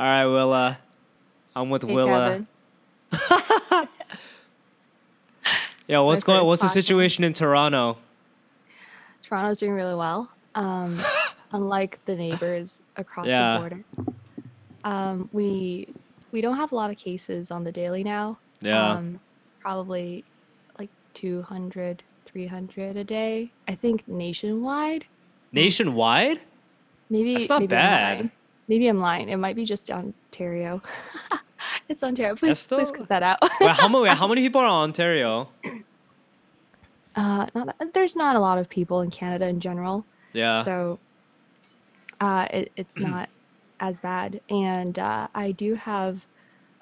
All 0.00 0.06
right, 0.06 0.24
Willa. 0.24 0.78
I'm 1.54 1.68
with 1.68 1.82
Hey, 1.82 1.94
Willa. 1.94 2.40
Yeah, 5.86 5.98
what's 6.00 6.24
going? 6.24 6.46
What's 6.46 6.62
the 6.62 6.68
situation 6.68 7.22
in 7.22 7.34
Toronto? 7.34 7.98
Toronto's 9.22 9.58
doing 9.58 9.72
really 9.72 9.94
well. 9.94 10.30
Um, 10.54 10.98
unlike 11.52 12.02
the 12.06 12.16
neighbors 12.16 12.80
across 12.96 13.26
Yeah. 13.26 13.52
the 13.54 13.58
border. 13.58 13.84
Um, 14.84 15.28
we 15.34 15.88
we 16.32 16.40
don't 16.40 16.56
have 16.56 16.72
a 16.72 16.76
lot 16.76 16.90
of 16.90 16.96
cases 16.96 17.50
on 17.50 17.64
the 17.64 17.72
daily 17.72 18.02
now. 18.02 18.38
Yeah. 18.62 18.92
Um, 18.92 19.20
probably 19.60 20.24
like 20.78 20.88
200, 21.12 22.02
300 22.24 22.96
a 22.96 23.04
day. 23.04 23.50
I 23.68 23.74
think 23.74 24.08
nationwide. 24.08 25.04
Nationwide? 25.52 26.40
Maybe 27.10 27.34
That's 27.34 27.50
not 27.50 27.60
maybe 27.60 27.70
bad. 27.70 28.30
Maybe 28.70 28.86
I'm 28.86 28.98
lying. 28.98 29.28
It 29.28 29.36
might 29.36 29.56
be 29.56 29.64
just 29.64 29.90
Ontario. 29.90 30.80
it's 31.88 32.04
Ontario. 32.04 32.36
Please, 32.36 32.64
please 32.64 32.86
still- 32.88 32.92
cut 32.98 33.08
that 33.08 33.22
out. 33.24 33.38
Wait, 33.60 33.70
how 33.72 33.88
many? 33.88 34.08
How 34.20 34.28
many 34.28 34.40
people 34.42 34.60
are 34.60 34.64
in 34.66 34.70
Ontario? 34.70 35.48
uh, 37.16 37.46
not 37.54 37.76
that, 37.78 37.92
there's 37.94 38.14
not 38.14 38.36
a 38.36 38.38
lot 38.38 38.58
of 38.58 38.68
people 38.70 39.00
in 39.00 39.10
Canada 39.10 39.46
in 39.48 39.58
general. 39.60 40.04
Yeah. 40.32 40.62
So 40.62 41.00
uh, 42.20 42.46
it, 42.52 42.72
it's 42.76 42.96
not 43.08 43.28
as 43.80 43.98
bad. 43.98 44.40
And 44.48 44.98
uh, 44.98 45.26
I 45.34 45.50
do 45.50 45.74
have 45.74 46.24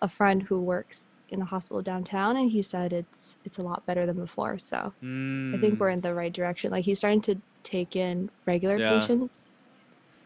a 0.03 0.09
friend 0.09 0.43
who 0.43 0.61
works 0.61 1.07
in 1.31 1.39
the 1.41 1.47
hospital 1.47 1.81
downtown, 1.81 2.37
and 2.37 2.51
he 2.51 2.61
said 2.61 2.93
it's 2.93 3.39
it's 3.47 3.57
a 3.59 3.63
lot 3.63 3.85
better 3.87 4.05
than 4.07 4.17
before. 4.17 4.59
So 4.59 4.77
I 4.77 5.57
think 5.59 5.75
Mm. 5.75 5.79
we're 5.79 5.91
in 5.91 6.03
the 6.03 6.13
right 6.15 6.33
direction. 6.33 6.71
Like 6.71 6.85
he's 6.85 6.99
starting 6.99 7.23
to 7.23 7.37
take 7.63 7.97
in 7.97 8.31
regular 8.47 8.77
Yeah. 8.79 8.99
patients. 8.99 9.49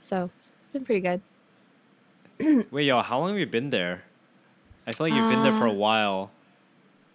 So 0.01 0.29
it's 0.59 0.69
been 0.69 0.85
pretty 0.85 1.01
good. 1.01 1.21
Wait, 2.71 2.85
yo, 2.87 3.03
how 3.03 3.19
long 3.21 3.31
have 3.31 3.39
you 3.39 3.47
been 3.47 3.71
there? 3.71 4.03
I 4.87 4.93
feel 4.93 5.07
like 5.07 5.15
you've 5.15 5.31
been 5.31 5.43
there 5.43 5.53
for 5.53 5.67
a 5.67 5.71
Uh, 5.71 5.75
while. 5.75 6.31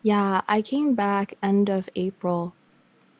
Yeah, 0.04 0.42
I 0.48 0.62
came 0.62 0.96
back 0.96 1.36
end 1.44 1.70
of 1.70 1.90
April. 1.96 2.54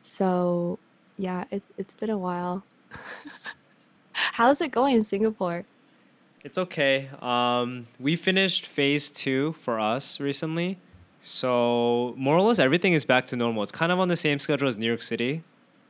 So 0.02 0.78
yeah, 1.18 1.44
it, 1.50 1.62
it's 1.76 1.94
been 1.94 2.10
a 2.10 2.16
while. 2.18 2.64
How's 4.12 4.60
it 4.60 4.70
going 4.70 4.96
in 4.96 5.04
Singapore? 5.04 5.64
It's 6.44 6.56
okay. 6.56 7.10
Um, 7.20 7.86
we 8.00 8.16
finished 8.16 8.64
phase 8.64 9.10
two 9.10 9.52
for 9.54 9.78
us 9.78 10.18
recently, 10.20 10.78
so 11.20 12.14
more 12.16 12.36
or 12.36 12.42
less 12.42 12.58
everything 12.58 12.92
is 12.94 13.04
back 13.04 13.26
to 13.26 13.36
normal. 13.36 13.62
It's 13.64 13.72
kind 13.72 13.92
of 13.92 13.98
on 13.98 14.08
the 14.08 14.16
same 14.16 14.38
schedule 14.38 14.68
as 14.68 14.76
New 14.76 14.86
York 14.86 15.02
City. 15.02 15.42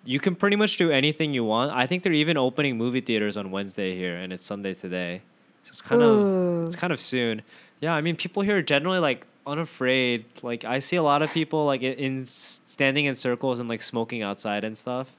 You 0.04 0.18
can 0.18 0.34
pretty 0.34 0.56
much 0.56 0.76
do 0.78 0.90
anything 0.90 1.34
you 1.34 1.44
want. 1.44 1.70
I 1.72 1.86
think 1.86 2.02
they're 2.02 2.12
even 2.14 2.36
opening 2.36 2.76
movie 2.78 3.02
theaters 3.02 3.36
on 3.36 3.50
Wednesday 3.50 3.94
here, 3.96 4.16
and 4.16 4.32
it's 4.32 4.44
Sunday 4.44 4.74
today. 4.74 5.22
So 5.64 5.70
it's 5.70 5.82
kind 5.82 6.02
of 6.02 6.66
it's 6.66 6.76
kind 6.76 6.92
of 6.92 7.00
soon. 7.00 7.42
Yeah, 7.80 7.94
I 7.94 8.00
mean, 8.00 8.16
people 8.16 8.42
here 8.42 8.58
are 8.58 8.62
generally 8.62 8.98
like 8.98 9.26
unafraid. 9.46 10.24
Like 10.42 10.64
I 10.64 10.78
see 10.78 10.96
a 10.96 11.02
lot 11.02 11.22
of 11.22 11.30
people 11.30 11.64
like 11.64 11.82
in, 11.82 11.94
in 11.94 12.26
standing 12.26 13.06
in 13.06 13.14
circles 13.14 13.60
and 13.60 13.68
like 13.68 13.82
smoking 13.82 14.22
outside 14.22 14.64
and 14.64 14.76
stuff. 14.76 15.14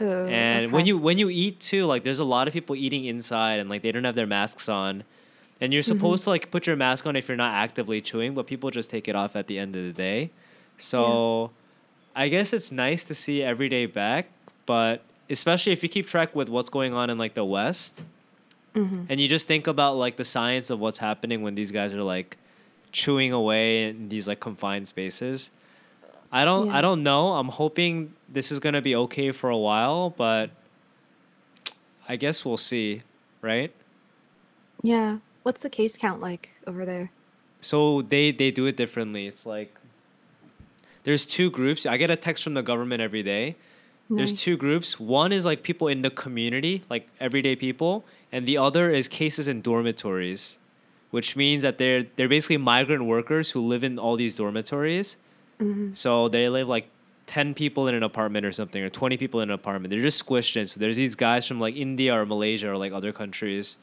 Ooh, 0.00 0.26
And 0.28 0.72
when 0.72 0.86
you 0.86 0.96
when 0.96 1.18
you 1.18 1.28
eat 1.28 1.60
too, 1.60 1.84
like 1.84 2.04
there's 2.04 2.18
a 2.18 2.24
lot 2.24 2.48
of 2.48 2.54
people 2.54 2.74
eating 2.74 3.04
inside 3.04 3.58
and 3.58 3.68
like 3.68 3.82
they 3.82 3.92
don't 3.92 4.04
have 4.04 4.14
their 4.14 4.26
masks 4.26 4.68
on. 4.68 5.04
And 5.60 5.74
you're 5.74 5.82
mm-hmm. 5.82 5.92
supposed 5.92 6.24
to 6.24 6.30
like 6.30 6.50
put 6.50 6.66
your 6.66 6.76
mask 6.76 7.06
on 7.06 7.16
if 7.16 7.28
you're 7.28 7.36
not 7.36 7.54
actively 7.54 8.00
chewing, 8.00 8.34
but 8.34 8.46
people 8.46 8.70
just 8.70 8.90
take 8.90 9.08
it 9.08 9.14
off 9.14 9.36
at 9.36 9.46
the 9.46 9.58
end 9.58 9.76
of 9.76 9.82
the 9.82 9.92
day. 9.92 10.30
So 10.78 11.50
I 12.16 12.28
guess 12.28 12.54
it's 12.54 12.72
nice 12.72 13.04
to 13.04 13.14
see 13.14 13.42
every 13.42 13.68
day 13.68 13.84
back, 13.84 14.28
but 14.64 15.02
especially 15.28 15.72
if 15.72 15.82
you 15.82 15.88
keep 15.90 16.06
track 16.06 16.34
with 16.34 16.48
what's 16.48 16.70
going 16.70 16.94
on 16.94 17.10
in 17.10 17.18
like 17.18 17.34
the 17.34 17.44
West 17.44 18.04
Mhm. 18.74 19.06
and 19.08 19.20
you 19.20 19.26
just 19.28 19.48
think 19.48 19.66
about 19.66 19.96
like 19.96 20.16
the 20.16 20.24
science 20.24 20.70
of 20.70 20.78
what's 20.78 20.98
happening 20.98 21.42
when 21.42 21.54
these 21.56 21.70
guys 21.72 21.92
are 21.92 22.02
like 22.02 22.36
chewing 22.92 23.32
away 23.32 23.88
in 23.88 24.08
these 24.08 24.28
like 24.28 24.38
confined 24.40 24.86
spaces. 24.88 25.50
I 26.32 26.44
don't 26.44 26.66
Yeah. 26.68 26.76
I 26.78 26.80
don't 26.80 27.02
know. 27.02 27.34
I'm 27.34 27.48
hoping 27.48 28.14
this 28.28 28.52
is 28.52 28.60
gonna 28.60 28.80
be 28.82 28.94
okay 28.94 29.32
for 29.32 29.50
a 29.50 29.56
while, 29.58 30.10
but 30.10 30.50
I 32.08 32.16
guess 32.16 32.44
we'll 32.44 32.56
see, 32.56 33.02
right? 33.42 33.72
Yeah. 34.82 35.18
What's 35.42 35.62
the 35.62 35.70
case 35.70 35.96
count 35.96 36.20
like 36.20 36.50
over 36.66 36.84
there? 36.84 37.10
So 37.60 38.02
they 38.02 38.30
they 38.30 38.50
do 38.50 38.66
it 38.66 38.76
differently. 38.76 39.26
It's 39.26 39.44
like 39.44 39.74
there's 41.04 41.24
two 41.24 41.50
groups. 41.50 41.86
I 41.86 41.96
get 41.96 42.10
a 42.10 42.16
text 42.16 42.44
from 42.44 42.54
the 42.54 42.62
government 42.62 43.00
every 43.02 43.22
day. 43.22 43.56
There's 44.12 44.32
two 44.32 44.56
groups. 44.56 44.98
One 44.98 45.30
is 45.30 45.44
like 45.46 45.62
people 45.62 45.86
in 45.86 46.02
the 46.02 46.10
community, 46.10 46.82
like 46.90 47.06
everyday 47.20 47.54
people, 47.54 48.04
and 48.32 48.46
the 48.46 48.56
other 48.58 48.90
is 48.90 49.08
cases 49.08 49.48
in 49.48 49.60
dormitories, 49.60 50.58
which 51.10 51.36
means 51.36 51.62
that 51.62 51.78
they're 51.78 52.06
they're 52.16 52.28
basically 52.28 52.56
migrant 52.58 53.04
workers 53.04 53.50
who 53.50 53.60
live 53.60 53.82
in 53.84 53.98
all 53.98 54.16
these 54.16 54.34
dormitories. 54.36 55.16
Mhm. 55.60 55.94
So 55.96 56.28
they 56.28 56.48
live 56.48 56.68
like 56.68 56.88
10 57.26 57.54
people 57.54 57.86
in 57.86 57.94
an 57.94 58.02
apartment 58.02 58.44
or 58.46 58.52
something, 58.52 58.82
or 58.82 58.88
20 58.90 59.16
people 59.16 59.40
in 59.40 59.50
an 59.50 59.54
apartment. 59.54 59.90
They're 59.90 60.02
just 60.02 60.24
squished 60.24 60.56
in. 60.56 60.66
So 60.66 60.80
there's 60.80 60.96
these 60.96 61.14
guys 61.14 61.46
from 61.46 61.60
like 61.60 61.76
India 61.76 62.14
or 62.14 62.26
Malaysia 62.26 62.70
or 62.70 62.76
like 62.76 62.92
other 62.92 63.12
countries 63.12 63.78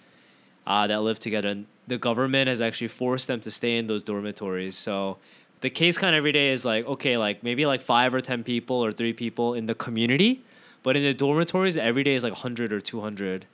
uh, 0.66 0.86
that 0.88 1.02
live 1.02 1.20
together. 1.20 1.48
And 1.50 1.66
the 1.88 1.98
government 1.98 2.50
has 2.50 2.62
actually 2.62 2.90
forced 2.90 3.28
them 3.28 3.40
to 3.42 3.52
stay 3.52 3.78
in 3.78 3.88
those 3.88 4.04
dormitories. 4.04 4.76
So 4.76 5.18
the 5.62 5.70
case 5.70 5.98
count 5.98 6.14
every 6.14 6.34
day 6.34 6.52
is 6.52 6.66
like, 6.66 6.86
okay, 6.86 7.16
like 7.18 7.42
maybe 7.42 7.66
like 7.66 7.82
five 7.82 8.14
or 8.14 8.20
10 8.22 8.44
people 8.44 8.84
or 8.84 8.92
three 8.92 9.14
people 9.14 9.54
in 9.54 9.66
the 9.66 9.76
community. 9.76 10.44
But 10.84 10.98
in 10.98 11.04
the 11.04 11.14
dormitories, 11.14 11.78
every 11.78 12.04
day 12.04 12.16
is 12.16 12.24
like 12.24 12.34
100 12.34 12.74
or 12.74 12.82
200. 12.82 13.46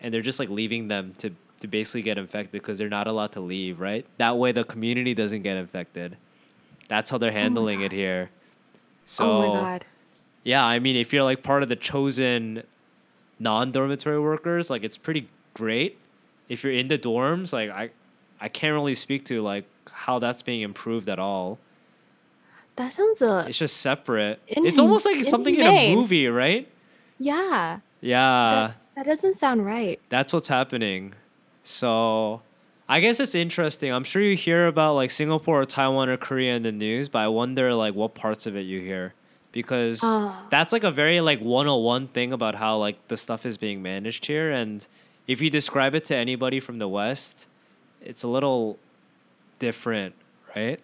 And 0.00 0.12
they're 0.14 0.22
just 0.22 0.38
like 0.38 0.48
leaving 0.48 0.88
them 0.88 1.14
to, 1.18 1.30
to 1.60 1.68
basically 1.68 2.02
get 2.02 2.16
infected 2.18 2.52
because 2.52 2.78
they're 2.78 2.88
not 2.88 3.06
allowed 3.06 3.32
to 3.32 3.40
leave, 3.40 3.80
right? 3.80 4.06
That 4.18 4.38
way 4.38 4.52
the 4.52 4.64
community 4.64 5.14
doesn't 5.14 5.42
get 5.42 5.56
infected. 5.56 6.16
That's 6.88 7.10
how 7.10 7.18
they're 7.18 7.30
handling 7.32 7.82
it 7.82 7.92
here. 7.92 8.30
So 9.06 9.24
oh 9.24 9.38
my 9.40 9.60
god. 9.60 9.84
yeah, 10.44 10.64
I 10.64 10.78
mean, 10.78 10.96
if 10.96 11.12
you're 11.12 11.22
like 11.24 11.42
part 11.42 11.62
of 11.62 11.68
the 11.68 11.76
chosen 11.76 12.62
non-dormitory 13.38 14.20
workers, 14.20 14.70
like 14.70 14.82
it's 14.84 14.96
pretty 14.96 15.28
great. 15.54 15.98
If 16.48 16.64
you're 16.64 16.72
in 16.72 16.88
the 16.88 16.98
dorms, 16.98 17.52
like 17.52 17.70
I, 17.70 17.90
I 18.40 18.48
can't 18.48 18.72
really 18.74 18.94
speak 18.94 19.24
to 19.26 19.42
like 19.42 19.64
how 19.90 20.18
that's 20.18 20.42
being 20.42 20.62
improved 20.62 21.08
at 21.08 21.18
all. 21.18 21.58
That 22.76 22.92
sounds 22.92 23.20
uh 23.20 23.44
It's 23.48 23.58
just 23.58 23.78
separate. 23.78 24.40
it's 24.46 24.78
almost 24.78 25.04
like 25.04 25.22
something 25.24 25.54
in 25.54 25.66
a 25.66 25.94
movie, 25.94 26.26
right? 26.28 26.66
yeah. 27.18 27.80
Yeah, 28.02 28.50
That, 28.50 28.76
that 29.00 29.06
doesn't 29.06 29.34
sound 29.34 29.64
right. 29.64 29.98
that's 30.10 30.30
what's 30.30 30.48
happening. 30.48 31.14
So, 31.62 32.42
I 32.86 33.00
guess 33.00 33.18
it's 33.18 33.34
interesting. 33.34 33.90
I'm 33.92 34.04
sure 34.04 34.20
you 34.20 34.36
hear 34.36 34.66
about 34.66 34.94
like 34.94 35.10
Singapore 35.10 35.62
or 35.62 35.64
Taiwan 35.64 36.10
or 36.10 36.18
Korea 36.18 36.54
in 36.54 36.64
the 36.64 36.72
news, 36.72 37.08
but 37.08 37.20
I 37.20 37.28
wonder 37.28 37.72
like 37.72 37.94
what 37.94 38.14
parts 38.14 38.46
of 38.46 38.56
it 38.56 38.62
you 38.66 38.80
hear 38.80 39.14
because 39.52 40.00
Ah. 40.04 40.46
that's 40.50 40.70
like 40.74 40.84
a 40.84 40.90
very 40.90 41.22
like 41.22 41.40
101 41.40 42.08
thing 42.08 42.30
about 42.34 42.56
how 42.56 42.76
like 42.76 43.08
the 43.08 43.16
stuff 43.16 43.46
is 43.46 43.56
being 43.56 43.80
managed 43.82 44.26
here 44.26 44.50
and 44.50 44.86
if 45.26 45.40
you 45.40 45.48
describe 45.48 45.94
it 45.94 46.04
to 46.06 46.14
anybody 46.16 46.60
from 46.60 46.78
the 46.78 46.88
west, 46.88 47.46
it's 48.02 48.22
a 48.22 48.28
little 48.28 48.78
different, 49.58 50.14
right? 50.54 50.78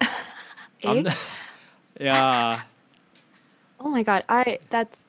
Eh? 0.82 1.14
yeah. 2.00 2.62
Oh 3.78 3.90
my 3.90 4.02
god. 4.02 4.24
I 4.28 4.58
that's 4.70 5.04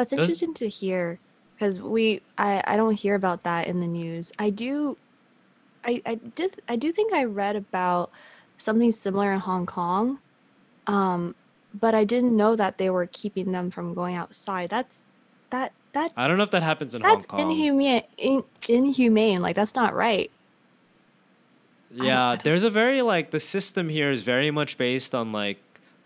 that's 0.00 0.10
Does- 0.10 0.20
interesting 0.20 0.54
to 0.54 0.68
hear 0.68 1.18
because 1.54 1.80
we 1.80 2.22
I 2.38 2.62
I 2.66 2.76
don't 2.76 2.94
hear 2.94 3.14
about 3.14 3.42
that 3.44 3.66
in 3.66 3.80
the 3.80 3.86
news. 3.86 4.32
I 4.38 4.50
do 4.50 4.96
I 5.84 6.00
I 6.06 6.14
did 6.14 6.62
I 6.68 6.76
do 6.76 6.90
think 6.90 7.12
I 7.12 7.24
read 7.24 7.56
about 7.56 8.10
something 8.56 8.92
similar 8.92 9.32
in 9.32 9.40
Hong 9.40 9.66
Kong. 9.66 10.18
Um 10.86 11.34
but 11.72 11.94
I 11.94 12.04
didn't 12.04 12.36
know 12.36 12.56
that 12.56 12.78
they 12.78 12.90
were 12.90 13.06
keeping 13.06 13.52
them 13.52 13.70
from 13.70 13.94
going 13.94 14.16
outside. 14.16 14.70
That's 14.70 15.02
that 15.50 15.72
that 15.92 16.12
I 16.16 16.26
don't 16.26 16.38
know 16.38 16.44
if 16.44 16.50
that 16.50 16.62
happens 16.62 16.94
in 16.94 17.02
that's 17.02 17.26
Hong 17.26 17.40
Kong. 17.40 17.50
inhumane 17.50 18.04
in, 18.16 18.42
inhumane. 18.68 19.42
Like 19.42 19.56
that's 19.56 19.74
not 19.74 19.94
right. 19.94 20.30
Yeah, 21.92 22.36
there's 22.42 22.64
a 22.64 22.70
very 22.70 23.02
like 23.02 23.32
the 23.32 23.40
system 23.40 23.88
here 23.88 24.10
is 24.10 24.22
very 24.22 24.50
much 24.50 24.78
based 24.78 25.14
on 25.14 25.32
like 25.32 25.58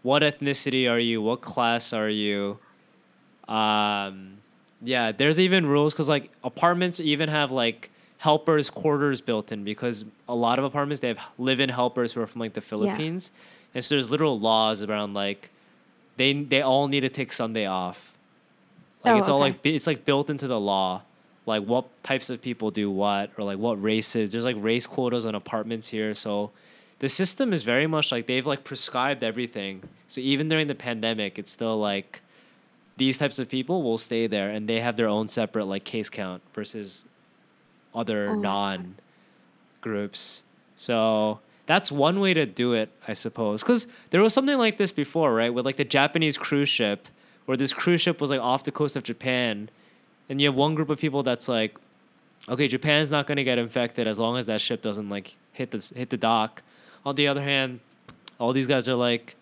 what 0.03 0.23
ethnicity 0.23 0.91
are 0.91 0.99
you, 0.99 1.23
what 1.23 1.43
class 1.43 1.93
are 1.93 2.09
you. 2.09 2.59
Um, 3.49 4.39
yeah, 4.83 5.13
there's 5.13 5.41
even 5.41 5.67
rules 5.67 5.93
because 5.93 6.09
like 6.09 6.31
apartments 6.43 7.01
even 7.01 7.29
have 7.29 7.51
like 7.51 7.91
helpers 8.19 8.71
quarters 8.71 9.21
built 9.21 9.53
in 9.53 9.65
because 9.65 10.05
a 10.29 10.35
lot 10.35 10.59
of 10.59 10.65
apartments 10.65 11.01
they 11.01 11.09
have 11.09 11.19
live-in 11.39 11.69
helpers 11.69 12.13
who 12.13 12.21
are 12.21 12.27
from 12.27 12.41
like 12.41 12.55
the 12.55 12.61
Philippines, 12.61 13.31
and 13.75 13.85
so 13.85 13.95
there's 13.95 14.11
literal 14.11 14.39
laws 14.39 14.83
around 14.83 15.15
like 15.15 15.51
they 16.17 16.33
they 16.33 16.63
all 16.63 16.89
need 16.89 17.01
to 17.01 17.09
take 17.09 17.33
Sunday 17.33 17.67
off. 17.67 18.15
Like 19.05 19.15
Oh, 19.15 19.19
it's 19.19 19.29
all 19.29 19.39
like 19.41 19.65
it's 19.65 19.87
like 19.87 20.05
built 20.05 20.31
into 20.31 20.47
the 20.47 20.59
law 20.61 21.03
like 21.47 21.63
what 21.65 21.85
types 22.03 22.31
of 22.31 22.41
people 22.41 22.71
do 22.71 22.91
what 22.91 23.31
or 23.37 23.45
like 23.45 23.59
what 23.59 23.81
races. 23.83 24.33
There's 24.33 24.45
like 24.45 24.57
race 24.59 24.87
quotas 24.87 25.27
on 25.27 25.35
apartments 25.35 25.89
here 25.89 26.15
so 26.15 26.51
the 27.01 27.09
system 27.09 27.53
is 27.53 27.65
very 27.65 27.87
much 27.87 28.11
like 28.11 28.27
they've 28.27 28.47
like 28.47 28.65
prescribed 28.65 29.23
everything. 29.23 29.83
So 30.07 30.21
even 30.21 30.49
during 30.49 30.69
the 30.69 30.75
pandemic 30.75 31.39
it's 31.39 31.51
still 31.51 31.79
like 31.79 32.23
these 32.97 33.19
types 33.19 33.39
of 33.39 33.49
people 33.49 33.83
will 33.83 33.99
stay 33.99 34.27
there 34.27 34.51
and 34.51 34.69
they 34.69 34.81
have 34.81 34.97
their 34.97 35.09
own 35.09 35.29
separate 35.29 35.65
like 35.67 35.85
case 35.85 36.09
count 36.09 36.43
versus 36.55 37.05
other 37.95 38.31
Oh 38.31 38.35
non 38.35 38.97
groups. 39.81 40.43
So 40.77 41.41
that's 41.67 41.91
one 41.91 42.21
way 42.21 42.35
to 42.35 42.47
do 42.47 42.73
it, 42.73 42.91
I 43.07 43.15
suppose. 43.15 43.63
Because 43.63 43.87
there 44.11 44.21
was 44.23 44.33
something 44.33 44.59
like 44.59 44.79
this 44.79 44.93
before, 44.93 45.35
right? 45.35 45.53
With 45.53 45.65
like 45.65 45.77
the 45.77 45.85
Japanese 45.85 46.37
cruise 46.37 46.69
ship, 46.69 47.09
where 47.47 47.57
this 47.57 47.73
cruise 47.73 48.01
ship 48.01 48.21
was 48.21 48.31
like 48.31 48.41
off 48.41 48.65
the 48.65 48.73
coast 48.73 48.97
of 48.97 49.03
Japan, 49.03 49.69
and 50.29 50.41
you 50.41 50.49
have 50.49 50.57
one 50.57 50.75
group 50.75 50.91
of 50.91 50.99
people 50.99 51.23
that's 51.23 51.49
like, 51.49 51.79
okay, 52.49 52.69
Japan's 52.69 53.11
not 53.11 53.27
gonna 53.27 53.45
get 53.45 53.59
infected 53.59 54.07
as 54.07 54.19
long 54.19 54.37
as 54.37 54.47
that 54.47 54.61
ship 54.61 54.83
doesn't 54.83 55.09
like 55.09 55.37
hit 55.53 55.71
the 55.71 55.93
hit 55.95 56.11
the 56.11 56.17
dock. 56.17 56.63
On 57.05 57.15
the 57.15 57.29
other 57.29 57.43
hand, 57.43 57.81
all 58.39 58.53
these 58.53 58.67
guys 58.67 58.89
are 58.89 58.95
like, 58.95 59.37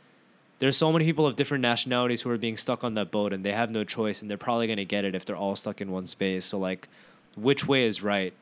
there's 0.63 0.77
so 0.77 0.93
many 0.93 1.05
people 1.05 1.27
of 1.27 1.35
different 1.35 1.61
nationalities 1.61 2.23
who 2.23 2.31
are 2.31 2.39
being 2.39 2.57
stuck 2.57 2.85
on 2.85 2.95
that 2.95 3.11
boat, 3.11 3.33
and 3.33 3.45
they 3.45 3.51
have 3.51 3.69
no 3.69 3.83
choice, 3.83 4.23
and 4.23 4.31
they're 4.31 4.39
probably 4.39 4.69
gonna 4.69 4.85
get 4.85 5.05
it 5.05 5.13
if 5.13 5.25
they're 5.25 5.35
all 5.37 5.57
stuck 5.57 5.81
in 5.81 5.91
one 5.91 6.07
space. 6.07 6.45
So 6.45 6.57
like, 6.57 6.87
which 7.37 7.67
way 7.67 7.85
is 7.85 8.01
right? 8.01 8.33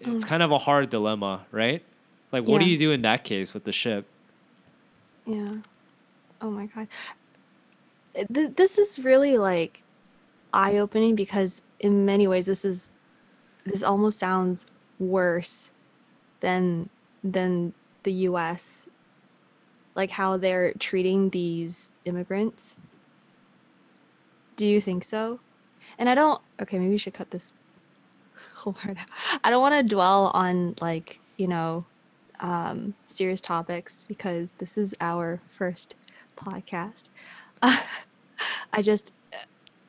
It's 0.00 0.22
Mm. 0.22 0.28
kind 0.28 0.42
of 0.42 0.50
a 0.50 0.58
hard 0.58 0.90
dilemma, 0.90 1.46
right? 1.50 1.82
Like, 2.30 2.44
what 2.44 2.58
do 2.58 2.66
you 2.66 2.76
do 2.76 2.90
in 2.90 3.00
that 3.00 3.24
case 3.24 3.54
with 3.54 3.64
the 3.64 3.72
ship? 3.72 4.04
Yeah. 5.24 5.56
Oh 6.42 6.50
my 6.50 6.66
god. 6.66 6.88
Th- 8.30 8.54
this 8.54 8.76
is 8.76 8.98
really 8.98 9.38
like 9.38 9.82
eye-opening 10.52 11.14
because 11.14 11.62
in 11.78 12.04
many 12.04 12.28
ways 12.28 12.44
this 12.44 12.66
is 12.66 12.90
this 13.64 13.82
almost 13.82 14.18
sounds 14.18 14.66
worse 14.98 15.70
than 16.40 16.90
than 17.24 17.72
the 18.02 18.12
US 18.28 18.86
like 20.00 20.10
how 20.10 20.38
they're 20.38 20.72
treating 20.78 21.28
these 21.28 21.90
immigrants. 22.06 22.74
Do 24.56 24.66
you 24.66 24.80
think 24.80 25.04
so? 25.04 25.40
And 25.98 26.08
I 26.08 26.14
don't 26.14 26.40
okay, 26.62 26.78
maybe 26.78 26.92
we 26.92 26.98
should 26.98 27.12
cut 27.14 27.30
this 27.30 27.52
whole 28.54 28.72
part 28.72 28.96
out. 28.98 29.06
I 29.44 29.50
don't 29.50 29.60
want 29.60 29.74
to 29.74 29.82
dwell 29.82 30.30
on 30.32 30.74
like, 30.80 31.20
you 31.36 31.48
know, 31.48 31.84
um, 32.40 32.94
serious 33.08 33.42
topics 33.42 34.04
because 34.08 34.52
this 34.56 34.78
is 34.78 34.94
our 35.02 35.42
first 35.46 35.96
podcast. 36.34 37.10
I 37.62 38.82
just, 38.82 39.12
uh, 39.34 39.36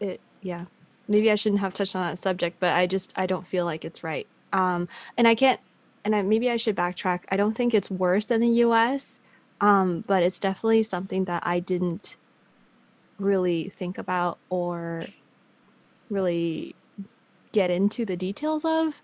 it, 0.01 0.19
yeah, 0.41 0.65
maybe 1.07 1.31
I 1.31 1.35
shouldn't 1.35 1.61
have 1.61 1.73
touched 1.73 1.95
on 1.95 2.05
that 2.05 2.19
subject, 2.19 2.59
but 2.59 2.73
I 2.73 2.85
just, 2.85 3.13
I 3.15 3.25
don't 3.25 3.47
feel 3.47 3.63
like 3.63 3.85
it's 3.85 4.03
right. 4.03 4.27
Um, 4.51 4.89
and 5.17 5.25
I 5.25 5.35
can't, 5.35 5.61
and 6.03 6.13
I, 6.13 6.21
maybe 6.21 6.49
I 6.49 6.57
should 6.57 6.75
backtrack. 6.75 7.21
I 7.29 7.37
don't 7.37 7.55
think 7.55 7.73
it's 7.73 7.89
worse 7.89 8.25
than 8.25 8.41
the 8.41 8.49
US, 8.65 9.21
um, 9.61 10.03
but 10.07 10.23
it's 10.23 10.39
definitely 10.39 10.83
something 10.83 11.25
that 11.25 11.43
I 11.45 11.59
didn't 11.59 12.17
really 13.19 13.69
think 13.69 13.97
about 13.97 14.39
or 14.49 15.05
really 16.09 16.75
get 17.51 17.69
into 17.69 18.03
the 18.03 18.17
details 18.17 18.65
of. 18.65 19.01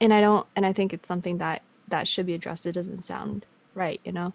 And 0.00 0.12
I 0.12 0.20
don't, 0.20 0.46
and 0.56 0.66
I 0.66 0.72
think 0.72 0.92
it's 0.92 1.08
something 1.08 1.38
that 1.38 1.62
that 1.88 2.06
should 2.06 2.26
be 2.26 2.34
addressed. 2.34 2.66
It 2.66 2.72
doesn't 2.72 3.02
sound 3.02 3.46
right, 3.74 4.00
you 4.04 4.12
know? 4.12 4.34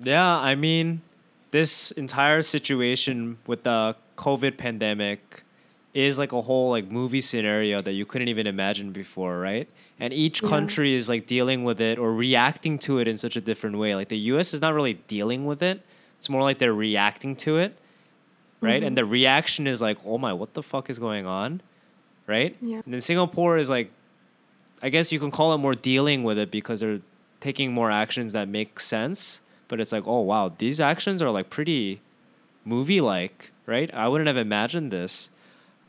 Yeah, 0.00 0.26
I 0.26 0.54
mean, 0.54 1.02
this 1.50 1.90
entire 1.92 2.42
situation 2.42 3.38
with 3.46 3.62
the 3.62 3.94
COVID 4.16 4.56
pandemic 4.56 5.44
is 5.94 6.18
like 6.18 6.32
a 6.32 6.40
whole 6.40 6.70
like 6.70 6.90
movie 6.90 7.20
scenario 7.20 7.78
that 7.78 7.92
you 7.92 8.04
couldn't 8.04 8.28
even 8.28 8.46
imagine 8.46 8.90
before, 8.92 9.38
right? 9.38 9.68
And 10.00 10.12
each 10.12 10.42
Yeah. 10.42 10.48
country 10.48 10.94
is 10.94 11.08
like 11.08 11.26
dealing 11.26 11.62
with 11.64 11.80
it 11.80 11.98
or 11.98 12.12
reacting 12.12 12.78
to 12.80 12.98
it 12.98 13.06
in 13.06 13.16
such 13.16 13.36
a 13.36 13.40
different 13.40 13.78
way. 13.78 13.94
Like 13.94 14.08
the 14.08 14.18
US 14.32 14.52
is 14.52 14.60
not 14.60 14.74
really 14.74 14.94
dealing 15.06 15.46
with 15.46 15.62
it. 15.62 15.80
It's 16.18 16.28
more 16.28 16.42
like 16.42 16.58
they're 16.58 16.74
reacting 16.74 17.36
to 17.36 17.58
it, 17.58 17.76
right? 18.60 18.82
And 18.82 18.86
mm-hmm. 18.86 18.94
the 18.96 19.04
reaction 19.04 19.66
is 19.66 19.80
like, 19.80 19.98
"Oh 20.04 20.18
my, 20.18 20.32
what 20.32 20.54
the 20.54 20.62
fuck 20.62 20.90
is 20.90 20.98
going 20.98 21.26
on?" 21.26 21.60
Right? 22.26 22.56
Yeah. 22.60 22.80
And 22.84 22.92
then 22.92 23.00
Singapore 23.00 23.58
is 23.58 23.70
like 23.70 23.90
I 24.82 24.88
guess 24.90 25.12
you 25.12 25.20
can 25.20 25.30
call 25.30 25.54
it 25.54 25.58
more 25.58 25.74
dealing 25.74 26.24
with 26.24 26.38
it 26.38 26.50
because 26.50 26.80
they're 26.80 27.00
taking 27.40 27.72
more 27.72 27.90
actions 27.90 28.32
that 28.32 28.48
make 28.48 28.80
sense. 28.80 29.40
But 29.68 29.80
it's 29.80 29.92
like, 29.92 30.04
oh 30.06 30.20
wow, 30.20 30.52
these 30.58 30.80
actions 30.80 31.22
are 31.22 31.30
like 31.30 31.50
pretty 31.50 32.00
movie 32.64 33.00
like, 33.00 33.50
right? 33.66 33.92
I 33.94 34.08
wouldn't 34.08 34.28
have 34.28 34.36
imagined 34.36 34.90
this. 34.90 35.30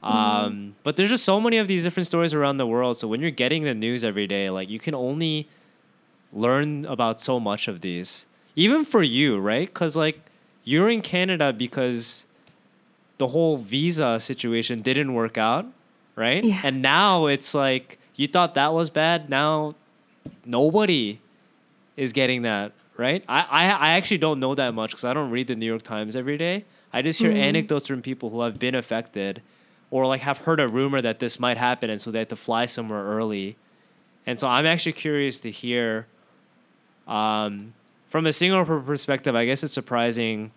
Um, 0.06 0.75
but 0.84 0.96
there's 0.98 1.10
just 1.10 1.24
so 1.25 1.42
many 1.42 1.57
of 1.57 1.68
these 1.68 1.84
different 1.84 2.06
stories 2.07 2.34
around 2.34 2.57
the 2.57 2.68
world. 2.68 2.98
So 2.98 3.07
when 3.07 3.22
you're 3.22 3.31
getting 3.31 3.63
the 3.63 3.74
news 3.74 4.04
every 4.04 4.28
day, 4.28 4.50
like 4.50 4.69
you 4.69 4.80
can 4.80 4.94
only 4.94 5.48
learn 6.31 6.86
about 6.86 7.22
so 7.22 7.40
much 7.40 7.68
of 7.68 7.81
these. 7.81 8.25
Even 8.56 8.86
for 8.86 9.02
you, 9.04 9.38
right? 9.40 9.68
Because 9.68 9.96
like 9.96 10.19
you're 10.63 10.90
in 10.90 11.02
Canada 11.02 11.52
because 11.52 12.25
the 13.18 13.28
whole 13.28 13.57
visa 13.57 14.19
situation 14.19 14.81
didn't 14.81 15.13
work 15.13 15.38
out, 15.38 15.66
right? 16.16 16.44
Yeah. 16.44 16.62
And 16.63 16.81
now 16.81 17.25
it's 17.28 17.54
like 17.54 17.98
you 18.16 18.28
thought 18.28 18.54
that 18.56 18.74
was 18.74 18.90
bad. 18.90 19.30
Now 19.30 19.75
nobody 20.46 21.19
is 21.98 22.13
getting 22.13 22.42
that, 22.44 22.74
right? 22.98 23.24
I, 23.28 23.42
I, 23.50 23.63
I 23.69 23.90
actually 23.92 24.18
don't 24.18 24.40
know 24.40 24.56
that 24.56 24.74
much 24.74 24.92
because 24.92 25.06
I 25.06 25.13
don't 25.13 25.31
read 25.31 25.48
the 25.48 25.56
New 25.56 25.66
York 25.66 25.84
Times 25.84 26.16
every 26.16 26.38
day. 26.38 26.66
I 26.94 27.02
just 27.02 27.19
hear 27.19 27.31
Mhm. 27.31 27.40
anecdotes 27.40 27.88
from 27.88 28.02
people 28.02 28.30
who 28.30 28.42
have 28.42 28.60
been 28.60 28.75
affected 28.75 29.42
or 29.95 30.06
like 30.06 30.19
have 30.19 30.39
heard 30.39 30.59
a 30.59 30.68
rumor 30.68 31.01
that 31.01 31.19
this 31.19 31.39
might 31.39 31.56
happen 31.57 31.89
and 31.89 32.01
so 32.01 32.12
they 32.12 32.19
had 32.19 32.27
to 32.27 32.36
fly 32.36 32.65
somewhere 32.65 33.01
early. 33.06 33.56
And 34.25 34.38
so 34.38 34.45
I'm 34.45 34.65
actually 34.65 34.92
curious 34.92 35.39
to 35.39 35.50
hear 35.50 36.06
um, 37.07 37.74
from 38.09 38.25
a 38.25 38.33
Singapore 38.33 38.81
perspective, 38.81 39.36
I 39.36 39.45
guess 39.45 39.63
it's 39.63 39.71
surprising 39.71 40.51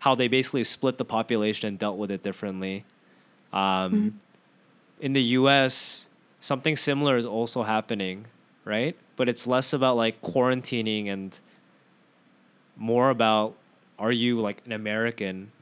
how 0.00 0.14
they 0.14 0.28
basically 0.28 0.64
split 0.64 0.98
the 0.98 1.06
population 1.06 1.68
and 1.68 1.78
dealt 1.78 1.96
with 1.96 2.10
it 2.10 2.22
differently. 2.22 2.84
Um, 3.50 4.20
In 5.00 5.14
the 5.14 5.22
US, 5.40 6.06
something 6.38 6.76
similar 6.76 7.16
is 7.16 7.24
also 7.24 7.62
happening, 7.62 8.26
right? 8.66 8.94
But 9.16 9.30
it's 9.30 9.46
less 9.46 9.72
about 9.72 9.96
like 9.96 10.20
quarantining 10.20 11.08
and 11.08 11.38
more 12.76 13.08
about 13.08 13.54
are 13.98 14.12
you 14.12 14.38
like 14.38 14.60
an 14.66 14.72
American 14.72 15.52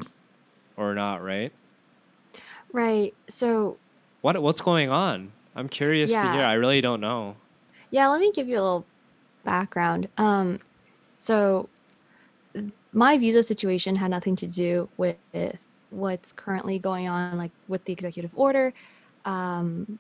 or 0.76 0.94
not, 0.96 1.22
right? 1.22 1.52
Right. 2.72 3.14
So, 3.28 3.80
What 4.20 4.40
what's 4.42 4.60
going 4.62 4.90
on? 4.90 5.32
I'm 5.56 5.68
curious 5.68 6.16
to 6.18 6.28
Yeah. 6.28 6.30
hear. 6.30 6.44
I 6.44 6.52
really 6.54 6.80
don't 6.80 7.00
know. 7.00 7.36
yeah, 7.90 8.08
let 8.08 8.20
me 8.20 8.32
give 8.32 8.48
you 8.48 8.54
a 8.58 8.62
little 8.62 8.88
background. 9.44 10.08
Um, 10.16 10.60
so 11.18 11.70
my 12.92 13.18
visa 13.18 13.42
situation 13.42 13.96
had 13.96 14.10
nothing 14.10 14.36
to 14.36 14.46
do 14.46 14.90
with 14.96 15.18
what's 15.90 16.32
currently 16.32 16.78
going 16.78 17.08
on, 17.08 17.36
like 17.38 17.52
with 17.66 17.84
the 17.84 17.92
executive 17.92 18.30
order, 18.34 18.72
um, 19.24 19.98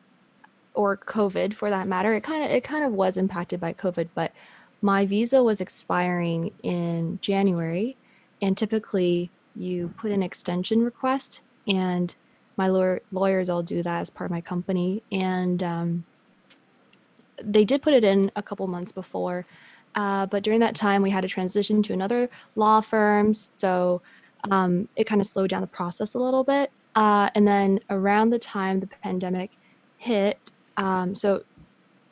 or 0.74 0.98
COVID 0.98 1.54
for 1.54 1.70
that 1.70 1.88
matter. 1.88 2.14
It 2.14 2.22
kind 2.22 2.44
of 2.44 2.50
it 2.50 2.64
kind 2.64 2.84
of 2.84 2.92
was 2.92 3.16
impacted 3.16 3.60
by 3.60 3.74
COVID, 3.74 4.10
but 4.14 4.32
my 4.82 5.06
visa 5.06 5.42
was 5.44 5.60
expiring 5.60 6.52
in 6.62 7.18
January, 7.22 7.98
and 8.42 8.56
typically 8.58 9.32
you 9.54 9.90
put 9.98 10.12
an 10.12 10.22
extension 10.22 10.82
request, 10.82 11.42
and 11.66 12.14
my 12.58 12.66
lawyer, 12.68 13.00
lawyers 13.12 13.48
all 13.48 13.62
do 13.62 13.82
that 13.82 14.00
as 14.00 14.10
part 14.10 14.26
of 14.26 14.32
my 14.32 14.40
company, 14.40 15.02
and 15.10 15.62
um, 15.62 16.04
they 17.42 17.64
did 17.64 17.80
put 17.80 17.94
it 17.94 18.04
in 18.04 18.30
a 18.36 18.42
couple 18.42 18.66
months 18.66 18.92
before, 18.92 19.46
uh, 19.94 20.26
but 20.26 20.42
during 20.42 20.60
that 20.60 20.74
time 20.74 21.00
we 21.00 21.10
had 21.10 21.22
to 21.22 21.28
transition 21.28 21.82
to 21.84 21.92
another 21.92 22.28
law 22.56 22.80
firm, 22.80 23.32
so 23.32 24.02
um, 24.50 24.88
it 24.96 25.04
kind 25.04 25.20
of 25.20 25.26
slowed 25.26 25.50
down 25.50 25.60
the 25.60 25.66
process 25.66 26.14
a 26.14 26.18
little 26.18 26.44
bit. 26.44 26.70
Uh, 26.94 27.30
and 27.34 27.46
then 27.46 27.78
around 27.90 28.30
the 28.30 28.38
time 28.38 28.80
the 28.80 28.86
pandemic 28.86 29.50
hit, 29.96 30.38
um, 30.76 31.14
so 31.14 31.44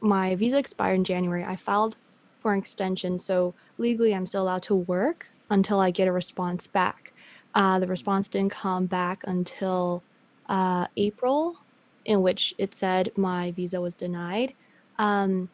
my 0.00 0.36
visa 0.36 0.58
expired 0.58 0.94
in 0.94 1.04
January. 1.04 1.44
I 1.44 1.56
filed 1.56 1.96
for 2.38 2.52
an 2.52 2.58
extension, 2.58 3.18
so 3.18 3.54
legally 3.78 4.14
I'm 4.14 4.26
still 4.26 4.42
allowed 4.42 4.62
to 4.64 4.74
work 4.74 5.28
until 5.50 5.80
I 5.80 5.90
get 5.90 6.06
a 6.06 6.12
response 6.12 6.66
back. 6.66 7.12
Uh, 7.54 7.78
the 7.78 7.86
response 7.86 8.28
didn't 8.28 8.52
come 8.52 8.86
back 8.86 9.22
until 9.26 10.02
uh, 10.48 10.86
April, 10.96 11.56
in 12.04 12.22
which 12.22 12.54
it 12.58 12.74
said 12.74 13.10
my 13.16 13.50
visa 13.52 13.80
was 13.80 13.94
denied. 13.94 14.54
Um, 14.98 15.48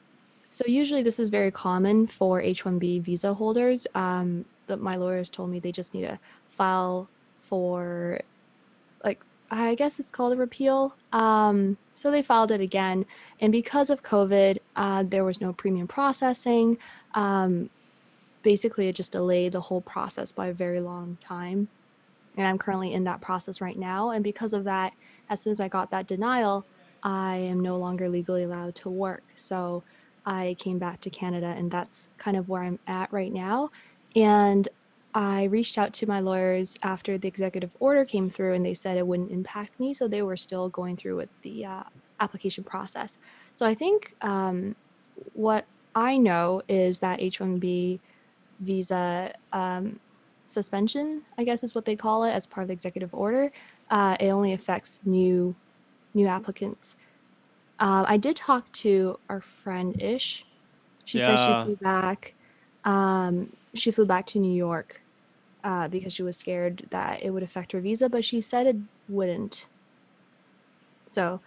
so 0.49 0.65
usually 0.67 1.03
this 1.03 1.19
is 1.19 1.31
very 1.31 1.51
common 1.51 2.07
for 2.07 2.41
H-1B 2.41 3.03
visa 3.03 3.33
holders. 3.33 3.87
Um, 3.95 4.45
my 4.69 4.97
lawyers 4.97 5.31
told 5.31 5.51
me 5.51 5.59
they 5.59 5.73
just 5.73 5.95
need 5.95 6.03
to 6.03 6.19
file 6.49 7.09
for, 7.41 8.21
like 9.05 9.21
I 9.51 9.75
guess 9.75 9.99
it's 9.99 10.11
called 10.11 10.33
a 10.33 10.37
repeal. 10.37 10.95
Um, 11.13 11.77
so 11.95 12.11
they 12.11 12.23
filed 12.23 12.51
it 12.51 12.61
again, 12.61 13.05
and 13.41 13.53
because 13.53 13.91
of 13.91 14.03
COVID, 14.03 14.59
uh, 14.77 15.05
there 15.07 15.25
was 15.25 15.41
no 15.41 15.53
premium 15.53 15.87
processing. 15.87 16.79
Um, 17.15 17.69
basically, 18.43 18.89
it 18.89 18.95
just 18.95 19.13
delayed 19.13 19.53
the 19.53 19.61
whole 19.61 19.81
process 19.83 20.33
by 20.33 20.47
a 20.49 20.53
very 20.55 20.81
long 20.81 21.19
time. 21.21 21.69
And 22.37 22.47
I'm 22.47 22.59
currently 22.59 22.95
in 22.95 23.05
that 23.05 23.21
process 23.21 23.61
right 23.61 23.79
now. 23.79 24.11
And 24.11 24.25
because 24.25 24.55
of 24.55 24.65
that, 24.65 24.93
as 25.29 25.41
soon 25.41 25.51
as 25.51 25.61
I 25.61 25.69
got 25.69 25.91
that 25.91 26.07
denial, 26.07 26.65
I 27.03 27.37
am 27.37 27.61
no 27.61 27.77
longer 27.77 28.09
legally 28.09 28.45
allowed 28.45 28.75
to 28.77 28.91
work. 28.91 29.23
So 29.35 29.83
I 30.25 30.57
came 30.59 30.79
back 30.79 31.01
to 31.01 31.11
Canada, 31.11 31.55
and 31.57 31.71
that's 31.71 32.09
kind 32.17 32.37
of 32.37 32.49
where 32.49 32.63
I'm 32.63 32.79
at 32.87 33.13
right 33.13 33.33
now. 33.33 33.71
And 34.15 34.69
I 35.15 35.45
reached 35.45 35.77
out 35.77 35.93
to 35.95 36.07
my 36.07 36.21
lawyers 36.21 36.79
after 36.83 37.19
the 37.19 37.29
executive 37.29 37.77
order 37.81 38.05
came 38.05 38.31
through, 38.31 38.55
and 38.55 38.65
they 38.65 38.75
said 38.75 38.97
it 38.97 39.07
wouldn't 39.07 39.31
impact 39.31 39.79
me. 39.79 39.93
So 39.93 40.09
they 40.09 40.23
were 40.23 40.37
still 40.37 40.69
going 40.69 40.97
through 40.97 41.17
with 41.17 41.29
the 41.43 41.67
uh, 41.67 41.83
application 42.21 42.65
process. 42.65 43.19
So 43.53 43.67
I 43.67 43.75
think 43.75 44.15
um, 44.23 44.75
what 45.35 45.67
I 45.95 46.17
know 46.17 46.63
is 46.69 47.01
that 47.01 47.21
H-1B 47.21 48.01
visa 48.61 49.35
um, 49.53 49.99
suspension, 50.53 51.23
I 51.39 51.45
guess 51.45 51.65
is 51.65 51.75
what 51.75 51.85
they 51.85 51.97
call 51.97 52.25
it, 52.25 52.33
as 52.33 52.47
part 52.47 52.63
of 52.63 52.69
the 52.69 52.75
executive 52.75 53.13
order. 53.15 53.51
Uh, 53.91 54.17
it 54.21 54.29
only 54.29 54.53
affects 54.53 55.01
new 55.05 55.55
new 56.15 56.27
applicants. 56.27 56.95
Um, 57.79 58.05
I 58.09 58.17
did 58.17 58.37
talk 58.37 58.71
to 58.73 59.19
our 59.29 59.41
friend 59.41 60.01
Ish. 60.01 60.45
She 61.05 61.19
said 61.19 61.37
she 61.37 61.65
flew 61.65 61.77
back. 61.77 62.35
Um, 62.85 63.57
she 63.75 63.91
flew 63.91 64.07
back 64.07 64.27
to 64.27 64.39
New 64.39 64.53
York 64.53 65.01
uh, 65.65 65.89
because 65.89 66.13
she 66.13 66.23
was 66.23 66.37
scared 66.37 66.87
that 66.91 67.23
it 67.23 67.31
would 67.31 67.43
affect 67.43 67.73
her 67.73 67.81
visa, 67.81 68.09
but 68.09 68.25
she 68.25 68.41
said 68.41 68.67
it 68.67 68.77
wouldn't. 69.09 69.67
So 71.07 71.41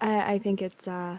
I, 0.00 0.34
I 0.34 0.38
think 0.38 0.62
it's 0.62 0.86
uh, 0.86 1.18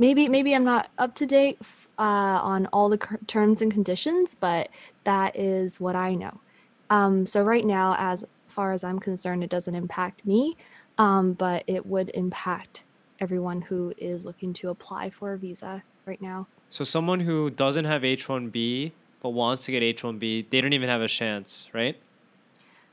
maybe 0.00 0.28
maybe 0.28 0.54
I'm 0.54 0.64
not 0.64 0.88
up 0.98 1.14
to 1.16 1.26
date 1.26 1.58
f- 1.60 1.86
uh, 1.98 2.40
on 2.42 2.66
all 2.72 2.88
the 2.88 2.98
terms 3.28 3.62
and 3.62 3.70
conditions, 3.70 4.34
but 4.34 4.70
that 5.04 5.36
is 5.36 5.78
what 5.78 5.94
I 5.94 6.14
know. 6.14 6.40
Um, 6.88 7.26
so 7.26 7.42
right 7.42 7.64
now, 7.64 7.94
as 7.98 8.24
far 8.48 8.72
as 8.72 8.82
I'm 8.82 8.98
concerned, 8.98 9.44
it 9.44 9.50
doesn't 9.50 9.74
impact 9.74 10.26
me, 10.26 10.56
um, 10.98 11.34
but 11.34 11.62
it 11.68 11.86
would 11.86 12.10
impact 12.14 12.82
everyone 13.20 13.60
who 13.60 13.92
is 13.98 14.24
looking 14.24 14.52
to 14.54 14.70
apply 14.70 15.10
for 15.10 15.34
a 15.34 15.38
visa 15.38 15.82
right 16.06 16.20
now. 16.20 16.48
So 16.70 16.82
someone 16.82 17.20
who 17.20 17.50
doesn't 17.50 17.84
have 17.84 18.02
H1B 18.02 18.92
but 19.22 19.30
wants 19.30 19.66
to 19.66 19.72
get 19.72 19.82
H1B, 19.82 20.48
they 20.48 20.60
don't 20.62 20.72
even 20.72 20.88
have 20.88 21.02
a 21.02 21.08
chance, 21.08 21.68
right? 21.74 21.96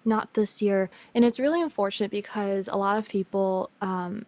Not 0.04 0.34
this 0.34 0.62
year. 0.62 0.90
And 1.16 1.24
it's 1.24 1.40
really 1.40 1.62
unfortunate 1.62 2.12
because 2.12 2.68
a 2.68 2.76
lot 2.76 2.98
of 2.98 3.08
people, 3.08 3.70
um, 3.82 4.26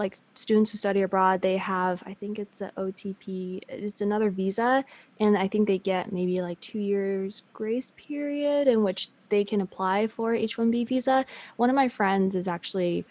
like 0.00 0.16
students 0.34 0.70
who 0.70 0.78
study 0.78 1.02
abroad, 1.02 1.42
they 1.42 1.58
have, 1.58 2.02
I 2.06 2.14
think 2.14 2.38
it's 2.38 2.62
an 2.62 2.70
OTP, 2.78 3.60
it's 3.68 4.00
another 4.00 4.30
visa. 4.30 4.82
And 5.20 5.36
I 5.36 5.46
think 5.46 5.68
they 5.68 5.76
get 5.76 6.10
maybe 6.10 6.40
like 6.40 6.58
two 6.60 6.78
years 6.78 7.42
grace 7.52 7.92
period 7.98 8.66
in 8.66 8.82
which 8.82 9.10
they 9.28 9.44
can 9.44 9.60
apply 9.60 10.06
for 10.06 10.32
H1B 10.32 10.88
visa. 10.88 11.26
One 11.56 11.68
of 11.68 11.76
my 11.76 11.88
friends 11.88 12.34
is 12.34 12.48
actually 12.48 13.04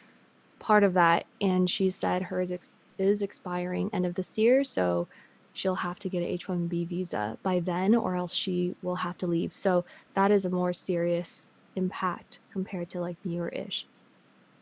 part 0.57 0.83
of 0.83 0.95
that. 0.95 1.27
And 1.39 1.69
she 1.69 1.91
said 1.91 2.23
hers 2.23 2.51
ex- 2.51 2.71
is 2.97 3.21
expiring 3.21 3.91
end 3.93 4.07
of 4.07 4.15
this 4.15 4.35
year. 4.35 4.63
So 4.63 5.07
she'll 5.53 5.75
have 5.75 5.99
to 5.99 6.09
get 6.09 6.23
an 6.23 6.37
H1B 6.39 6.87
visa 6.87 7.37
by 7.43 7.59
then, 7.59 7.93
or 7.93 8.15
else 8.15 8.33
she 8.33 8.75
will 8.81 8.95
have 8.95 9.17
to 9.19 9.27
leave. 9.27 9.53
So 9.53 9.85
that 10.15 10.31
is 10.31 10.43
a 10.43 10.49
more 10.49 10.73
serious 10.73 11.45
impact 11.75 12.39
compared 12.51 12.89
to 12.89 12.99
like 12.99 13.23
me 13.23 13.39
or 13.39 13.49
Ish. 13.49 13.85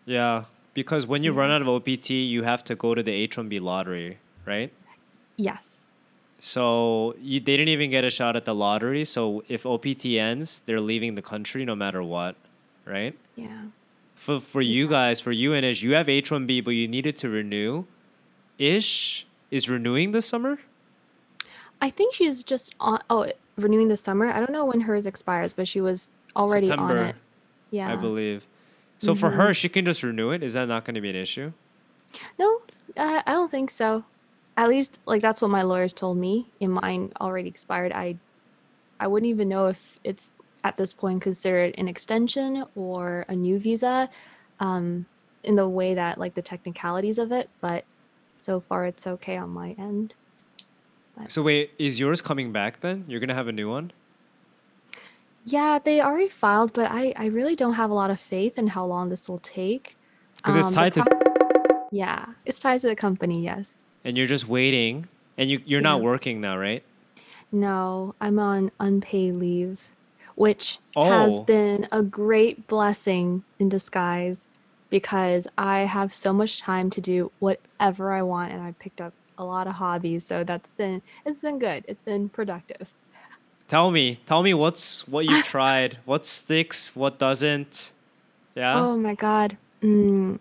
Yeah, 0.06 0.44
because 0.78 1.08
when 1.08 1.24
you 1.24 1.32
run 1.32 1.50
out 1.50 1.64
of 1.64 1.68
OPT, 1.68 2.12
you 2.12 2.44
have 2.44 2.64
to 2.64 2.76
go 2.76 2.94
to 2.94 3.02
the 3.02 3.28
H1B 3.28 3.60
lottery, 3.60 4.20
right? 4.46 4.72
Yes. 5.36 5.88
So 6.38 7.16
you, 7.20 7.40
they 7.40 7.58
didn't 7.58 7.70
even 7.70 7.90
get 7.90 8.04
a 8.04 8.12
shot 8.12 8.36
at 8.36 8.46
the 8.46 8.54
lottery. 8.54 9.04
So 9.04 9.44
if 9.48 9.66
OPT 9.66 10.06
ends, 10.06 10.62
they're 10.68 10.80
leaving 10.80 11.16
the 11.16 11.24
country 11.24 11.66
no 11.66 11.76
matter 11.76 12.04
what, 12.04 12.36
right? 12.86 13.18
Yeah. 13.36 13.64
For 14.14 14.40
for 14.40 14.62
you 14.62 14.88
guys, 14.88 15.20
for 15.20 15.32
you 15.32 15.52
and 15.56 15.66
Ish, 15.66 15.82
you 15.82 15.96
have 15.96 16.06
H1B, 16.06 16.64
but 16.64 16.72
you 16.72 16.88
needed 16.88 17.18
to 17.18 17.30
renew. 17.30 17.86
Ish 18.60 19.26
is 19.50 19.68
renewing 19.68 20.12
this 20.12 20.28
summer. 20.28 20.60
I 21.82 21.90
think 21.90 22.14
she's 22.14 22.44
just 22.44 22.76
on 22.80 23.02
oh 23.10 23.32
renewing 23.56 23.88
this 23.88 24.02
summer. 24.02 24.28
I 24.28 24.38
don't 24.38 24.52
know 24.52 24.66
when 24.66 24.82
hers 24.82 25.08
expires, 25.08 25.54
but 25.54 25.68
she 25.68 25.82
was 25.82 26.10
already 26.36 26.70
on 26.70 26.78
September, 26.78 27.06
it. 27.06 27.16
Yeah. 27.72 27.92
I 27.92 27.96
believe. 27.96 28.46
So 29.00 29.16
for 29.16 29.32
her, 29.32 29.54
she 29.54 29.70
can 29.70 29.86
just 29.86 30.04
renew 30.04 30.32
it. 30.32 30.44
Is 30.44 30.54
that 30.54 30.68
not 30.68 30.86
going 30.86 30.96
to 30.96 31.02
be 31.02 31.10
an 31.10 31.16
issue? 31.16 31.52
No, 32.40 32.62
uh, 32.96 33.22
I 33.26 33.34
don't 33.34 33.52
think 33.52 33.70
so. 33.70 34.04
At 34.56 34.70
least 34.70 35.00
like 35.06 35.22
that's 35.22 35.42
what 35.42 35.52
my 35.52 35.62
lawyers 35.62 35.94
told 35.94 36.18
me. 36.18 36.48
And 36.60 36.74
mine 36.74 37.12
already 37.22 37.48
expired. 37.48 37.92
I 37.92 38.18
I 39.00 39.08
wouldn't 39.08 39.30
even 39.30 39.50
know 39.50 39.68
if 39.68 40.00
it's 40.04 40.32
at 40.64 40.78
this 40.78 40.94
point 40.94 41.22
considered 41.22 41.76
an 41.78 41.88
extension 41.88 42.64
or 42.76 43.26
a 43.28 43.36
new 43.36 43.60
visa 43.60 44.10
um 44.60 45.06
in 45.44 45.56
the 45.56 45.70
way 45.70 45.94
that 45.94 46.18
like 46.18 46.34
the 46.34 46.42
technicalities 46.42 47.20
of 47.20 47.32
it, 47.32 47.50
but 47.62 47.86
so 48.40 48.60
far 48.60 48.86
it's 48.86 49.06
okay 49.06 49.38
on 49.38 49.50
my 49.50 49.76
end. 49.78 50.14
So 51.28 51.42
wait, 51.42 51.72
is 51.78 52.00
yours 52.00 52.22
coming 52.22 52.52
back 52.52 52.82
then? 52.82 53.06
You're 53.08 53.20
gonna 53.20 53.36
have 53.36 53.48
a 53.48 53.52
new 53.52 53.70
one? 53.70 53.92
Yeah, 55.48 55.80
they 55.80 56.02
already 56.02 56.28
filed, 56.28 56.74
but 56.74 56.92
I 56.92 57.14
I 57.16 57.28
really 57.28 57.56
don't 57.56 57.74
have 57.74 57.90
a 57.90 57.94
lot 57.94 58.12
of 58.12 58.20
faith 58.20 58.58
in 58.58 58.68
how 58.68 58.86
long 58.86 59.10
this 59.10 59.30
will 59.30 59.40
take. 59.40 59.96
Because 60.36 60.56
it's 60.58 60.68
Um, 60.68 60.74
the 60.74 60.76
tied 60.76 60.94
to, 60.96 61.06
yeah, 61.92 62.26
it's 62.46 62.60
tied 62.60 62.82
to 62.82 62.88
the 62.88 62.96
company, 62.96 63.44
yes. 63.44 63.72
and 64.04 64.18
you're 64.18 64.28
just 64.28 64.48
waiting, 64.48 65.08
and 65.38 65.50
you 65.50 65.62
you're 65.66 65.82
not 65.82 66.00
Yeah. 66.00 66.04
working 66.04 66.42
now, 66.42 66.58
right? 66.58 66.84
No, 67.52 68.14
I'm 68.20 68.40
on 68.40 68.72
unpaid 68.80 69.36
leave, 69.36 69.88
which 70.36 70.80
has 71.04 71.40
Oh. 71.40 71.46
been 71.46 71.88
a 71.94 72.04
great 72.04 72.68
blessing 72.68 73.44
in 73.60 73.70
disguise 73.70 74.48
because 74.90 75.48
I 75.58 75.82
have 75.82 76.14
so 76.14 76.34
much 76.34 76.60
time 76.60 76.90
to 76.92 77.02
do 77.02 77.32
whatever 77.40 78.12
I 78.12 78.22
want 78.24 78.52
and 78.52 78.62
I 78.62 78.74
picked 78.80 79.02
up 79.02 79.14
a 79.38 79.46
lot 79.46 79.68
of 79.68 79.74
hobbies, 79.76 80.26
so 80.28 80.44
that's 80.44 80.74
been 80.74 81.02
it's 81.26 81.40
been 81.40 81.60
good. 81.60 81.86
It's 81.88 82.02
been 82.02 82.30
productive. 82.30 82.94
Tell 83.68 83.92
me, 83.92 84.20
tell 84.26 84.44
me 84.44 84.54
what's 84.54 85.08
what 85.08 85.26
you've 85.26 85.46
tried, 85.56 85.98
what 86.06 86.26
sticks, 86.26 86.96
what 86.96 87.20
doesn't. 87.20 87.92
Yeah, 88.56 88.82
Oh 88.82 88.98
my 88.98 89.14
God. 89.14 89.58
Mm. 89.82 90.40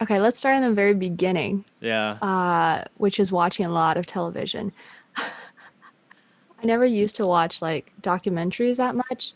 Okay, 0.00 0.20
let's 0.20 0.38
start 0.38 0.56
in 0.56 0.62
the 0.62 0.72
very 0.72 0.92
beginning, 0.92 1.64
yeah. 1.80 2.10
uh, 2.20 2.84
which 2.98 3.18
is 3.18 3.32
watching 3.32 3.64
a 3.64 3.70
lot 3.70 3.96
of 3.96 4.04
television. 4.04 4.70
I 5.16 6.64
never 6.64 6.84
used 6.84 7.16
to 7.16 7.26
watch 7.26 7.62
like 7.62 7.92
documentaries 8.02 8.76
that 8.76 8.94
much. 8.94 9.32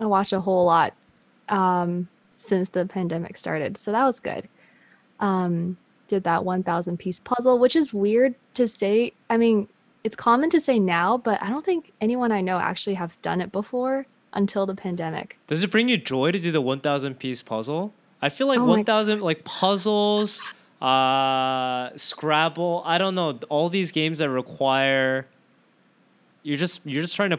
I 0.00 0.06
watch 0.06 0.32
a 0.32 0.40
whole 0.40 0.64
lot 0.66 0.92
um, 1.48 2.08
since 2.36 2.68
the 2.70 2.84
pandemic 2.84 3.36
started, 3.36 3.76
so 3.76 3.92
that 3.92 4.04
was 4.04 4.18
good. 4.18 4.48
Um, 5.20 5.76
did 6.08 6.24
that 6.24 6.44
1,000 6.44 6.98
piece 6.98 7.20
puzzle, 7.20 7.58
which 7.58 7.76
is 7.76 7.94
weird 7.94 8.34
to 8.54 8.66
say. 8.66 9.12
I 9.30 9.36
mean, 9.36 9.68
it's 10.04 10.16
common 10.16 10.50
to 10.50 10.60
say 10.60 10.78
now, 10.78 11.16
but 11.16 11.42
I 11.42 11.48
don't 11.48 11.64
think 11.64 11.92
anyone 12.00 12.32
I 12.32 12.40
know 12.40 12.58
actually 12.58 12.94
have 12.94 13.20
done 13.22 13.40
it 13.40 13.52
before 13.52 14.06
until 14.32 14.66
the 14.66 14.74
pandemic. 14.74 15.38
Does 15.46 15.62
it 15.62 15.70
bring 15.70 15.88
you 15.88 15.96
joy 15.96 16.32
to 16.32 16.38
do 16.38 16.50
the 16.50 16.60
one 16.60 16.80
thousand 16.80 17.18
piece 17.18 17.42
puzzle? 17.42 17.92
I 18.20 18.28
feel 18.28 18.46
like 18.46 18.58
Oh 18.58 18.66
my- 18.66 18.70
one 18.76 18.84
thousand 18.84 19.20
like 19.20 19.44
puzzles, 19.44 20.40
uh, 20.80 21.90
Scrabble. 21.96 22.82
I 22.84 22.98
don't 22.98 23.14
know 23.14 23.38
all 23.48 23.68
these 23.68 23.92
games 23.92 24.18
that 24.18 24.30
require. 24.30 25.26
You're 26.42 26.56
just 26.58 26.80
you're 26.84 27.02
just 27.02 27.14
trying 27.16 27.30
to 27.30 27.38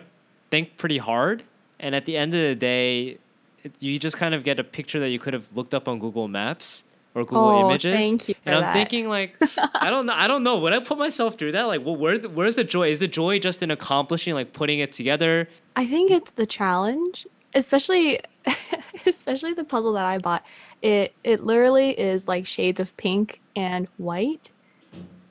think 0.49 0.77
pretty 0.77 0.97
hard, 0.97 1.43
and 1.79 1.93
at 1.95 2.05
the 2.05 2.15
end 2.15 2.33
of 2.33 2.41
the 2.41 2.55
day, 2.55 3.17
it, 3.63 3.73
you 3.81 3.99
just 3.99 4.17
kind 4.17 4.33
of 4.33 4.43
get 4.43 4.59
a 4.59 4.63
picture 4.63 4.99
that 4.99 5.09
you 5.09 5.19
could 5.19 5.33
have 5.33 5.55
looked 5.55 5.73
up 5.73 5.87
on 5.87 5.99
Google 5.99 6.27
Maps 6.27 6.83
or 7.15 7.23
Google 7.23 7.49
Oh, 7.49 7.69
Images. 7.69 7.95
thank 7.95 8.29
you 8.29 8.35
and 8.45 8.55
I'm 8.55 8.61
that. 8.61 8.73
thinking 8.73 9.07
like, 9.07 9.35
I 9.75 9.89
don't 9.89 10.05
know, 10.05 10.13
I 10.15 10.27
don't 10.27 10.43
know. 10.43 10.57
Would 10.59 10.73
I 10.73 10.79
put 10.79 10.97
myself 10.97 11.35
through 11.37 11.51
that? 11.53 11.63
Like, 11.63 11.85
well, 11.85 11.95
where 11.95 12.17
where's 12.19 12.55
the 12.55 12.63
joy? 12.63 12.89
Is 12.89 12.99
the 12.99 13.07
joy 13.07 13.39
just 13.39 13.61
in 13.61 13.69
accomplishing, 13.71 14.33
like 14.33 14.53
putting 14.53 14.79
it 14.79 14.91
together? 14.93 15.47
I 15.75 15.85
think 15.85 16.11
it's 16.11 16.31
the 16.31 16.45
challenge, 16.45 17.27
especially 17.53 18.19
especially 19.05 19.53
the 19.53 19.63
puzzle 19.63 19.93
that 19.93 20.05
I 20.05 20.17
bought. 20.17 20.43
It 20.81 21.13
it 21.23 21.41
literally 21.41 21.91
is 21.91 22.27
like 22.27 22.45
shades 22.45 22.79
of 22.79 22.95
pink 22.97 23.41
and 23.55 23.87
white 23.97 24.51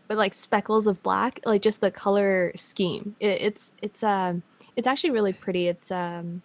with 0.09 0.19
like 0.19 0.35
speckles 0.35 0.87
of 0.87 1.03
black, 1.03 1.41
like 1.45 1.62
just 1.62 1.81
the 1.81 1.91
color 1.91 2.53
scheme. 2.57 3.17
It, 3.21 3.41
it's 3.43 3.73
it's 3.83 4.03
um 4.03 4.43
it's 4.77 4.87
actually 4.87 5.11
really 5.11 5.33
pretty. 5.33 5.69
It's 5.69 5.91
um 5.91 6.43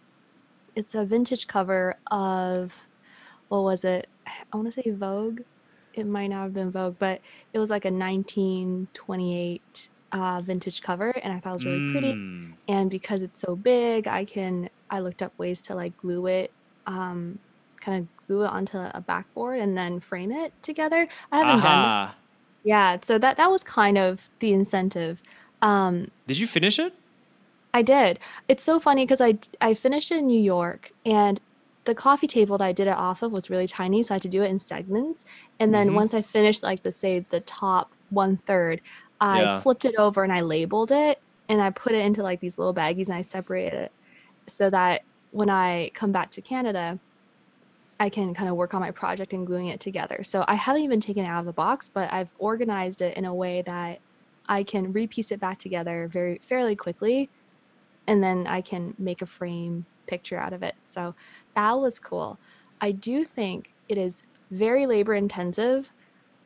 it's 0.75 0.93
a 0.95 1.05
vintage 1.05 1.47
cover 1.47 1.95
of 2.11 2.85
what 3.49 3.63
was 3.63 3.83
it? 3.83 4.07
I 4.53 4.57
want 4.57 4.67
to 4.71 4.81
say 4.81 4.91
Vogue. 4.91 5.41
It 5.93 6.05
might 6.05 6.27
not 6.27 6.43
have 6.43 6.53
been 6.53 6.71
Vogue, 6.71 6.97
but 6.99 7.21
it 7.53 7.59
was 7.59 7.69
like 7.69 7.85
a 7.85 7.91
1928 7.91 9.89
uh, 10.13 10.41
vintage 10.41 10.81
cover, 10.81 11.09
and 11.11 11.33
I 11.33 11.39
thought 11.39 11.51
it 11.51 11.53
was 11.53 11.65
really 11.65 11.91
pretty 11.91 12.13
Mm. 12.13 12.53
and 12.69 12.89
because 12.89 13.21
it's 13.21 13.39
so 13.41 13.55
big 13.55 14.07
i 14.07 14.25
can 14.25 14.69
i 14.89 14.99
looked 14.99 15.21
up 15.21 15.33
ways 15.37 15.61
to 15.63 15.75
like 15.75 15.95
glue 15.97 16.27
it 16.27 16.51
um 16.85 17.39
kind 17.81 18.01
of 18.03 18.07
glue 18.27 18.43
it 18.43 18.47
onto 18.49 18.77
a 18.77 19.01
backboard 19.07 19.59
and 19.59 19.77
then 19.77 19.99
frame 19.99 20.31
it 20.31 20.53
together 20.61 21.07
i 21.31 21.37
haven't 21.37 21.61
done 21.63 21.81
that 21.83 22.15
yeah 22.63 22.97
so 23.03 23.17
that 23.17 23.37
that 23.37 23.49
was 23.51 23.63
kind 23.63 23.97
of 23.97 24.29
the 24.39 24.51
incentive 24.53 25.21
um 25.61 26.07
Did 26.27 26.39
you 26.39 26.47
finish 26.47 26.79
it? 26.79 26.93
i 27.73 27.81
did 27.81 28.19
it's 28.47 28.63
so 28.63 28.79
funny 28.79 29.03
because 29.05 29.21
i 29.21 29.37
i 29.61 29.73
finished 29.73 30.11
it 30.11 30.17
in 30.19 30.27
new 30.27 30.39
york 30.41 30.91
and 31.05 31.39
the 31.87 31.95
coffee 31.95 32.27
table 32.27 32.57
that 32.57 32.65
i 32.65 32.71
did 32.73 32.87
it 32.87 32.91
off 32.97 33.23
of 33.23 33.31
was 33.31 33.49
really 33.49 33.67
tiny 33.67 34.03
so 34.03 34.13
i 34.13 34.17
had 34.17 34.21
to 34.21 34.29
do 34.29 34.43
it 34.43 34.51
in 34.51 34.59
segments 34.59 35.23
and 35.59 35.73
then 35.73 35.89
Mhm. 35.89 35.95
once 35.95 36.13
i 36.13 36.21
finished 36.21 36.63
like 36.63 36.83
the 36.83 36.91
say 36.91 37.25
the 37.31 37.41
top 37.41 37.95
one 38.09 38.37
third 38.45 38.81
i 39.19 39.41
Yeah. 39.43 39.59
flipped 39.61 39.85
it 39.85 39.95
over 39.97 40.23
and 40.23 40.31
i 40.33 40.41
labeled 40.41 40.91
it 40.91 41.19
and 41.49 41.61
i 41.61 41.71
put 41.71 41.93
it 41.93 42.05
into 42.05 42.23
like 42.23 42.39
these 42.41 42.57
little 42.59 42.75
baggies 42.75 43.07
and 43.07 43.17
i 43.17 43.21
separated 43.21 43.73
it 43.73 43.91
so 44.47 44.69
that 44.69 45.01
when 45.31 45.49
i 45.49 45.91
come 45.95 46.11
back 46.11 46.31
to 46.31 46.41
canada 46.41 46.99
I 47.99 48.09
can 48.09 48.35
kind 48.35 48.47
of 48.49 48.55
work 48.55 48.75
on 48.75 48.81
my 48.81 48.91
project 48.91 49.33
and 49.33 49.47
gluing 49.47 49.69
it 49.69 49.79
together. 49.79 50.21
So 50.21 50.45
I 50.47 50.53
haven't 50.53 50.83
even 50.83 50.99
taken 51.01 51.25
it 51.25 51.27
out 51.27 51.39
of 51.39 51.47
the 51.47 51.53
box, 51.53 51.89
but 51.91 52.13
I've 52.13 52.31
organized 52.37 53.01
it 53.01 53.17
in 53.17 53.25
a 53.25 53.33
way 53.33 53.63
that 53.65 54.01
I 54.47 54.63
can 54.63 54.93
repiece 54.93 55.31
it 55.31 55.39
back 55.39 55.57
together 55.57 56.07
very 56.07 56.39
fairly 56.43 56.75
quickly 56.75 57.31
and 58.07 58.21
then 58.23 58.45
I 58.47 58.61
can 58.61 58.93
make 58.99 59.23
a 59.23 59.25
frame 59.25 59.87
picture 60.07 60.37
out 60.37 60.53
of 60.53 60.63
it. 60.63 60.75
So 60.85 61.15
that 61.55 61.73
was 61.73 61.99
cool. 61.99 62.39
I 62.81 62.91
do 62.91 63.23
think 63.23 63.73
it 63.89 63.97
is 63.97 64.23
very 64.51 64.85
labor 64.85 65.13
intensive. 65.13 65.91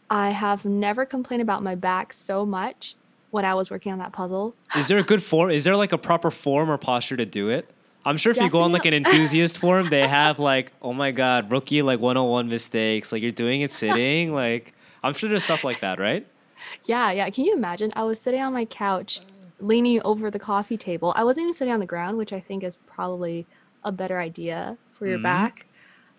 I 0.10 0.32
have 0.32 0.66
never 0.66 1.06
complained 1.06 1.42
about 1.42 1.64
my 1.64 1.76
back 1.76 2.14
so 2.14 2.46
much 2.46 2.96
when 3.32 3.46
I 3.46 3.54
was 3.54 3.72
working 3.72 3.92
on 3.94 4.00
that 4.00 4.12
puzzle. 4.12 4.56
Is 4.76 4.88
there 4.88 4.98
a 4.98 5.04
good 5.04 5.24
form? 5.24 5.52
Is 5.52 5.64
there 5.64 5.76
like 5.76 5.92
a 5.92 5.98
proper 5.98 6.32
form 6.32 6.70
or 6.70 6.78
posture 6.78 7.18
to 7.18 7.26
do 7.26 7.50
it? 7.50 7.70
I'm 8.04 8.18
sure 8.18 8.32
if 8.32 8.38
you 8.38 8.50
go 8.50 8.62
on 8.62 8.72
like 8.72 8.86
an 8.86 8.94
enthusiast 8.94 9.60
forum, 9.60 9.90
they 9.90 10.08
have 10.08 10.40
like, 10.40 10.72
oh 10.82 10.92
my 10.92 11.12
god, 11.12 11.52
rookie 11.52 11.82
like 11.82 12.00
101 12.00 12.50
mistakes. 12.50 13.12
Like 13.12 13.22
you're 13.22 13.32
doing 13.32 13.62
it 13.62 13.72
sitting. 13.72 14.34
Like 14.34 14.74
I'm 15.04 15.14
sure 15.14 15.30
there's 15.30 15.44
stuff 15.44 15.64
like 15.64 15.80
that, 15.82 16.00
right? 16.00 16.26
Yeah, 16.86 17.12
yeah. 17.12 17.30
Can 17.30 17.46
you 17.46 17.54
imagine? 17.54 17.92
I 17.96 18.04
was 18.04 18.20
sitting 18.20 18.42
on 18.42 18.54
my 18.54 18.66
couch, 18.66 19.22
leaning 19.62 20.02
over 20.04 20.30
the 20.32 20.40
coffee 20.40 20.78
table. 20.78 21.14
I 21.16 21.24
wasn't 21.24 21.44
even 21.46 21.54
sitting 21.54 21.74
on 21.74 21.80
the 21.80 21.86
ground, 21.86 22.18
which 22.18 22.34
I 22.34 22.40
think 22.40 22.64
is 22.64 22.78
probably 22.88 23.46
a 23.84 23.92
better 23.92 24.20
idea 24.20 24.78
for 24.92 25.08
your 25.08 25.20
Mhm. 25.20 25.24
back. 25.24 25.66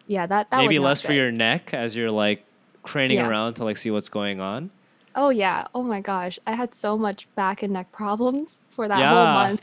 Yeah, 0.07 0.27
that 0.27 0.51
that 0.51 0.59
Maybe 0.59 0.79
less 0.79 1.01
for 1.01 1.13
your 1.13 1.31
neck 1.31 1.73
as 1.75 1.97
you're 1.97 2.11
like 2.11 2.45
craning 2.85 3.17
Yeah. 3.17 3.29
around 3.29 3.55
to 3.55 3.65
like 3.65 3.77
see 3.77 3.91
what's 3.91 4.09
going 4.09 4.41
on. 4.41 4.71
Oh 5.15 5.29
yeah. 5.31 5.67
Oh 5.75 5.83
my 5.83 6.01
gosh. 6.01 6.39
I 6.47 6.55
had 6.55 6.75
so 6.75 6.97
much 6.99 7.29
back 7.35 7.63
and 7.63 7.73
neck 7.73 7.93
problems 7.93 8.61
for 8.67 8.89
that 8.89 8.95
whole 8.97 9.25
Yeah. 9.25 9.33
month. 9.35 9.63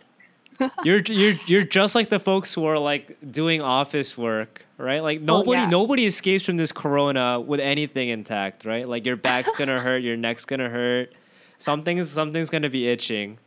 you're 0.83 1.01
you're 1.07 1.35
you're 1.47 1.63
just 1.63 1.95
like 1.95 2.09
the 2.09 2.19
folks 2.19 2.53
who 2.53 2.65
are 2.65 2.77
like 2.79 3.17
doing 3.31 3.61
office 3.61 4.17
work, 4.17 4.65
right? 4.77 5.01
Like 5.03 5.21
nobody 5.21 5.61
Oh, 5.61 5.63
yeah. 5.63 5.69
nobody 5.69 6.05
escapes 6.05 6.45
from 6.45 6.57
this 6.57 6.71
corona 6.71 7.39
with 7.39 7.59
anything 7.59 8.09
intact, 8.09 8.63
right? 8.65 8.87
Like 8.87 9.05
your 9.05 9.15
back's 9.15 9.51
gonna 9.57 9.79
hurt, 9.87 10.03
your 10.03 10.17
neck's 10.17 10.45
gonna 10.45 10.69
hurt, 10.69 11.13
something's 11.57 12.09
something's 12.09 12.49
gonna 12.49 12.69
be 12.69 12.87
itching. 12.87 13.37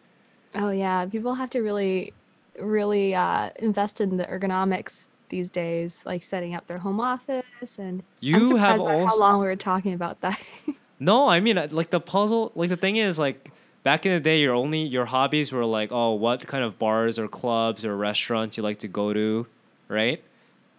Oh 0.54 0.71
yeah. 0.71 1.06
People 1.06 1.35
have 1.35 1.50
to 1.50 1.61
really, 1.61 2.12
really 2.61 3.14
uh, 3.14 3.50
invest 3.56 4.00
in 4.00 4.16
the 4.16 4.25
ergonomics 4.25 5.09
these 5.28 5.50
days, 5.50 6.02
like 6.04 6.23
setting 6.23 6.54
up 6.54 6.66
their 6.66 6.78
home 6.78 7.00
office. 7.00 7.44
And 7.78 8.00
I'm 8.00 8.04
You 8.21 8.56
have 8.56 8.78
surprised 8.78 8.85
by 8.85 8.92
how 8.92 8.99
also 9.00 9.21
long 9.21 9.40
we 9.40 9.47
were 9.47 9.56
talking 9.56 9.94
about 9.94 10.21
that. 10.21 10.40
no, 11.00 11.28
I 11.28 11.40
mean 11.40 11.59
uh, 11.59 11.68
like 11.71 11.90
the 11.90 12.00
puzzle. 12.00 12.52
Like 12.54 12.68
the 12.68 12.76
thing 12.76 12.97
is 12.97 13.18
like 13.18 13.50
back 13.82 14.06
in 14.06 14.12
the 14.12 14.21
day, 14.21 14.40
your 14.40 14.54
only 14.54 14.82
your 14.82 15.06
hobbies 15.06 15.50
were 15.52 15.64
like 15.64 15.90
oh 15.90 16.12
what 16.12 16.47
kind 16.47 16.62
of 16.62 16.78
bars 16.78 17.18
or 17.18 17.28
clubs 17.28 17.85
or 17.85 17.97
restaurants 17.97 18.56
you 18.56 18.62
like 18.62 18.78
to 18.80 18.88
go 18.88 19.12
to, 19.12 19.47
right? 19.88 20.23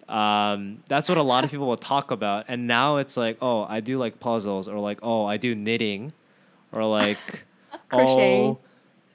Um, 0.08 0.84
that's 0.88 1.08
what 1.08 1.18
a 1.18 1.24
lot 1.24 1.44
of 1.46 1.51
people 1.51 1.65
will 1.65 1.77
talk 1.77 2.12
about, 2.12 2.46
and 2.48 2.68
now 2.68 2.98
it's 2.98 3.18
like 3.18 3.38
oh 3.42 3.63
I 3.63 3.80
do 3.80 3.98
like 3.98 4.20
puzzles 4.20 4.68
or 4.68 4.80
like 4.80 5.00
oh 5.01 5.25
I 5.25 5.38
do 5.38 5.56
knitting, 5.56 6.13
or 6.72 6.84
like 6.86 7.18
Crocheting. 7.89 8.58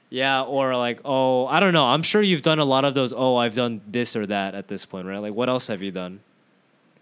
Yeah 0.09 0.41
or 0.43 0.75
like 0.75 1.01
oh 1.05 1.45
I 1.47 1.59
don't 1.59 1.73
know. 1.73 1.85
I'm 1.85 2.03
sure 2.03 2.21
you've 2.21 2.41
done 2.41 2.59
a 2.59 2.65
lot 2.65 2.85
of 2.85 2.93
those. 2.93 3.13
Oh 3.13 3.35
I've 3.37 3.55
done 3.55 3.81
this 3.87 4.15
or 4.15 4.25
that 4.27 4.55
at 4.55 4.67
this 4.67 4.85
point, 4.85 5.07
right? 5.07 5.19
Like 5.19 5.33
what 5.33 5.49
else 5.49 5.67
have 5.67 5.81
you 5.81 5.91
done? 5.91 6.21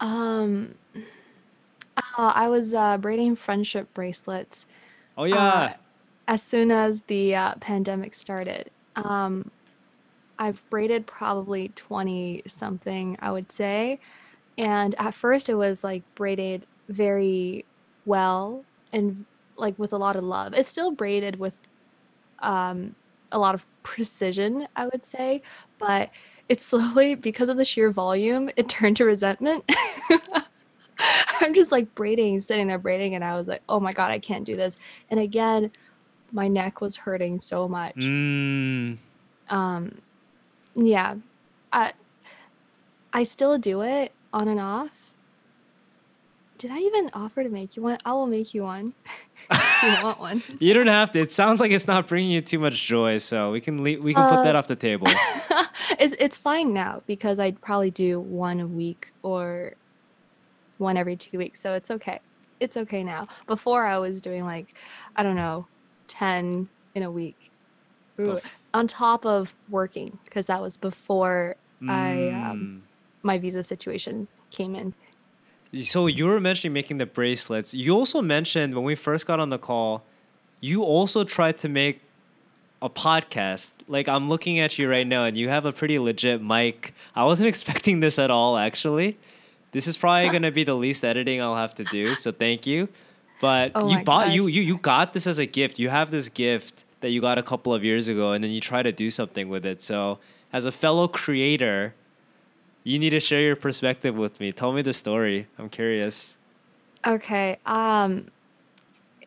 Um, 0.00 0.74
uh, 1.96 2.32
I 2.34 2.48
was 2.48 2.74
uh, 2.74 2.98
braiding 2.98 3.36
friendship 3.36 3.92
bracelets 3.94 4.66
Oh 5.16 5.24
yeah. 5.24 5.76
as 6.26 6.42
soon 6.42 6.70
as 6.70 7.02
the 7.02 7.34
uh, 7.34 7.54
pandemic 7.60 8.14
started. 8.14 8.70
Um, 8.96 9.50
I've 10.38 10.68
braided 10.70 11.06
probably 11.06 11.70
20 11.76 12.42
something, 12.46 13.16
I 13.20 13.32
would 13.32 13.52
say. 13.52 14.00
And 14.58 14.94
at 14.98 15.14
first, 15.14 15.48
it 15.48 15.54
was 15.54 15.84
like 15.84 16.04
braided 16.14 16.66
very 16.88 17.64
well 18.06 18.66
and 18.92 19.26
like 19.56 19.78
with 19.78 19.92
a 19.92 19.98
lot 19.98 20.16
of 20.16 20.24
love. 20.24 20.54
It's 20.54 20.68
still 20.68 20.92
braided 20.92 21.38
with 21.38 21.60
um, 22.40 22.94
a 23.32 23.38
lot 23.38 23.54
of 23.54 23.66
precision, 23.82 24.68
I 24.76 24.86
would 24.86 25.04
say, 25.04 25.42
but 25.78 26.10
it 26.48 26.62
slowly, 26.62 27.14
because 27.14 27.48
of 27.48 27.56
the 27.56 27.64
sheer 27.64 27.90
volume, 27.90 28.50
it 28.56 28.68
turned 28.68 28.96
to 28.98 29.04
resentment. 29.04 29.64
I'm 31.40 31.54
just 31.54 31.70
like 31.70 31.94
braiding, 31.94 32.40
sitting 32.40 32.66
there 32.66 32.78
braiding, 32.78 33.14
and 33.14 33.24
I 33.24 33.36
was 33.36 33.48
like, 33.48 33.62
oh 33.68 33.80
my 33.80 33.92
God, 33.92 34.10
I 34.10 34.18
can't 34.18 34.44
do 34.44 34.56
this. 34.56 34.76
And 35.10 35.20
again, 35.20 35.70
my 36.32 36.48
neck 36.48 36.80
was 36.80 36.96
hurting 36.96 37.38
so 37.38 37.68
much. 37.68 37.96
Mm. 37.96 38.98
Um, 39.50 39.98
yeah, 40.74 41.16
I, 41.72 41.92
I 43.12 43.24
still 43.24 43.58
do 43.58 43.82
it 43.82 44.12
on 44.32 44.48
and 44.48 44.60
off. 44.60 45.14
Did 46.58 46.70
I 46.72 46.78
even 46.78 47.10
offer 47.14 47.44
to 47.44 47.48
make 47.48 47.76
you 47.76 47.82
one? 47.82 47.98
I 48.04 48.12
will 48.12 48.26
make 48.26 48.52
you 48.52 48.64
one. 48.64 48.94
if 49.50 49.82
you 49.82 50.04
want 50.04 50.18
one. 50.20 50.42
You 50.60 50.74
don't 50.74 50.86
have 50.88 51.12
to. 51.12 51.20
It 51.20 51.32
sounds 51.32 51.60
like 51.60 51.70
it's 51.70 51.86
not 51.86 52.06
bringing 52.08 52.30
you 52.30 52.40
too 52.40 52.58
much 52.58 52.84
joy, 52.84 53.18
so 53.18 53.52
we 53.52 53.60
can 53.60 53.82
leave, 53.84 54.02
we 54.02 54.12
can 54.14 54.24
put 54.24 54.38
Uh, 54.40 54.42
that 54.44 54.56
off 54.56 54.66
the 54.68 54.76
table. 54.76 55.06
it's 55.98 56.14
it's 56.18 56.38
fine 56.38 56.72
now 56.72 57.02
because 57.06 57.38
I'd 57.38 57.60
probably 57.60 57.90
do 57.90 58.20
one 58.20 58.60
a 58.60 58.66
week 58.66 59.12
or 59.22 59.74
one 60.78 60.96
every 60.96 61.16
two 61.16 61.38
weeks, 61.38 61.60
so 61.60 61.74
it's 61.74 61.90
okay. 61.90 62.20
It's 62.60 62.76
okay 62.76 63.04
now. 63.04 63.28
Before 63.46 63.86
I 63.86 63.98
was 63.98 64.20
doing 64.20 64.44
like, 64.44 64.76
I 65.16 65.22
don't 65.22 65.36
know, 65.36 65.68
ten 66.08 66.68
in 66.94 67.02
a 67.02 67.10
week, 67.10 67.50
Ooh, 68.20 68.40
on 68.74 68.86
top 68.88 69.24
of 69.24 69.54
working 69.68 70.18
because 70.24 70.46
that 70.46 70.60
was 70.60 70.76
before 70.76 71.56
I 71.88 72.32
Mm. 72.34 72.50
um, 72.50 72.82
my 73.22 73.38
visa 73.38 73.62
situation 73.62 74.28
came 74.50 74.74
in. 74.74 74.94
So 75.74 76.06
you 76.06 76.26
were 76.26 76.40
mentioning 76.40 76.72
making 76.72 76.98
the 76.98 77.06
bracelets. 77.06 77.74
You 77.74 77.94
also 77.94 78.22
mentioned 78.22 78.74
when 78.74 78.84
we 78.84 78.94
first 78.94 79.26
got 79.26 79.38
on 79.38 79.50
the 79.50 79.58
call, 79.58 80.02
you 80.60 80.82
also 80.82 81.24
tried 81.24 81.58
to 81.58 81.68
make 81.68 82.00
a 82.80 82.88
podcast. 82.88 83.72
Like 83.86 84.08
I'm 84.08 84.28
looking 84.28 84.58
at 84.58 84.78
you 84.78 84.88
right 84.88 85.06
now, 85.06 85.24
and 85.24 85.36
you 85.36 85.48
have 85.48 85.64
a 85.66 85.72
pretty 85.72 85.98
legit 85.98 86.42
mic. 86.42 86.94
I 87.14 87.24
wasn't 87.24 87.48
expecting 87.54 88.00
this 88.00 88.18
at 88.18 88.30
all, 88.30 88.56
actually. 88.56 89.18
This 89.72 89.86
is 89.86 89.96
probably 89.96 90.28
gonna 90.32 90.50
be 90.52 90.64
the 90.64 90.74
least 90.74 91.04
editing 91.04 91.40
I'll 91.42 91.56
have 91.56 91.74
to 91.76 91.84
do. 91.84 92.14
So 92.14 92.32
thank 92.32 92.66
you. 92.66 92.88
But 93.40 93.72
Oh 93.74 93.88
you 93.88 94.02
bought 94.02 94.32
you 94.32 94.46
you 94.46 94.62
you 94.62 94.78
got 94.78 95.12
this 95.12 95.26
as 95.26 95.38
a 95.38 95.46
gift. 95.46 95.78
You 95.78 95.90
have 95.90 96.10
this 96.10 96.28
gift 96.28 96.84
that 97.00 97.10
you 97.10 97.20
got 97.20 97.38
a 97.38 97.42
couple 97.42 97.72
of 97.72 97.84
years 97.84 98.08
ago, 98.08 98.32
and 98.32 98.42
then 98.42 98.50
you 98.50 98.60
try 98.60 98.82
to 98.82 98.90
do 98.90 99.10
something 99.10 99.48
with 99.48 99.64
it. 99.64 99.80
So 99.82 100.18
as 100.52 100.64
a 100.64 100.72
fellow 100.72 101.06
creator, 101.08 101.94
you 102.84 102.98
need 102.98 103.10
to 103.10 103.20
share 103.20 103.40
your 103.40 103.56
perspective 103.56 104.16
with 104.16 104.40
me. 104.40 104.52
Tell 104.52 104.72
me 104.72 104.82
the 104.82 104.92
story. 104.92 105.46
I'm 105.58 105.68
curious. 105.68 106.36
Okay. 107.06 107.58
Um, 107.66 108.26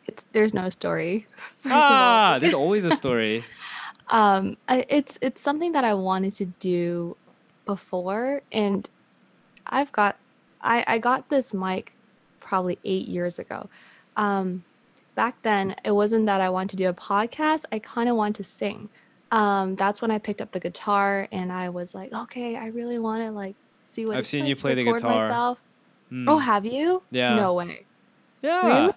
it's 0.08 0.26
there's 0.32 0.54
no 0.54 0.70
story. 0.70 1.28
Ah, 1.66 2.38
there's 2.42 2.54
always 2.54 2.86
a 2.86 2.92
story. 2.92 3.44
um, 4.10 4.58
I, 4.68 4.86
it's 4.90 5.18
it's 5.22 5.42
something 5.42 5.72
that 5.74 5.84
I 5.84 5.94
wanted 5.94 6.34
to 6.34 6.46
do 6.46 7.16
before, 7.66 8.42
and 8.52 8.90
I've 9.68 9.92
got 9.92 10.18
I 10.62 10.84
I 10.88 10.98
got 10.98 11.30
this 11.30 11.54
mic 11.54 11.94
probably 12.40 12.80
eight 12.84 13.08
years 13.08 13.40
ago. 13.40 13.70
Um, 14.18 14.64
back 15.16 15.36
then, 15.44 15.76
it 15.86 15.92
wasn't 15.92 16.26
that 16.26 16.42
I 16.42 16.50
wanted 16.50 16.72
to 16.72 16.78
do 16.78 16.90
a 16.90 16.94
podcast. 16.94 17.66
I 17.72 17.80
kind 17.80 18.10
of 18.10 18.16
wanted 18.16 18.36
to 18.38 18.44
sing. 18.44 18.90
Um, 19.32 19.76
that's 19.76 20.02
when 20.02 20.12
I 20.12 20.18
picked 20.18 20.42
up 20.42 20.52
the 20.52 20.60
guitar, 20.60 21.28
and 21.32 21.52
I 21.52 21.70
was 21.70 21.96
like, 21.96 22.12
okay, 22.14 22.56
I 22.58 22.68
really 22.68 23.00
want 23.00 23.24
to 23.24 23.32
like 23.32 23.56
see 23.84 24.06
what 24.06 24.18
I've 24.18 24.28
seen 24.28 24.42
like 24.42 24.50
you 24.50 24.56
play 24.56 24.76
the 24.76 24.84
guitar. 24.84 25.28
myself. 25.28 25.62
Hmm. 26.10 26.28
Oh, 26.28 26.38
have 26.38 26.66
you? 26.66 27.02
Yeah. 27.12 27.36
No 27.36 27.54
way. 27.54 27.86
yeah. 28.42 28.68
really? 28.82 28.94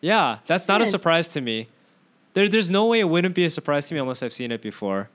Yeah, 0.00 0.38
that's 0.46 0.68
not 0.68 0.82
a 0.82 0.86
surprise 0.86 1.28
to 1.28 1.40
me. 1.40 1.68
There, 2.34 2.48
there's 2.48 2.68
no 2.70 2.86
way 2.86 3.00
it 3.00 3.08
wouldn't 3.08 3.34
be 3.34 3.44
a 3.44 3.50
surprise 3.50 3.86
to 3.86 3.94
me 3.94 4.00
unless 4.00 4.22
I've 4.22 4.32
seen 4.32 4.52
it 4.52 4.60
before. 4.60 5.08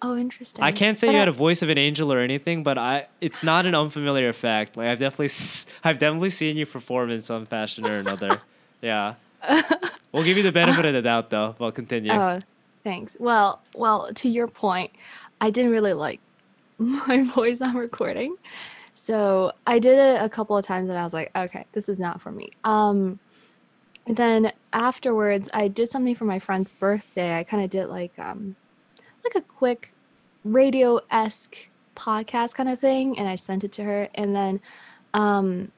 Oh, 0.00 0.16
interesting. 0.16 0.62
I 0.64 0.70
can't 0.70 0.96
say 0.98 1.08
But 1.08 1.12
you 1.12 1.16
I- 1.16 1.20
had 1.20 1.28
a 1.28 1.32
voice 1.32 1.62
of 1.62 1.68
an 1.70 1.78
angel 1.78 2.12
or 2.12 2.20
anything, 2.20 2.62
but 2.62 2.78
I 2.78 3.06
it's 3.20 3.42
not 3.42 3.66
an 3.66 3.74
unfamiliar 3.74 4.32
fact. 4.32 4.76
Like 4.76 4.86
I've 4.88 4.98
definitely 5.00 5.34
I've 5.82 5.98
definitely 5.98 6.30
seen 6.30 6.56
you 6.56 6.66
perform 6.66 7.10
in 7.10 7.20
some 7.22 7.46
fashion 7.46 7.84
or 7.86 7.96
another. 7.96 8.40
yeah. 8.82 9.14
We'll 10.12 10.22
give 10.24 10.36
you 10.36 10.42
the 10.44 10.52
benefit 10.52 10.84
of 10.84 10.92
the 10.94 11.02
doubt 11.02 11.30
though. 11.30 11.56
Well, 11.58 11.72
continue. 11.72 12.12
Oh, 12.12 12.38
thanks. 12.84 13.16
Well, 13.18 13.60
well, 13.74 14.12
to 14.14 14.28
your 14.28 14.48
point, 14.48 14.90
I 15.40 15.50
didn't 15.50 15.70
really 15.70 15.92
like 15.92 16.20
my 16.78 17.24
voice 17.24 17.60
on 17.60 17.76
recording. 17.76 18.36
So 18.94 19.52
I 19.66 19.78
did 19.78 19.98
it 19.98 20.22
a 20.22 20.28
couple 20.28 20.56
of 20.56 20.64
times 20.64 20.88
and 20.90 20.98
I 20.98 21.04
was 21.04 21.14
like, 21.14 21.30
okay, 21.34 21.64
this 21.72 21.88
is 21.88 21.98
not 21.98 22.20
for 22.20 22.30
me. 22.30 22.50
Um, 22.64 23.18
then 24.06 24.52
afterwards, 24.72 25.48
I 25.52 25.68
did 25.68 25.90
something 25.90 26.14
for 26.14 26.24
my 26.24 26.38
friend's 26.38 26.72
birthday. 26.72 27.38
I 27.38 27.44
kind 27.44 27.62
of 27.62 27.70
did 27.70 27.86
like 27.86 28.12
um, 28.18 28.56
like 29.24 29.34
a 29.34 29.46
quick 29.46 29.92
radio 30.44 31.00
esque 31.10 31.68
podcast 31.94 32.54
kind 32.54 32.68
of 32.68 32.80
thing, 32.80 33.18
and 33.18 33.28
I 33.28 33.36
sent 33.36 33.64
it 33.64 33.72
to 33.72 33.84
her. 33.84 34.08
And 34.14 34.34
then 34.34 34.60
um, 35.14 35.70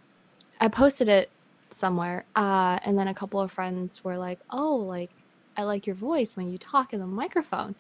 I 0.61 0.69
posted 0.69 1.09
it 1.09 1.31
somewhere, 1.71 2.25
uh, 2.37 2.79
and 2.85 2.99
then 2.99 3.09
a 3.09 3.15
couple 3.15 3.41
of 3.41 3.51
friends 3.51 4.05
were 4.05 4.19
like, 4.19 4.39
"Oh, 4.51 4.77
like 4.77 5.11
I 5.57 5.65
like 5.65 5.87
your 5.87 5.97
voice 5.97 6.37
when 6.37 6.49
you 6.51 6.59
talk 6.59 6.93
in 6.93 7.01
the 7.01 7.07
microphone. 7.07 7.77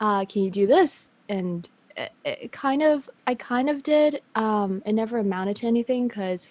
Uh, 0.00 0.24
can 0.26 0.42
you 0.42 0.50
do 0.50 0.66
this?" 0.66 1.10
And 1.28 1.68
it, 1.96 2.12
it 2.24 2.52
kind 2.52 2.82
of 2.82 3.08
I 3.26 3.34
kind 3.34 3.70
of 3.70 3.82
did. 3.82 4.22
Um, 4.34 4.82
it 4.86 4.92
never 4.94 5.18
amounted 5.18 5.56
to 5.56 5.66
anything 5.66 6.08
because 6.08 6.48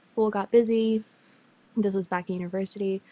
school 0.00 0.30
got 0.30 0.50
busy. 0.52 1.04
This 1.76 1.94
was 1.94 2.06
back 2.06 2.28
in 2.28 2.36
university, 2.36 3.02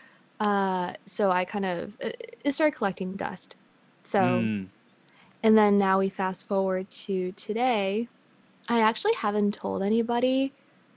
uh, 0.40 0.94
so 1.06 1.30
I 1.32 1.44
kind 1.44 1.64
of 1.64 1.96
it, 2.00 2.36
it 2.44 2.52
started 2.52 2.76
collecting 2.76 3.16
dust. 3.16 3.56
So, 4.04 4.18
Mm. 4.18 4.68
and 5.42 5.58
then 5.58 5.78
now 5.78 5.98
we 5.98 6.08
fast 6.10 6.46
forward 6.46 6.90
to 7.06 7.32
today. 7.32 8.08
I 8.68 8.80
actually 8.80 9.14
haven't 9.14 9.54
told 9.54 9.82
anybody 9.82 10.54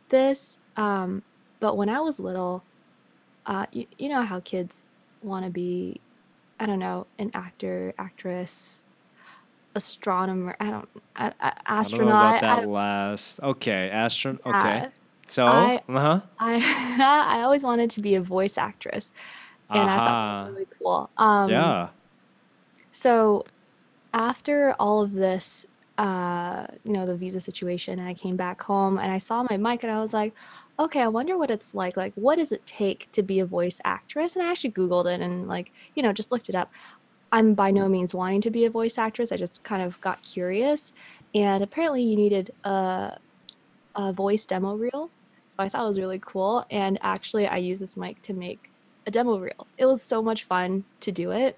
this, 0.10 0.58
um, 0.75 1.23
but 1.60 1.75
when 1.77 1.89
I 1.89 2.01
was 2.01 2.19
little, 2.19 2.65
uh, 3.45 3.65
you, 3.71 3.88
you 3.97 4.10
know 4.10 4.21
how 4.23 4.39
kids 4.39 4.86
want 5.25 5.45
to 5.45 5.51
be, 5.51 5.99
I 6.59 6.65
don't 6.65 6.79
know, 6.79 7.07
an 7.19 7.31
actor, 7.33 7.93
actress, 7.97 8.83
astronomer. 9.75 10.55
I 10.59 10.71
don't, 10.71 10.89
a, 11.17 11.25
a- 11.25 11.33
I 11.41 11.49
don't 11.49 11.57
know 11.65 11.77
astronaut. 11.79 12.38
about 12.38 12.41
that 12.41 12.67
last. 12.69 13.39
Okay, 13.41 13.89
astron. 13.93 14.39
Okay. 14.45 14.88
So, 15.27 15.45
I 15.47 15.81
uh-huh. 15.89 16.21
I 16.39 17.35
I 17.38 17.41
always 17.41 17.63
wanted 17.63 17.89
to 17.91 18.01
be 18.01 18.15
a 18.15 18.21
voice 18.21 18.57
actress, 18.57 19.11
and 19.69 19.89
I 19.89 19.97
thought 19.97 20.05
that 20.05 20.43
was 20.45 20.53
really 20.53 20.67
cool. 20.79 21.09
Um, 21.17 21.49
Yeah. 21.49 21.89
so 22.91 23.45
after 24.13 24.75
all 24.79 25.01
of 25.01 25.13
this, 25.13 25.65
uh, 25.97 26.67
you 26.84 26.91
know, 26.91 27.05
the 27.05 27.15
visa 27.15 27.39
situation, 27.39 27.99
and 27.99 28.08
I 28.08 28.13
came 28.13 28.36
back 28.36 28.62
home 28.62 28.97
and 28.97 29.12
I 29.12 29.17
saw 29.17 29.43
my 29.49 29.58
mic 29.58 29.84
and 29.84 29.91
I 29.91 29.99
was 29.99 30.13
like, 30.13 30.34
okay, 30.77 31.01
I 31.01 31.08
wonder 31.08 31.38
what 31.38 31.51
it's 31.51 31.73
like. 31.73 31.95
Like, 31.95 32.13
what 32.15 32.36
does 32.36 32.51
it 32.51 32.65
take 32.65 33.10
to 33.13 33.23
be 33.23 33.39
a 33.39 33.45
voice 33.45 33.79
actress? 33.86 34.36
And 34.36 34.45
I 34.45 34.51
actually 34.51 34.71
Googled 34.71 35.05
it 35.05 35.21
and, 35.21 35.47
like, 35.47 35.71
you 35.95 36.03
know, 36.03 36.12
just 36.12 36.31
looked 36.31 36.49
it 36.49 36.55
up. 36.55 36.71
I'm 37.31 37.53
by 37.53 37.71
no 37.71 37.88
means 37.88 38.13
wanting 38.13 38.41
to 38.41 38.49
be 38.49 38.65
a 38.65 38.69
voice 38.69 38.97
actress. 38.97 39.31
I 39.31 39.38
just 39.38 39.63
kind 39.63 39.81
of 39.81 39.99
got 40.01 40.21
curious. 40.21 40.93
And 41.34 41.63
apparently, 41.63 42.03
you 42.03 42.15
needed 42.15 42.51
a, 42.63 43.17
a 43.95 44.13
voice 44.13 44.45
demo 44.45 44.75
reel. 44.75 45.10
So 45.47 45.55
I 45.60 45.69
thought 45.69 45.84
it 45.84 45.88
was 45.88 45.99
really 45.99 46.19
cool. 46.19 46.65
And 46.71 46.99
actually, 47.01 47.47
I 47.47 47.58
used 47.58 47.81
this 47.81 47.95
mic 47.95 48.21
to 48.23 48.34
make 48.34 48.69
a 49.08 49.12
demo 49.12 49.38
reel. 49.39 49.67
It 49.77 49.86
was 49.86 50.01
so 50.01 50.21
much 50.21 50.43
fun 50.43 50.84
to 51.01 51.12
do 51.12 51.31
it, 51.31 51.58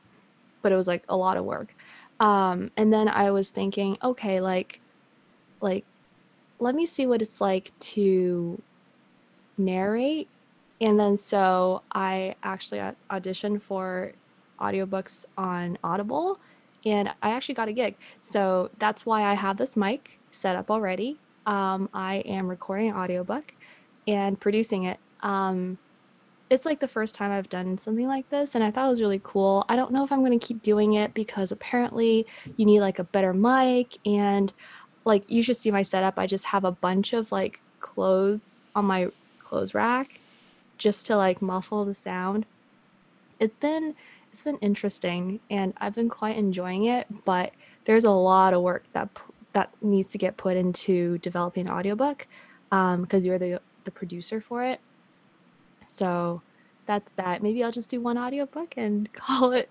but 0.62 0.72
it 0.72 0.76
was 0.76 0.88
like 0.88 1.04
a 1.10 1.18
lot 1.18 1.38
of 1.38 1.46
work. 1.46 1.74
Um, 2.20 2.72
and 2.76 2.92
then 2.92 3.08
I 3.08 3.32
was 3.32 3.50
thinking, 3.50 3.98
okay, 4.04 4.42
like, 4.42 4.82
like, 5.62 5.86
let 6.60 6.74
me 6.76 6.86
see 6.86 7.06
what 7.06 7.22
it's 7.22 7.40
like 7.40 7.72
to 7.80 8.62
narrate. 9.58 10.28
And 10.82 11.00
then 11.00 11.18
so 11.18 11.82
I 11.92 12.36
actually 12.44 12.82
auditioned 13.10 13.62
for 13.62 14.14
audiobooks 14.60 15.26
on 15.38 15.78
Audible 15.84 16.40
and 16.86 17.10
I 17.22 17.32
actually 17.32 17.56
got 17.56 17.68
a 17.68 17.74
gig. 17.74 17.96
So 18.20 18.70
that's 18.80 19.06
why 19.06 19.24
I 19.24 19.34
have 19.34 19.58
this 19.58 19.76
mic 19.76 20.20
set 20.32 20.56
up 20.56 20.72
already. 20.72 21.18
Um, 21.46 21.90
I 21.94 22.18
am 22.18 22.48
recording 22.48 22.90
an 22.90 22.96
audiobook 22.96 23.54
and 24.08 24.40
producing 24.40 24.84
it. 24.84 25.00
Um, 25.22 25.78
it's 26.50 26.66
like 26.66 26.80
the 26.80 26.88
first 26.88 27.16
time 27.16 27.32
I've 27.32 27.50
done 27.50 27.78
something 27.78 28.08
like 28.08 28.30
this, 28.30 28.56
and 28.56 28.64
I 28.64 28.72
thought 28.72 28.88
it 28.88 28.90
was 28.90 29.02
really 29.02 29.22
cool. 29.24 29.66
I 29.68 29.76
don't 29.76 29.92
know 29.92 30.04
if 30.04 30.12
I'm 30.12 30.24
going 30.24 30.38
to 30.38 30.46
keep 30.46 30.62
doing 30.62 30.94
it 30.94 31.14
because 31.14 31.52
apparently 31.52 32.26
you 32.56 32.66
need 32.66 32.82
like 32.82 33.00
a 33.00 33.04
better 33.04 33.34
mic, 33.34 33.98
and 34.06 34.52
like 35.06 35.30
you 35.30 35.42
should 35.44 35.58
see 35.58 35.72
my 35.72 35.84
setup. 35.84 36.18
I 36.18 36.28
just 36.28 36.46
have 36.46 36.64
a 36.64 36.72
bunch 36.72 37.14
of 37.14 37.32
like 37.32 37.60
clothes 37.80 38.54
on 38.76 38.86
my 38.86 39.10
clothes 39.40 39.74
rack 39.74 40.20
just 40.78 41.06
to 41.08 41.18
like 41.18 41.42
muffle 41.42 41.86
the 41.86 41.96
sound. 41.96 42.46
It's 43.40 43.58
been 43.58 43.96
it's 44.32 44.42
been 44.42 44.58
interesting, 44.58 45.40
and 45.50 45.74
I've 45.78 45.96
been 45.96 46.10
quite 46.10 46.38
enjoying 46.38 46.86
it. 46.86 47.08
But 47.26 47.54
there's 47.86 48.06
a 48.06 48.12
lot 48.12 48.54
of 48.54 48.62
work 48.62 48.84
that 48.94 49.10
that 49.54 49.70
needs 49.82 50.12
to 50.12 50.18
get 50.18 50.38
put 50.38 50.56
into 50.56 51.18
developing 51.20 51.68
an 51.68 51.74
audiobook 51.74 52.28
um, 52.72 53.02
because 53.02 53.26
you're 53.26 53.40
the 53.40 53.60
the 53.84 53.92
producer 53.92 54.40
for 54.40 54.64
it. 54.64 54.80
So 55.88 56.42
that's 56.86 57.12
that. 57.14 57.42
Maybe 57.44 57.64
I'll 57.64 57.72
just 57.72 57.90
do 57.90 58.00
one 58.02 58.18
audiobook 58.18 58.74
and 58.78 59.12
call 59.14 59.52
it 59.54 59.70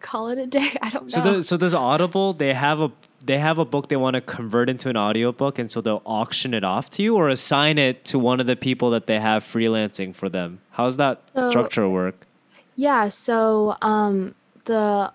call 0.00 0.28
it 0.28 0.38
a 0.38 0.46
day. 0.46 0.70
I 0.82 0.90
don't 0.90 1.10
So 1.10 1.22
know. 1.22 1.36
the 1.38 1.44
so 1.44 1.56
does 1.56 1.74
Audible 1.74 2.32
they 2.32 2.54
have 2.54 2.80
a 2.80 2.90
they 3.24 3.38
have 3.38 3.58
a 3.58 3.64
book 3.64 3.88
they 3.88 3.96
want 3.96 4.14
to 4.14 4.20
convert 4.20 4.68
into 4.68 4.90
an 4.90 4.96
audiobook 4.96 5.58
and 5.58 5.70
so 5.70 5.80
they'll 5.80 6.02
auction 6.04 6.52
it 6.52 6.62
off 6.64 6.90
to 6.90 7.02
you 7.02 7.16
or 7.16 7.28
assign 7.30 7.78
it 7.78 8.04
to 8.06 8.18
one 8.18 8.38
of 8.40 8.46
the 8.46 8.56
people 8.56 8.90
that 8.90 9.06
they 9.06 9.18
have 9.20 9.42
freelancing 9.42 10.14
for 10.14 10.28
them. 10.28 10.60
How's 10.72 10.96
that 10.98 11.22
So 11.34 11.48
structure 11.50 11.88
work? 11.88 12.26
yeah, 12.76 13.08
so 13.08 13.76
um 13.82 14.34
the 14.64 15.12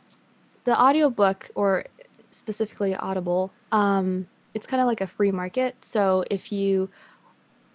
the 0.64 0.80
audiobook 0.80 1.50
or 1.56 1.86
specifically 2.32 2.96
Audible, 2.96 3.52
um 3.72 4.28
it's 4.56 4.66
kind 4.66 4.82
of 4.82 4.88
like 4.88 5.02
a 5.02 5.08
free 5.08 5.32
market. 5.32 5.76
So 5.86 6.24
if 6.32 6.52
you 6.52 6.90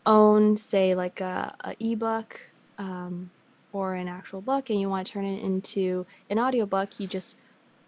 own 0.07 0.57
say 0.57 0.95
like 0.95 1.21
a, 1.21 1.55
a 1.65 1.75
ebook 1.81 2.41
um, 2.79 3.31
or 3.73 3.95
an 3.95 4.09
actual 4.09 4.41
book 4.41 4.71
and 4.71 4.81
you 4.81 4.89
want 4.89 5.07
to 5.07 5.13
turn 5.13 5.25
it 5.25 5.43
into 5.43 6.07
an 6.31 6.39
audiobook, 6.39 7.01
you 7.01 7.07
just 7.07 7.37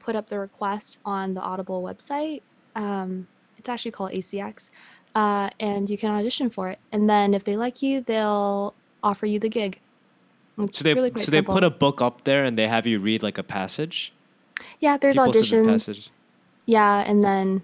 put 0.00 0.16
up 0.16 0.29
the 0.29 0.38
request 0.38 0.98
on 1.05 1.35
the 1.35 1.40
Audible 1.40 1.83
website. 1.83 2.42
Um, 2.74 3.26
it's 3.59 3.68
actually 3.68 3.90
called 3.90 4.12
ACX. 4.12 4.70
Uh, 5.14 5.48
and 5.59 5.88
you 5.88 5.96
can 5.96 6.11
audition 6.11 6.50
for 6.50 6.68
it. 6.68 6.79
And 6.92 7.09
then 7.09 7.33
if 7.33 7.44
they 7.44 7.57
like 7.57 7.83
you, 7.83 8.02
they'll 8.02 8.74
offer 9.02 9.24
you 9.24 9.38
the 9.38 9.48
gig. 9.48 9.81
It's 10.59 10.79
So 10.79 10.85
they 10.85 10.94
really 10.94 11.11
so 11.16 11.31
they 11.31 11.42
put 11.42 11.64
a 11.64 11.70
book 11.70 12.02
up 12.02 12.24
there 12.24 12.44
and 12.44 12.57
they 12.57 12.68
have 12.68 12.87
you 12.87 13.00
read 13.00 13.22
like 13.22 13.38
a 13.38 13.42
passage. 13.42 14.12
yeah, 14.81 14.96
there's 14.96 15.16
People 15.16 15.33
auditions. 15.33 16.11
Yeah, 16.66 16.98
and 17.07 17.22
then 17.22 17.62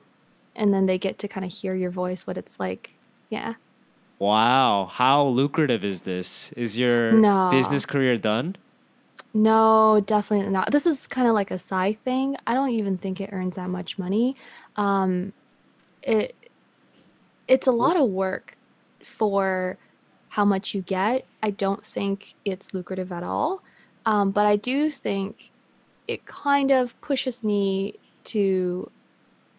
and 0.54 0.72
then 0.72 0.86
they 0.86 0.98
get 0.98 1.18
to 1.18 1.28
kind 1.28 1.44
of 1.44 1.52
hear 1.52 1.74
your 1.74 1.90
voice, 1.90 2.26
what 2.26 2.36
it's 2.36 2.58
like. 2.60 2.90
Yeah. 3.30 3.54
Wow, 4.22 4.86
how 4.86 5.26
lucrative 5.26 5.82
is 5.82 6.02
this? 6.02 6.52
Is 6.52 6.78
your 6.78 7.24
No. 7.24 7.48
business 7.48 7.84
career 7.84 8.16
done? 8.18 8.54
No, 9.34 10.00
definitely 10.04 10.50
not. 10.52 10.70
This 10.72 10.86
is 10.86 11.06
kind 11.06 11.26
of 11.28 11.34
like 11.34 11.50
a 11.50 11.58
side 11.58 12.02
thing. 12.04 12.36
I 12.46 12.54
don't 12.54 12.70
even 12.70 12.98
think 12.98 13.20
it 13.20 13.30
earns 13.32 13.56
that 13.56 13.70
much 13.70 13.98
money. 13.98 14.36
Um, 14.76 15.32
it 16.02 16.36
it's 17.48 17.66
a 17.66 17.72
lot 17.72 17.96
of 17.96 18.08
work 18.08 18.56
for 19.04 19.78
how 20.28 20.44
much 20.44 20.74
you 20.74 20.82
get. 20.82 21.28
I 21.42 21.50
don't 21.50 21.84
think 21.84 22.34
it's 22.44 22.72
lucrative 22.74 23.12
at 23.12 23.22
all. 23.22 23.62
Um, 24.06 24.32
but 24.32 24.46
I 24.46 24.56
do 24.56 24.90
think 24.90 25.50
it 26.08 26.26
kind 26.26 26.70
of 26.72 27.00
pushes 27.00 27.44
me 27.44 28.00
to 28.26 28.90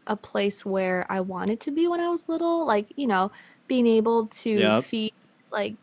a 0.07 0.17
place 0.17 0.65
where 0.65 1.05
I 1.11 1.21
wanted 1.21 1.61
to 1.61 1.71
be 1.71 1.87
when 1.87 1.99
I 2.01 2.09
was 2.09 2.29
little, 2.29 2.65
like, 2.67 2.93
you 2.97 3.07
know, 3.07 3.31
being 3.67 3.87
able 3.87 4.27
to 4.27 4.59
Yep. 4.59 4.83
feed 4.83 5.13
like 5.51 5.75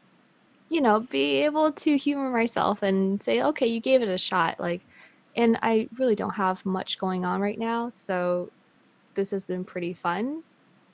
you 0.68 0.80
know, 0.80 1.00
be 1.00 1.44
able 1.44 1.72
to 1.72 1.96
humor 1.96 2.30
myself 2.30 2.82
and 2.82 3.22
say, 3.22 3.42
okay, 3.42 3.66
you 3.66 3.80
gave 3.80 4.02
it 4.02 4.08
a 4.08 4.18
shot. 4.18 4.60
Like, 4.60 4.82
and 5.36 5.58
I 5.62 5.88
really 5.98 6.14
don't 6.14 6.36
have 6.36 6.64
much 6.64 6.98
going 6.98 7.24
on 7.24 7.40
right 7.40 7.58
now. 7.58 7.90
So 7.94 8.50
this 9.14 9.30
has 9.32 9.44
been 9.44 9.64
pretty 9.64 9.94
fun. 9.94 10.42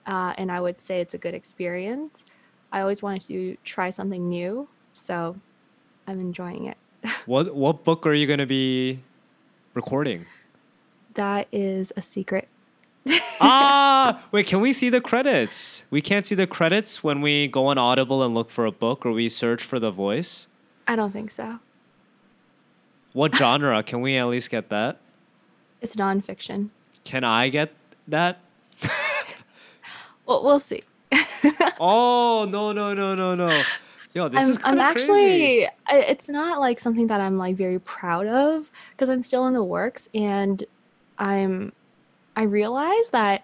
Uh, 0.07 0.33
and 0.38 0.51
I 0.51 0.61
would 0.61 0.81
say 0.81 1.01
it's 1.01 1.14
a 1.14 1.18
good 1.18 1.35
experience. 1.35 2.25
I 2.72 2.81
always 2.81 3.03
wanted 3.03 3.22
to 3.29 3.57
try 3.64 3.90
something 3.90 4.29
new. 4.29 4.68
So 4.94 5.37
I'm 6.07 6.20
enjoying 6.20 6.66
it. 6.66 6.77
What 7.27 7.55
what 7.55 7.85
book 7.85 8.07
are 8.07 8.14
you 8.14 8.27
going 8.27 8.38
to 8.38 8.46
be 8.46 9.01
recording? 9.75 10.27
That 11.14 11.49
is 11.53 11.92
a 11.96 12.03
secret. 12.03 12.49
ah, 13.40 14.23
wait, 14.33 14.47
can 14.47 14.61
we 14.61 14.73
see 14.73 14.90
the 14.90 15.01
credits? 15.01 15.85
We 15.90 16.01
can't 16.01 16.27
see 16.27 16.35
the 16.35 16.47
credits 16.47 17.05
when 17.05 17.21
we 17.21 17.49
go 17.49 17.66
on 17.66 17.79
Audible 17.79 18.23
and 18.23 18.35
look 18.35 18.51
for 18.51 18.66
a 18.66 18.73
book 18.73 19.07
or 19.07 19.12
we 19.12 19.29
search 19.29 19.62
for 19.62 19.79
the 19.79 19.90
voice. 19.90 20.49
I 20.88 20.97
don't 20.97 21.12
think 21.12 21.31
so. 21.31 21.59
What 23.12 23.35
genre? 23.37 23.83
Can 23.83 24.01
we 24.01 24.16
at 24.16 24.27
least 24.27 24.51
get 24.51 24.69
that? 24.71 24.99
It's 25.81 25.97
nonfiction. 25.97 26.71
Can 27.05 27.23
I 27.25 27.49
get 27.49 27.73
that? 28.09 28.38
Well, 30.27 30.45
we'll 30.45 30.61
see. 30.61 30.83
Oh, 31.79 32.47
no, 32.51 32.73
no, 32.73 32.95
no, 32.95 33.14
no, 33.14 33.35
no. 33.35 33.62
Yo, 34.14 34.29
this 34.29 34.45
I'm, 34.45 34.51
is 34.51 34.59
I'm 34.64 34.81
actually, 34.81 35.66
I- 35.87 35.99
it's 36.09 36.29
not 36.29 36.59
like 36.59 36.81
something 36.81 37.07
that 37.09 37.21
I'm 37.21 37.37
like 37.37 37.55
very 37.55 37.79
proud 37.79 38.27
of 38.27 38.71
because 38.92 39.11
I'm 39.11 39.23
still 39.23 39.47
in 39.47 39.53
the 39.53 39.62
works 39.62 40.09
and 40.14 40.64
I'm, 41.19 41.73
I 42.37 42.42
realize 42.42 43.11
that 43.11 43.42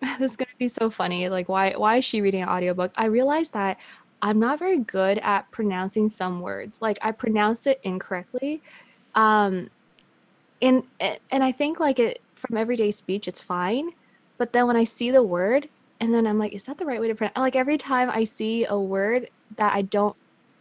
this 0.18 0.32
is 0.32 0.36
going 0.36 0.48
to 0.48 0.58
be 0.58 0.68
so 0.68 0.90
funny. 0.90 1.28
Like, 1.28 1.48
why, 1.48 1.72
why 1.72 1.96
is 1.96 2.04
she 2.04 2.20
reading 2.20 2.42
an 2.42 2.48
audiobook? 2.48 2.92
I 2.96 3.06
realize 3.06 3.50
that 3.50 3.78
I'm 4.20 4.38
not 4.38 4.58
very 4.58 4.78
good 4.78 5.18
at 5.18 5.50
pronouncing 5.50 6.08
some 6.08 6.40
words. 6.40 6.82
Like, 6.82 6.98
I 7.02 7.12
pronounce 7.12 7.66
it 7.66 7.80
incorrectly. 7.82 8.62
Um, 9.14 9.70
and, 10.60 10.84
and 11.00 11.44
I 11.44 11.52
think 11.52 11.80
like 11.80 11.98
it 11.98 12.20
from 12.34 12.56
everyday 12.56 12.90
speech, 12.90 13.28
it's 13.28 13.40
fine. 13.40 13.90
But 14.38 14.52
then 14.52 14.66
when 14.66 14.76
I 14.76 14.84
see 14.84 15.10
the 15.10 15.22
word, 15.22 15.68
and 16.00 16.12
then 16.12 16.26
I'm 16.26 16.38
like, 16.38 16.52
is 16.52 16.64
that 16.64 16.76
the 16.78 16.84
right 16.84 17.00
way 17.00 17.08
to 17.08 17.14
pronounce? 17.14 17.36
Like 17.36 17.56
every 17.56 17.78
time 17.78 18.10
I 18.10 18.24
see 18.24 18.66
a 18.66 18.78
word 18.78 19.30
that 19.56 19.74
I 19.74 19.82
don't, 19.82 20.16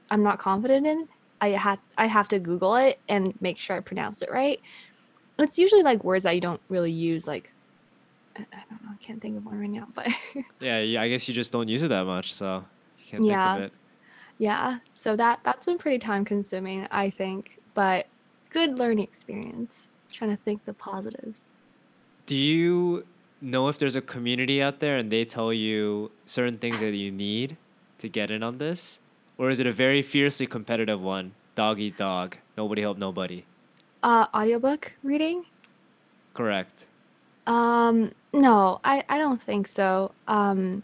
I'm 0.09 0.23
not 0.23 0.39
confident 0.39 0.87
in, 0.87 1.07
I 1.41 1.49
had 1.49 1.79
I 1.97 2.05
have 2.07 2.27
to 2.29 2.39
Google 2.39 2.75
it 2.75 2.99
and 3.09 3.33
make 3.41 3.59
sure 3.59 3.75
I 3.75 3.79
pronounce 3.81 4.21
it 4.21 4.31
right. 4.31 4.59
It's 5.37 5.59
usually 5.59 5.83
like 5.83 6.03
words 6.03 6.23
that 6.23 6.33
you 6.35 6.41
don't 6.41 6.61
really 6.69 6.91
use 6.91 7.27
like 7.27 7.51
I 8.37 8.41
I 8.53 8.63
don't 8.69 8.83
know. 8.83 8.91
I 8.91 9.03
can't 9.03 9.21
think 9.21 9.37
of 9.37 9.45
one 9.45 9.59
right 9.59 9.69
now, 9.69 9.87
but 9.93 10.07
Yeah, 10.59 10.79
yeah, 10.79 11.01
I 11.01 11.09
guess 11.09 11.27
you 11.27 11.33
just 11.33 11.51
don't 11.51 11.67
use 11.67 11.83
it 11.83 11.89
that 11.89 12.05
much, 12.05 12.33
so 12.33 12.65
you 12.99 13.05
can't 13.05 13.21
think 13.21 13.23
of 13.23 13.27
yeah, 13.29 13.57
it. 13.57 13.73
yeah. 14.37 14.79
So 14.93 15.15
that 15.15 15.39
that's 15.43 15.65
been 15.65 15.77
pretty 15.77 15.99
time 15.99 16.25
consuming, 16.25 16.87
I 16.91 17.09
think, 17.09 17.59
but 17.73 18.07
good 18.49 18.77
learning 18.79 19.03
experience. 19.03 19.87
Trying 20.11 20.31
to 20.31 20.41
think 20.43 20.63
the 20.65 20.73
positives. 20.73 21.45
Do 22.25 22.37
you 22.37 23.05
know 23.41 23.67
if 23.67 23.77
there's 23.77 23.97
a 23.97 24.01
community 24.01 24.61
out 24.61 24.79
there 24.79 24.95
and 24.97 25.11
they 25.11 25.25
tell 25.25 25.51
you 25.51 26.09
certain 26.25 26.57
things 26.57 26.79
that 26.79 26.93
you 26.93 27.11
need 27.11 27.57
to 27.99 28.07
get 28.07 28.31
in 28.31 28.41
on 28.41 28.57
this? 28.57 28.99
Or 29.37 29.49
is 29.49 29.59
it 29.59 29.67
a 29.67 29.73
very 29.73 30.01
fiercely 30.01 30.47
competitive 30.47 31.01
one? 31.01 31.33
Dog 31.55 31.81
eat 31.81 31.97
dog. 31.97 32.37
Nobody 32.57 32.81
help 32.81 32.97
nobody. 32.97 33.43
Uh, 34.05 34.27
audiobook 34.35 34.93
reading? 35.03 35.47
Correct. 36.35 36.87
Um, 37.47 38.11
no, 38.33 38.79
I 38.83 39.03
I 39.09 39.17
don't 39.17 39.41
think 39.41 39.67
so. 39.67 40.15
Um, 40.27 40.83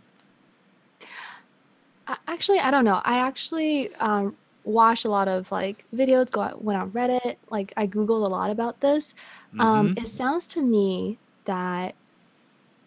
I, 2.07 2.17
actually, 2.27 2.59
I 2.59 2.71
don't 2.71 2.85
know. 2.85 3.01
I 3.03 3.19
actually 3.19 3.95
um 3.95 4.37
watched 4.63 5.05
a 5.05 5.09
lot 5.09 5.27
of 5.27 5.51
like 5.51 5.85
videos, 5.93 6.31
go 6.31 6.41
out, 6.41 6.63
went 6.63 6.79
on 6.81 6.91
Reddit, 6.91 7.37
like 7.49 7.73
I 7.77 7.87
Googled 7.87 8.25
a 8.25 8.29
lot 8.29 8.51
about 8.51 8.81
this. 8.81 9.13
Um, 9.59 9.91
Mm-hmm. 9.91 9.93
it 9.95 10.09
sounds 10.09 10.47
to 10.49 10.61
me 10.61 11.19
that 11.45 11.97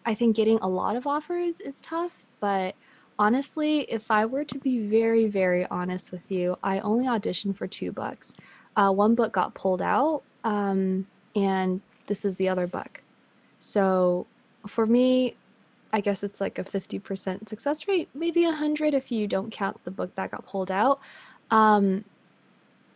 I 0.05 0.15
think 0.15 0.35
getting 0.35 0.59
a 0.61 0.69
lot 0.69 0.95
of 0.95 1.07
offers 1.07 1.59
is 1.59 1.81
tough, 1.81 2.25
but 2.41 2.75
honestly, 3.19 3.81
if 3.81 4.11
I 4.11 4.25
were 4.25 4.45
to 4.45 4.59
be 4.59 4.79
very, 4.87 5.27
very 5.27 5.65
honest 5.67 6.11
with 6.11 6.31
you, 6.31 6.57
I 6.63 6.79
only 6.79 7.05
auditioned 7.05 7.57
for 7.57 7.67
two 7.67 7.91
books. 7.91 8.35
Uh, 8.75 8.91
one 8.91 9.15
book 9.15 9.31
got 9.31 9.53
pulled 9.53 9.81
out, 9.81 10.23
um, 10.43 11.07
and 11.35 11.81
this 12.07 12.25
is 12.25 12.35
the 12.35 12.49
other 12.49 12.67
book. 12.67 13.01
So 13.57 14.27
for 14.67 14.85
me, 14.85 15.35
I 15.93 16.01
guess 16.01 16.23
it's 16.23 16.41
like 16.41 16.59
a 16.59 16.63
50% 16.63 17.47
success 17.47 17.87
rate, 17.87 18.09
maybe 18.13 18.43
100 18.43 18.93
if 18.93 19.11
you 19.11 19.27
don't 19.27 19.51
count 19.51 19.83
the 19.85 19.91
book 19.91 20.13
that 20.15 20.31
got 20.31 20.45
pulled 20.45 20.69
out. 20.69 20.99
Um, 21.51 22.03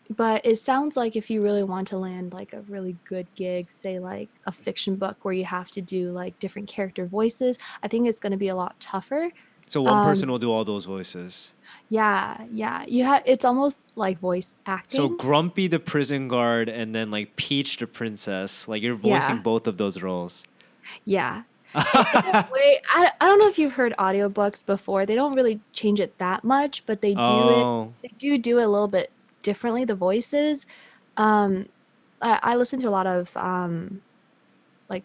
but 0.10 0.46
it 0.46 0.58
sounds 0.58 0.98
like 0.98 1.16
if 1.16 1.30
you 1.30 1.42
really 1.42 1.64
want 1.64 1.88
to 1.90 1.98
land 1.98 2.34
like 2.34 2.54
a 2.54 2.62
really 2.62 2.98
good 3.06 3.28
gig, 3.36 3.70
say 3.70 4.00
like 4.00 4.28
a 4.46 4.52
fiction 4.52 4.96
book 4.96 5.24
where 5.24 5.34
you 5.34 5.46
have 5.46 5.70
to 5.72 5.82
do 5.82 6.12
like 6.12 6.38
different 6.40 6.68
character 6.68 7.06
voices, 7.06 7.60
I 7.84 7.88
think 7.88 8.08
it's 8.08 8.20
going 8.20 8.32
to 8.32 8.38
be 8.38 8.48
a 8.48 8.56
lot 8.56 8.80
tougher. 8.80 9.30
So 9.70 9.82
one 9.84 10.04
person 10.04 10.28
Um, 10.28 10.32
will 10.34 10.40
do 10.40 10.52
all 10.52 10.66
those 10.66 10.84
voices. 10.86 11.54
yeah, 11.90 12.44
yeah. 12.52 12.84
You 12.88 13.04
have 13.06 13.22
it's 13.26 13.46
almost 13.46 13.80
like 13.96 14.20
voice 14.20 14.56
acting. 14.66 14.98
So. 15.00 15.08
Grumpy 15.10 15.68
the 15.68 15.80
prison 15.80 16.28
guard 16.28 16.68
and 16.70 16.94
then 16.94 17.10
like 17.12 17.36
Peach 17.38 17.78
the 17.78 17.88
princess. 17.88 18.68
Like 18.68 18.82
you're 18.84 18.96
voicing 18.96 19.38
Yeah, 19.38 19.42
both 19.44 19.68
of 19.68 19.78
those 19.78 20.02
roles. 20.02 20.44
yeah. 21.06 21.44
Way, 21.76 22.82
I, 22.96 23.12
I 23.22 23.26
don't 23.28 23.38
know 23.38 23.48
if 23.48 23.60
you've 23.60 23.74
heard 23.76 23.94
audiobooks 24.00 24.66
before. 24.66 25.06
They 25.06 25.14
don't 25.14 25.36
really 25.36 25.60
change 25.72 26.00
it 26.00 26.18
that 26.18 26.44
much, 26.44 26.84
but 26.88 27.02
they 27.02 27.14
do 27.14 27.22
it. 27.22 27.64
oh, 27.64 27.94
They 28.02 28.12
do 28.18 28.40
do 28.40 28.58
it 28.58 28.64
a 28.64 28.68
little 28.68 28.88
bit 28.88 29.12
differently. 29.44 29.86
The 29.86 29.94
voices. 29.94 30.66
Um, 31.16 31.70
I, 32.24 32.40
I 32.42 32.56
listen 32.56 32.82
to 32.82 32.88
a 32.88 32.96
lot 33.00 33.06
of 33.06 33.38
um 33.38 34.02
like 34.90 35.04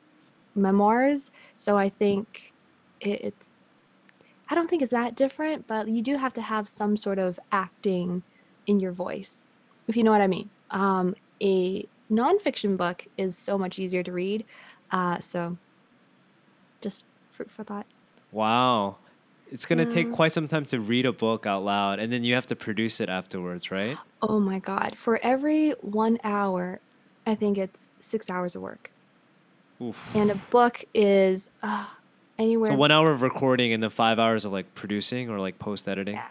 memoirs, 0.55 1.31
so 1.55 1.77
I 1.77 1.91
think 1.91 2.55
it, 3.01 3.21
it's. 3.21 3.54
I 4.49 4.55
don't 4.55 4.69
think 4.69 4.83
it's 4.83 4.91
that 4.91 5.15
different, 5.15 5.67
but 5.67 5.89
you 5.89 6.03
do 6.03 6.17
have 6.17 6.33
to 6.35 6.43
have 6.43 6.69
some 6.69 6.97
sort 6.97 7.19
of 7.19 7.41
acting 7.51 8.23
in 8.67 8.81
your 8.81 8.93
voice, 8.93 9.43
if 9.89 9.97
you 9.97 10.03
know 10.05 10.11
what 10.11 10.21
I 10.21 10.27
mean. 10.27 10.51
Um, 10.71 11.15
a 11.43 11.87
nonfiction 12.11 12.77
book 12.77 13.07
is 13.17 13.37
so 13.37 13.57
much 13.59 13.79
easier 13.79 14.03
to 14.03 14.13
read, 14.13 14.45
uh, 14.91 15.19
so 15.21 15.57
just 16.81 17.05
fruit 17.31 17.51
for 17.51 17.65
thought. 17.65 17.87
wow. 18.33 18.97
It's 19.51 19.67
gonna 19.67 19.87
take 19.87 20.11
quite 20.11 20.33
some 20.33 20.49
time 20.49 20.65
to 20.67 20.81
read 20.81 21.07
a 21.07 21.13
book 21.13 21.47
out 21.47 21.65
loud 21.65 22.01
and 22.01 22.13
then 22.13 22.25
you 22.25 22.35
have 22.35 22.47
to 22.49 22.57
produce 22.57 23.01
it 23.01 23.09
afterwards, 23.09 23.71
right? 23.71 23.97
Oh 24.21 24.41
my 24.41 24.59
God. 24.59 24.97
For 24.97 25.21
every 25.23 25.73
one 25.81 26.19
hour, 26.25 26.81
I 27.25 27.37
think 27.37 27.57
it's 27.59 27.89
six 28.01 28.29
hours 28.29 28.57
of 28.57 28.63
work. 28.63 28.91
And 30.15 30.31
a 30.31 30.35
book 30.51 30.85
is 30.93 31.51
uh, 32.39 32.43
So 32.67 32.75
one 32.75 32.91
hour 32.91 33.11
of 33.11 33.23
recording 33.23 33.73
and 33.73 33.83
then 33.83 33.91
five 33.91 34.19
hours 34.19 34.45
of 34.45 34.53
like 34.53 34.75
producing 34.75 35.31
or 35.31 35.39
like 35.39 35.59
post 35.59 35.89
editing. 35.89 36.15
yeah, 36.15 36.29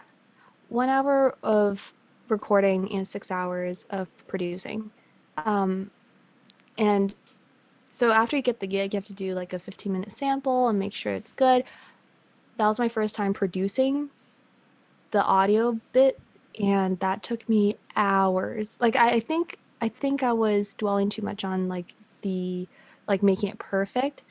one 0.68 0.88
hour 0.88 1.36
of 1.42 1.92
recording 2.28 2.90
and 2.92 3.06
six 3.06 3.30
hours 3.30 3.86
of 3.90 4.08
producing. 4.26 4.90
Um, 5.38 5.90
and 6.78 7.14
so 7.90 8.10
after 8.10 8.36
you 8.36 8.42
get 8.42 8.60
the 8.60 8.66
gig, 8.66 8.92
you 8.92 8.96
have 8.96 9.04
to 9.06 9.14
do 9.14 9.34
like 9.34 9.52
a 9.52 9.58
15 9.58 9.92
minute 9.92 10.12
sample 10.12 10.68
and 10.68 10.78
make 10.78 10.92
sure 10.94 11.14
it's 11.14 11.32
good. 11.32 11.64
That 12.56 12.68
was 12.68 12.78
my 12.78 12.88
first 12.88 13.14
time 13.14 13.32
producing 13.32 14.10
the 15.10 15.22
audio 15.24 15.78
bit, 15.92 16.18
and 16.60 16.98
that 17.00 17.22
took 17.22 17.48
me 17.48 17.76
hours. 17.96 18.76
Like 18.80 18.96
I, 18.96 19.10
I 19.10 19.20
think 19.20 19.58
I 19.80 19.88
think 19.88 20.22
I 20.22 20.32
was 20.32 20.74
dwelling 20.74 21.08
too 21.08 21.22
much 21.22 21.44
on 21.44 21.68
like 21.68 21.94
the 22.22 22.66
like 23.06 23.22
making 23.22 23.50
it 23.50 23.58
perfect. 23.58 24.22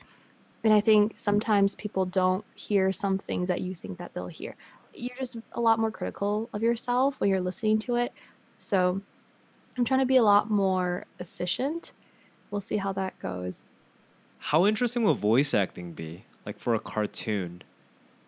And 0.64 0.72
I 0.72 0.80
think 0.80 1.14
sometimes 1.18 1.74
people 1.74 2.06
don't 2.06 2.44
hear 2.54 2.90
some 2.90 3.18
things 3.18 3.48
that 3.48 3.60
you 3.60 3.74
think 3.74 3.98
that 3.98 4.14
they'll 4.14 4.28
hear. 4.28 4.56
You're 4.94 5.16
just 5.18 5.36
a 5.52 5.60
lot 5.60 5.78
more 5.78 5.90
critical 5.90 6.48
of 6.54 6.62
yourself 6.62 7.20
when 7.20 7.28
you're 7.28 7.40
listening 7.40 7.78
to 7.80 7.96
it. 7.96 8.12
So 8.56 9.02
I'm 9.76 9.84
trying 9.84 10.00
to 10.00 10.06
be 10.06 10.16
a 10.16 10.22
lot 10.22 10.50
more 10.50 11.04
efficient. 11.20 11.92
We'll 12.50 12.62
see 12.62 12.78
how 12.78 12.92
that 12.94 13.18
goes. 13.18 13.60
How 14.38 14.66
interesting 14.66 15.02
will 15.02 15.14
voice 15.14 15.52
acting 15.52 15.92
be? 15.92 16.24
Like 16.46 16.58
for 16.58 16.74
a 16.74 16.80
cartoon? 16.80 17.62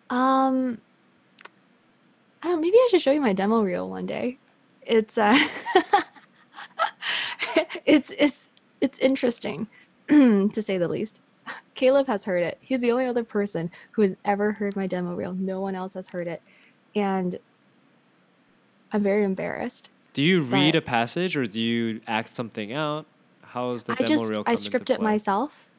Um, 0.09 0.79
I 2.43 2.49
don't. 2.49 2.61
Maybe 2.61 2.77
I 2.77 2.87
should 2.91 3.01
show 3.01 3.11
you 3.11 3.21
my 3.21 3.33
demo 3.33 3.61
reel 3.61 3.89
one 3.89 4.05
day. 4.05 4.37
It's 4.81 5.17
uh, 5.17 5.35
it's 7.85 8.11
it's 8.17 8.49
it's 8.81 8.99
interesting, 8.99 9.67
to 10.07 10.61
say 10.61 10.77
the 10.77 10.87
least. 10.87 11.21
Caleb 11.75 12.07
has 12.07 12.25
heard 12.25 12.43
it. 12.43 12.57
He's 12.61 12.81
the 12.81 12.91
only 12.91 13.05
other 13.05 13.23
person 13.23 13.71
who 13.91 14.01
has 14.03 14.15
ever 14.25 14.51
heard 14.53 14.75
my 14.75 14.87
demo 14.87 15.13
reel. 15.15 15.33
No 15.33 15.61
one 15.61 15.75
else 15.75 15.93
has 15.93 16.07
heard 16.09 16.27
it, 16.27 16.41
and 16.95 17.37
I'm 18.91 19.01
very 19.01 19.23
embarrassed. 19.23 19.89
Do 20.13 20.21
you 20.23 20.41
read 20.41 20.75
a 20.75 20.81
passage 20.81 21.37
or 21.37 21.45
do 21.45 21.61
you 21.61 22.01
act 22.07 22.33
something 22.33 22.73
out? 22.73 23.05
How 23.43 23.71
does 23.73 23.83
the 23.83 23.93
I 23.93 23.95
demo 23.95 24.07
just 24.21 24.31
reel 24.31 24.43
I 24.45 24.55
script 24.55 24.89
it 24.89 25.01
myself. 25.01 25.69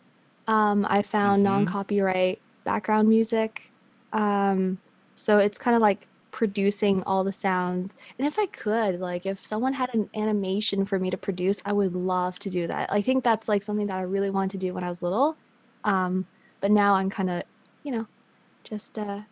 Um, 0.47 0.87
I 0.89 1.03
found 1.03 1.45
Mm-hmm. 1.45 1.53
non-copyright 1.55 2.41
background 2.65 3.09
music. 3.09 3.73
Um, 4.13 4.79
so 5.17 5.39
it's 5.39 5.59
kind 5.59 5.75
of 5.75 5.83
like 5.83 6.07
producing 6.31 7.03
all 7.05 7.25
the 7.25 7.33
sounds. 7.33 7.95
And 8.19 8.27
if 8.29 8.39
I 8.39 8.47
could, 8.47 9.01
like 9.01 9.27
if 9.27 9.39
someone 9.41 9.73
had 9.73 9.93
an 9.95 10.09
animation 10.15 10.85
for 10.85 10.99
me 10.99 11.11
to 11.11 11.17
produce, 11.17 11.61
I 11.65 11.73
would 11.73 11.95
love 11.95 12.39
to 12.41 12.51
do 12.51 12.67
that. 12.69 12.93
I 12.93 13.03
think 13.03 13.25
that's 13.25 13.49
like 13.49 13.63
something 13.63 13.87
that 13.89 13.97
I 13.97 14.03
really 14.03 14.31
wanted 14.31 14.51
to 14.53 14.59
do 14.59 14.73
when 14.75 14.85
I 14.85 14.89
was 14.89 15.03
little. 15.03 15.39
Um, 15.85 16.27
but 16.61 16.71
now 16.71 16.95
I'm 16.95 17.11
kind 17.11 17.31
of, 17.31 17.43
you 17.83 17.93
know, 17.93 18.07
just 18.65 18.99
uh 18.99 19.23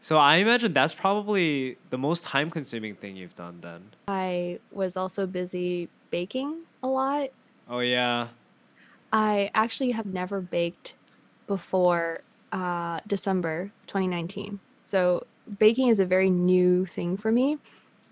So 0.00 0.16
I 0.16 0.36
imagine 0.36 0.72
that's 0.72 0.94
probably 0.94 1.76
the 1.90 1.98
most 1.98 2.24
time 2.24 2.50
consuming 2.50 2.94
thing 2.94 3.16
you've 3.16 3.34
done 3.34 3.58
then. 3.60 3.82
I 4.08 4.60
was 4.70 4.96
also 4.96 5.26
busy 5.26 5.88
baking 6.10 6.62
a 6.82 6.86
lot. 6.88 7.30
Oh 7.68 7.80
yeah. 7.80 8.28
I 9.12 9.50
actually 9.54 9.92
have 9.92 10.06
never 10.06 10.40
baked 10.40 10.94
before 11.46 12.20
uh, 12.52 13.00
December 13.06 13.70
2019. 13.86 14.60
So 14.78 15.24
baking 15.58 15.88
is 15.88 15.98
a 15.98 16.06
very 16.06 16.30
new 16.30 16.86
thing 16.86 17.16
for 17.16 17.32
me. 17.32 17.58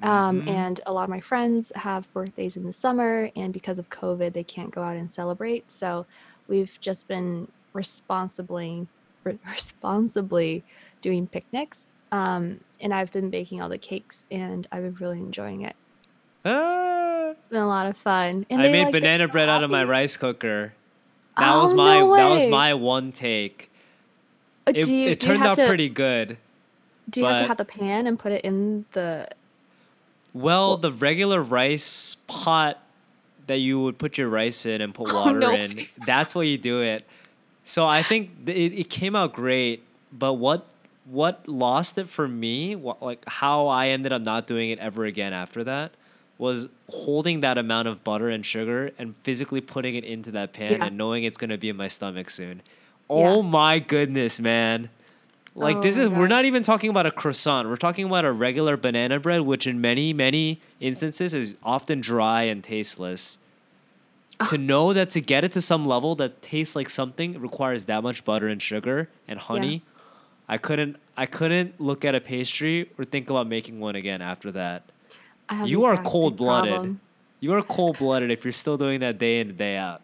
Um, 0.03 0.41
hmm 0.43 0.49
and 0.49 0.81
a 0.87 0.93
lot 0.93 1.05
of 1.05 1.09
my 1.11 1.21
friends 1.21 1.73
have 1.75 2.13
birthdays 2.13 2.57
in 2.57 2.65
the 2.65 2.73
summer, 2.73 3.31
and 3.35 3.53
because 3.53 3.79
of 3.79 3.89
COVID, 3.89 4.35
they 4.35 4.45
can't 4.45 4.71
go 4.71 4.83
out 4.83 4.97
and 4.97 5.11
celebrate. 5.11 5.71
So 5.73 6.05
we've 6.49 6.79
just 6.81 7.09
been 7.09 7.49
responsibly 7.77 8.87
re- 9.25 9.39
responsibly 9.51 10.65
doing 11.01 11.27
picnics. 11.27 11.87
Um, 12.13 12.61
and 12.81 12.95
I've 12.95 13.13
been 13.13 13.31
baking 13.31 13.61
all 13.61 13.69
the 13.69 13.79
cakes, 13.79 14.27
and 14.31 14.67
I've 14.73 14.83
been 14.83 14.95
really 14.95 15.19
enjoying 15.19 15.63
it. 15.63 15.77
Ah, 16.45 17.31
It's 17.31 17.49
been 17.51 17.61
a 17.61 17.67
lot 17.69 17.87
of 17.87 17.97
fun, 17.97 18.47
and 18.49 18.61
I 18.61 18.67
they 18.67 18.73
made 18.73 18.85
like 18.85 18.93
banana 18.93 19.29
bread 19.29 19.49
out 19.49 19.63
of 19.65 19.71
my 19.71 19.85
rice 19.85 20.17
cooker. 20.17 20.73
That 21.39 21.57
was 21.57 21.73
Oh 21.73 21.77
my 21.77 21.99
no 22.01 22.17
that 22.17 22.29
was 22.29 22.47
my 22.47 22.75
one 22.75 23.13
take. 23.13 23.71
Uh, 24.67 24.73
It 24.75 24.89
you 24.89 25.09
it 25.11 25.21
turned 25.21 25.43
out 25.43 25.57
to 25.57 25.67
pretty 25.67 25.89
good, 25.89 26.39
do 27.11 27.21
you 27.21 27.27
have 27.27 27.39
to 27.39 27.45
have 27.49 27.57
the 27.57 27.65
pan 27.65 28.07
and 28.07 28.19
put 28.19 28.33
it 28.33 28.45
in 28.45 28.85
the 28.93 29.29
well, 30.33 30.69
well? 30.69 30.77
the 30.77 30.93
regular 30.93 31.43
rice 31.43 32.17
pot 32.27 32.83
that 33.47 33.59
you 33.59 33.81
would 33.81 33.99
put 33.99 34.19
your 34.19 34.29
rice 34.29 34.67
in 34.67 34.81
and 34.81 34.95
put 34.95 35.09
Oh 35.13 35.17
water 35.25 35.41
no 35.41 35.53
in, 35.53 35.87
that's 36.07 36.35
what 36.35 36.47
you 36.47 36.57
do 36.59 36.81
it. 36.83 37.05
So 37.67 37.87
I 37.87 38.01
think 38.01 38.31
it, 38.47 38.73
it 38.73 38.89
came 38.89 39.17
out 39.17 39.33
great, 39.33 39.83
but 40.13 40.35
what 40.35 40.67
what 41.05 41.47
lost 41.47 41.99
it 41.99 42.09
for 42.09 42.27
me, 42.27 42.75
what, 42.75 43.03
like 43.03 43.23
how 43.29 43.67
I 43.69 43.89
ended 43.89 44.13
up 44.13 44.23
not 44.23 44.47
doing 44.47 44.71
it 44.71 44.79
ever 44.79 45.05
again 45.05 45.33
after 45.33 45.63
that, 45.65 45.93
was 46.39 46.69
holding 46.89 47.41
that 47.41 47.59
amount 47.59 47.89
of 47.89 48.03
butter 48.05 48.29
and 48.29 48.47
sugar 48.47 48.91
and 48.99 49.17
physically 49.19 49.61
putting 49.61 49.95
it 49.97 50.05
into 50.05 50.31
that 50.33 50.53
pan 50.53 50.73
Yeah. 50.73 50.87
and 50.87 50.97
knowing 50.97 51.25
it's 51.25 51.37
gonna 51.39 51.59
be 51.59 51.69
in 51.69 51.77
my 51.77 51.89
stomach 51.89 52.31
soon. 52.31 52.63
Oh 53.11 53.43
my 53.43 53.79
goodness, 53.81 54.39
man. 54.41 54.89
Like 55.57 55.77
Oh 55.77 55.83
this 55.83 55.97
is 55.97 56.09
we're 56.09 56.29
not 56.29 56.45
even 56.45 56.63
talking 56.63 56.91
about 56.91 57.07
a 57.07 57.11
croissant. 57.11 57.69
We're 57.69 57.77
talking 57.77 58.05
about 58.07 58.25
a 58.25 58.33
regular 58.33 58.77
banana 58.77 59.19
bread 59.19 59.41
which 59.41 59.67
in 59.67 59.81
many 59.81 60.13
many 60.13 60.61
instances 60.81 61.35
is 61.35 61.57
often 61.65 62.01
dry 62.01 62.43
and 62.43 62.63
tasteless. 62.63 63.39
To 64.39 64.57
ah. 64.57 64.57
know 64.57 64.93
that 64.93 65.11
to 65.11 65.21
get 65.21 65.45
it 65.45 65.53
to 65.53 65.61
some 65.61 65.87
level 65.87 66.15
that 66.17 66.43
tastes 66.43 66.77
like 66.77 66.91
something 66.91 67.41
requires 67.41 67.87
that 67.87 68.03
much 68.03 68.25
butter 68.25 68.49
and 68.49 68.61
sugar 68.61 69.09
and 69.27 69.39
honey. 69.39 69.83
I 70.49 70.59
couldn't 70.59 70.97
I 71.17 71.27
couldn't 71.27 71.81
look 71.81 72.05
at 72.05 72.15
a 72.15 72.21
pastry 72.21 72.91
or 72.99 73.05
think 73.05 73.31
about 73.31 73.47
making 73.49 73.81
one 73.81 73.97
again 73.97 74.23
after 74.23 74.53
that. 74.53 74.83
I 75.49 75.55
have 75.55 75.69
You 75.69 75.85
are 75.85 75.97
cold-blooded. 75.97 76.73
problem. 76.73 77.01
You 77.41 77.53
are 77.55 77.63
cold 77.63 77.99
blooded 77.99 78.31
if 78.31 78.45
you're 78.45 78.53
still 78.53 78.77
doing 78.77 79.01
that 79.01 79.19
day 79.19 79.41
in 79.41 79.51
and 79.51 79.59
day 79.59 79.77
out. 79.77 80.03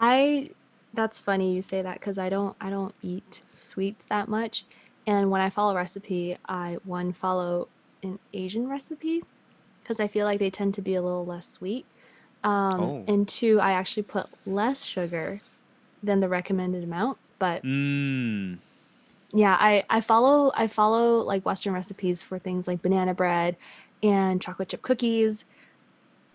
I 0.00 0.50
that's 0.94 1.20
funny 1.20 1.54
you 1.54 1.62
say 1.62 1.82
that 1.82 1.94
because 1.94 2.18
I 2.18 2.28
don't 2.28 2.56
I 2.60 2.70
don't 2.70 2.94
eat 3.02 3.42
sweets 3.58 4.04
that 4.06 4.28
much. 4.28 4.64
And 5.06 5.30
when 5.30 5.40
I 5.40 5.50
follow 5.50 5.72
a 5.72 5.76
recipe, 5.76 6.36
I 6.48 6.78
one 6.84 7.12
follow 7.12 7.68
an 8.02 8.18
Asian 8.32 8.68
recipe 8.68 9.22
because 9.82 10.00
I 10.00 10.08
feel 10.08 10.26
like 10.26 10.38
they 10.38 10.50
tend 10.50 10.74
to 10.74 10.82
be 10.82 10.94
a 10.94 11.02
little 11.02 11.26
less 11.26 11.50
sweet. 11.50 11.86
Um, 12.44 12.80
Oh. 12.82 13.04
And 13.06 13.28
two, 13.28 13.60
I 13.60 13.72
actually 13.72 14.04
put 14.04 14.26
less 14.46 14.84
sugar 14.84 15.42
than 16.02 16.20
the 16.20 16.28
recommended 16.28 16.84
amount. 16.84 17.18
But 17.38 17.64
Mmm. 17.64 18.60
yeah, 19.32 19.56
I, 19.58 19.84
I 19.88 20.00
follow 20.00 20.50
I 20.54 20.66
follow 20.66 21.18
like 21.18 21.46
Western 21.46 21.72
recipes 21.72 22.22
for 22.22 22.38
things 22.38 22.66
like 22.66 22.82
banana 22.82 23.14
bread 23.14 23.56
and 24.02 24.40
chocolate 24.42 24.68
chip 24.70 24.82
cookies. 24.82 25.44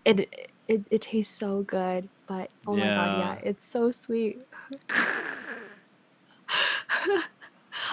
It 0.05 0.29
it, 0.67 0.87
it 0.91 1.01
tastes 1.01 1.37
so 1.37 1.63
good, 1.63 2.09
but 2.27 2.51
oh 2.67 2.77
my 2.77 2.91
god, 2.91 3.13
yeah, 3.13 3.35
Yeah. 3.35 3.41
it's 3.43 3.65
so 3.65 3.91
sweet. 3.91 4.37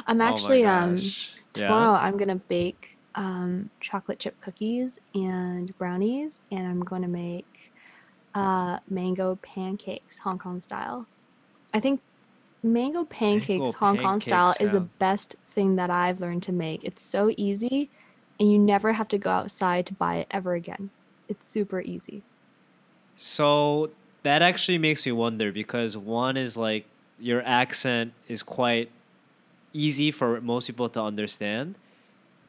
I'm 0.07 0.21
Oh 0.23 0.39
my 0.39 0.57
actually 0.57 0.65
um 0.65 0.97
gosh. 0.97 1.31
Yeah? 1.55 1.65
tomorrow 1.65 1.93
I'm 1.93 2.17
gonna 2.17 2.37
bake 2.49 2.99
um 3.15 3.71
chocolate 3.81 4.21
chip 4.21 4.41
cookies 4.41 4.99
and 5.15 5.77
brownies 5.79 6.41
and 6.51 6.67
I'm 6.67 6.81
gonna 6.81 7.09
make 7.09 7.72
uh 8.35 8.79
mango 8.89 9.37
pancakes 9.37 10.19
Hong 10.21 10.39
Kong 10.39 10.61
style. 10.61 11.07
I 11.75 11.81
think 11.81 12.01
mango 12.63 13.05
pancakes 13.05 13.75
Hong 13.75 13.97
Kong 13.99 14.21
style 14.21 14.51
is 14.53 14.59
the 14.59 14.79
sound- 14.79 14.99
best 14.99 15.37
thing 15.55 15.77
that 15.77 15.91
I've 15.91 16.21
learned 16.21 16.43
to 16.45 16.53
make. 16.53 16.85
It's 16.85 17.03
so 17.03 17.33
easy 17.37 17.91
and 18.39 18.51
you 18.51 18.59
never 18.59 18.93
have 18.93 19.09
to 19.09 19.19
go 19.19 19.31
outside 19.31 19.87
to 19.87 19.95
buy 19.95 20.17
it 20.17 20.27
ever 20.31 20.55
again. 20.55 20.91
It's 21.29 21.47
super 21.47 21.81
easy. 21.81 22.23
So 23.17 23.91
that 24.23 24.43
actually 24.43 24.79
makes 24.79 25.05
me 25.07 25.13
wonder 25.13 25.53
because 25.53 25.97
one 25.97 26.37
is 26.37 26.57
like 26.57 26.87
your 27.19 27.43
accent 27.43 28.13
is 28.29 28.43
quite 28.43 28.91
easy 29.73 30.11
for 30.11 30.41
most 30.41 30.67
people 30.67 30.89
to 30.91 31.01
understand. 31.01 31.75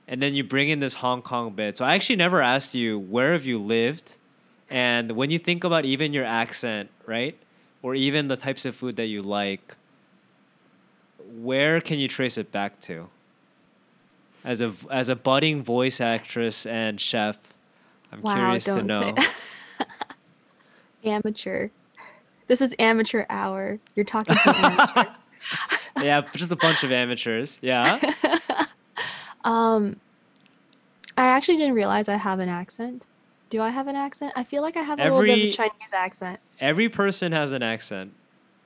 And 0.07 0.21
then 0.21 0.33
you 0.33 0.43
bring 0.43 0.69
in 0.69 0.79
this 0.79 0.95
Hong 0.95 1.21
Kong 1.21 1.53
bit. 1.53 1.77
So 1.77 1.85
I 1.85 1.95
actually 1.95 2.17
never 2.17 2.41
asked 2.41 2.75
you 2.75 2.99
where 2.99 3.33
have 3.33 3.45
you 3.45 3.57
lived? 3.57 4.17
And 4.73 5.11
when 5.11 5.29
you 5.29 5.37
think 5.37 5.63
about 5.63 5.85
even 5.85 6.13
your 6.13 6.25
accent, 6.25 6.89
right? 7.05 7.37
Or 7.83 7.93
even 7.93 8.27
the 8.27 8.35
types 8.35 8.65
of 8.65 8.75
food 8.75 8.95
that 8.95 9.05
you 9.05 9.21
like, 9.21 9.75
where 11.31 11.79
can 11.79 11.99
you 11.99 12.07
trace 12.07 12.39
it 12.39 12.51
back 12.51 12.79
to? 12.81 13.07
As 14.43 14.61
a 14.61 14.73
as 14.89 15.09
a 15.09 15.15
budding 15.15 15.61
voice 15.61 16.01
actress 16.01 16.65
and 16.65 16.99
chef, 16.99 17.37
I'm 18.11 18.23
wow, 18.23 18.33
curious 18.33 18.65
to 18.65 18.81
know. 18.81 19.15
amateur. 21.03 21.69
This 22.47 22.59
is 22.59 22.73
amateur 22.79 23.25
hour. 23.29 23.77
You're 23.95 24.05
talking 24.05 24.35
to 24.35 24.49
an 24.49 24.55
amateur. 24.55 25.11
yeah, 26.01 26.21
just 26.33 26.51
a 26.51 26.55
bunch 26.55 26.83
of 26.83 26.91
amateurs. 26.91 27.59
Yeah. 27.61 27.99
Um, 29.45 29.99
I 31.17 31.25
actually 31.25 31.57
didn't 31.57 31.73
realize 31.73 32.07
I 32.07 32.15
have 32.15 32.39
an 32.39 32.47
accent. 32.47 33.05
Do 33.53 33.61
I 33.61 33.69
have 33.69 33.87
an 33.87 33.95
accent? 33.95 34.33
I 34.35 34.43
feel 34.43 34.63
like 34.63 34.75
I 34.77 34.81
have 34.81 34.99
a 34.99 35.03
little 35.03 35.21
bit 35.21 35.37
of 35.37 35.37
a 35.37 35.51
Chinese 35.51 35.93
accent. 35.93 36.39
Every 36.59 36.89
person 36.89 37.31
has 37.33 37.51
an 37.51 37.61
accent, 37.61 38.11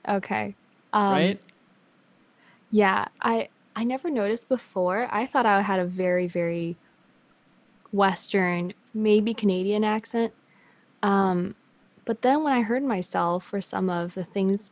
Okay. 0.08 0.54
Um, 0.94 1.12
right? 1.12 1.40
Yeah, 2.70 3.08
I 3.20 3.50
I 3.76 3.84
never 3.84 4.08
noticed 4.08 4.48
before. 4.48 5.06
I 5.10 5.26
thought 5.26 5.44
I 5.44 5.60
had 5.60 5.78
a 5.78 5.84
very 5.84 6.26
very 6.26 6.78
Western, 7.92 8.72
maybe 8.94 9.34
Canadian 9.34 9.84
accent. 9.84 10.32
Um, 11.02 11.54
but 12.06 12.22
then 12.22 12.42
when 12.42 12.54
I 12.54 12.62
heard 12.62 12.82
myself 12.82 13.44
for 13.44 13.60
some 13.60 13.90
of 13.90 14.14
the 14.14 14.24
things 14.24 14.70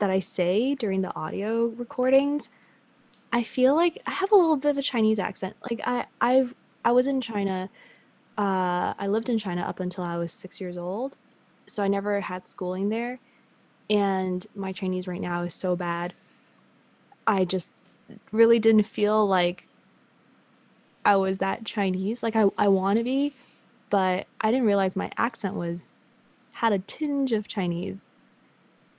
that 0.00 0.10
I 0.10 0.18
say 0.18 0.74
during 0.74 1.02
the 1.02 1.14
audio 1.14 1.66
recordings, 1.66 2.50
I 3.32 3.44
feel 3.44 3.76
like 3.76 4.02
I 4.04 4.10
have 4.10 4.32
a 4.32 4.36
little 4.36 4.56
bit 4.56 4.72
of 4.72 4.78
a 4.78 4.82
Chinese 4.82 5.20
accent. 5.20 5.54
Like 5.70 5.80
I 5.86 6.06
I've 6.20 6.56
I 6.84 6.90
was 6.90 7.06
in 7.06 7.20
China. 7.20 7.70
Uh, 8.38 8.94
I 8.96 9.08
lived 9.08 9.28
in 9.28 9.36
China 9.36 9.62
up 9.62 9.80
until 9.80 10.04
I 10.04 10.16
was 10.16 10.30
six 10.32 10.60
years 10.60 10.78
old, 10.78 11.16
so 11.66 11.82
I 11.82 11.88
never 11.88 12.20
had 12.20 12.46
schooling 12.46 12.88
there, 12.88 13.18
and 13.90 14.46
my 14.54 14.72
Chinese 14.72 15.08
right 15.08 15.20
now 15.20 15.42
is 15.42 15.54
so 15.54 15.74
bad. 15.74 16.14
I 17.26 17.44
just 17.44 17.72
really 18.30 18.60
didn't 18.60 18.84
feel 18.84 19.26
like 19.26 19.66
I 21.04 21.16
was 21.16 21.38
that 21.38 21.64
Chinese. 21.64 22.22
Like 22.22 22.36
I, 22.36 22.44
I 22.56 22.68
want 22.68 22.98
to 22.98 23.04
be, 23.04 23.34
but 23.90 24.26
I 24.40 24.50
didn't 24.52 24.66
realize 24.66 24.94
my 24.94 25.10
accent 25.16 25.54
was 25.54 25.90
had 26.52 26.72
a 26.72 26.78
tinge 26.78 27.32
of 27.32 27.48
Chinese. 27.48 27.98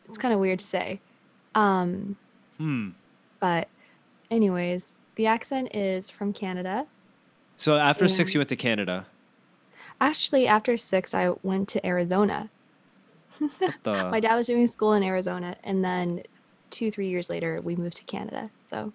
It's 0.07 0.17
kind 0.17 0.33
of 0.33 0.39
weird 0.39 0.59
to 0.59 0.65
say. 0.65 0.99
Um, 1.55 2.17
Hmm. 2.57 2.89
but 3.39 3.69
anyways, 4.29 4.93
the 5.15 5.27
accent 5.27 5.73
is 5.73 6.09
from 6.09 6.33
Canada. 6.33 6.87
So 7.55 7.77
after 7.77 8.07
six, 8.09 8.33
you 8.33 8.39
went 8.39 8.49
to 8.49 8.57
Canada. 8.57 9.05
Actually, 10.01 10.47
after 10.47 10.77
six, 10.77 11.13
I 11.13 11.31
went 11.43 11.67
to 11.69 11.85
Arizona. 11.85 12.49
The? 13.39 13.73
My 14.11 14.19
dad 14.19 14.35
was 14.35 14.47
doing 14.47 14.65
school 14.67 14.93
in 14.93 15.03
Arizona, 15.03 15.55
and 15.63 15.83
then 15.83 16.23
two, 16.69 16.91
three 16.91 17.09
years 17.09 17.29
later, 17.29 17.59
we 17.63 17.75
moved 17.75 17.97
to 17.97 18.03
Canada. 18.05 18.49
So 18.65 18.93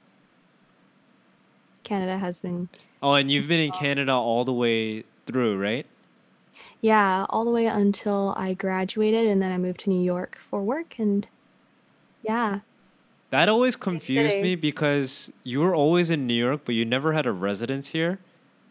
Canada 1.84 2.18
has 2.18 2.40
been 2.40 2.68
oh, 3.02 3.12
and 3.14 3.30
you've 3.30 3.46
been 3.46 3.60
in 3.60 3.70
Canada 3.70 4.12
all 4.12 4.44
the 4.44 4.52
way 4.52 5.04
through, 5.26 5.58
right? 5.58 5.86
Yeah, 6.80 7.26
all 7.30 7.44
the 7.44 7.50
way 7.50 7.66
until 7.66 8.34
I 8.36 8.54
graduated 8.54 9.26
and 9.26 9.40
then 9.42 9.52
I 9.52 9.58
moved 9.58 9.80
to 9.80 9.90
New 9.90 10.02
York 10.02 10.38
for 10.38 10.62
work 10.62 10.98
and 10.98 11.26
yeah. 12.22 12.60
That 13.30 13.48
always 13.48 13.76
confused 13.76 14.40
me 14.40 14.54
because 14.54 15.32
you 15.42 15.60
were 15.60 15.74
always 15.74 16.10
in 16.10 16.26
New 16.26 16.34
York, 16.34 16.62
but 16.64 16.74
you 16.74 16.84
never 16.84 17.12
had 17.12 17.26
a 17.26 17.32
residence 17.32 17.88
here. 17.88 18.20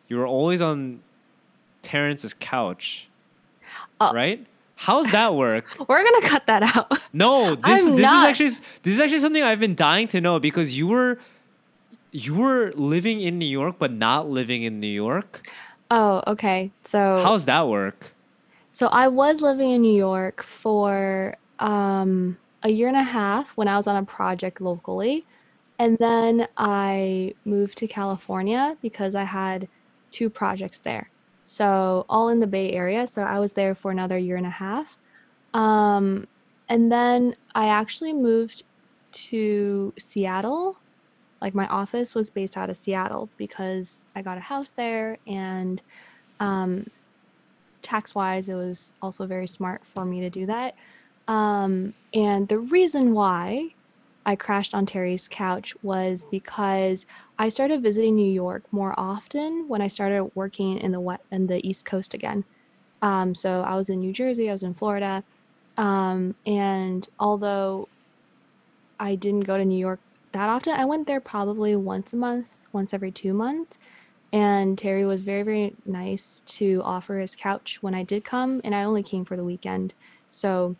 You 0.07 0.17
were 0.17 0.27
always 0.27 0.61
on 0.61 1.01
Terrence's 1.83 2.33
couch, 2.33 3.07
Oh. 4.01 4.11
right? 4.13 4.43
How's 4.75 5.11
that 5.11 5.35
work? 5.35 5.77
We're 5.87 6.03
gonna 6.03 6.27
cut 6.27 6.47
that 6.47 6.63
out. 6.75 6.91
No, 7.13 7.55
this 7.55 7.87
I'm 7.87 7.95
this 7.95 8.05
not- 8.05 8.17
is 8.17 8.23
actually 8.29 8.49
this 8.81 8.93
is 8.95 8.99
actually 8.99 9.19
something 9.19 9.43
I've 9.43 9.59
been 9.59 9.75
dying 9.75 10.07
to 10.09 10.19
know 10.19 10.39
because 10.39 10.75
you 10.77 10.87
were 10.87 11.19
you 12.11 12.33
were 12.35 12.71
living 12.75 13.21
in 13.21 13.37
New 13.39 13.47
York 13.47 13.75
but 13.79 13.91
not 13.91 14.29
living 14.29 14.63
in 14.63 14.79
New 14.79 14.87
York. 15.05 15.47
Oh, 15.91 16.23
okay. 16.27 16.71
So 16.83 17.21
How's 17.23 17.45
that 17.45 17.67
work? 17.67 18.11
so 18.71 18.87
I 18.87 19.07
was 19.07 19.39
living 19.41 19.69
in 19.69 19.81
New 19.83 19.95
York 19.95 20.41
for 20.41 21.35
um 21.59 22.37
a 22.63 22.69
year 22.69 22.87
and 22.87 22.97
a 22.97 23.03
half 23.03 23.55
when 23.57 23.67
I 23.67 23.77
was 23.77 23.87
on 23.87 23.95
a 23.95 24.03
project 24.05 24.59
locally. 24.61 25.25
And 25.79 25.97
then 25.97 26.47
I 26.57 27.33
moved 27.45 27.77
to 27.79 27.87
California 27.87 28.77
because 28.81 29.15
I 29.15 29.23
had 29.23 29.67
two 30.11 30.29
projects 30.29 30.79
there. 30.79 31.09
So 31.43 32.06
all 32.10 32.29
in 32.29 32.39
the 32.39 32.47
Bay 32.47 32.71
Area. 32.71 33.06
So 33.08 33.21
I 33.21 33.39
was 33.39 33.53
there 33.53 33.75
for 33.75 33.91
another 33.91 34.17
year 34.17 34.38
and 34.38 34.45
a 34.45 34.51
half. 34.51 34.97
Um, 35.53 36.27
and 36.69 36.91
then 36.91 37.36
I 37.53 37.67
actually 37.67 38.13
moved 38.13 38.63
to 39.12 39.93
Seattle. 39.99 40.77
Like 41.41 41.53
my 41.53 41.67
office 41.67 42.15
was 42.15 42.29
based 42.29 42.58
out 42.58 42.69
of 42.69 42.78
Seattle 42.78 43.30
because 43.38 43.99
I 44.15 44.22
got 44.22 44.38
a 44.38 44.41
house 44.41 44.72
there 44.72 45.17
and 45.28 45.82
um, 46.39 46.88
tax 47.82 48.15
wise, 48.15 48.49
it 48.49 48.55
was 48.55 48.93
also 49.01 49.26
very 49.26 49.47
smart 49.47 49.86
for 49.86 50.05
me 50.05 50.22
to 50.22 50.30
do 50.30 50.45
that. 50.47 50.76
Um, 51.28 51.93
and 52.13 52.47
the 52.47 52.59
reason 52.59 53.13
why 53.13 53.76
I 54.26 54.36
crashed 54.36 54.74
on 54.74 54.86
Terry's 54.86 55.28
couch 55.28 55.76
was 55.84 56.26
because 56.32 57.05
I 57.38 57.49
started 57.49 57.82
visiting 57.84 58.15
New 58.15 58.32
York 58.32 58.63
more 58.71 58.93
often 58.97 59.67
when 59.67 59.82
I 59.82 59.88
started 59.88 60.32
working 60.36 60.78
in 60.78 60.91
the 60.91 60.99
wet 60.99 61.21
in 61.32 61.47
the 61.47 61.65
East 61.67 61.86
Coast 61.86 62.13
again. 62.13 62.45
Um, 63.01 63.36
so 63.36 63.61
I 63.61 63.76
was 63.76 63.89
in 63.89 63.99
New 63.99 64.13
Jersey, 64.13 64.49
I 64.49 64.53
was 64.53 64.63
in 64.63 64.74
Florida, 64.74 65.24
um, 65.78 66.36
and 66.45 67.07
although 67.19 67.89
I 68.99 69.15
didn't 69.15 69.41
go 69.41 69.57
to 69.57 69.65
New 69.65 69.78
York 69.78 69.99
that 70.32 70.49
often, 70.49 70.74
I 70.74 70.86
went 70.86 71.07
there 71.07 71.19
probably 71.21 71.76
once 71.76 72.11
a 72.11 72.15
month, 72.15 72.49
once 72.71 72.93
every 72.93 73.11
two 73.11 73.34
months. 73.34 73.78
And 74.32 74.78
Terry 74.78 75.05
was 75.05 75.21
very, 75.21 75.43
very 75.43 75.76
nice 75.86 76.41
to 76.57 76.82
offer 76.84 77.19
his 77.19 77.36
couch 77.36 77.78
when 77.82 77.93
I 77.93 78.03
did 78.03 78.26
come, 78.26 78.59
and 78.63 78.74
I 78.74 78.84
only 78.84 79.03
came 79.03 79.26
for 79.26 79.38
the 79.38 79.43
weekend. 79.43 79.93
So 80.32 80.76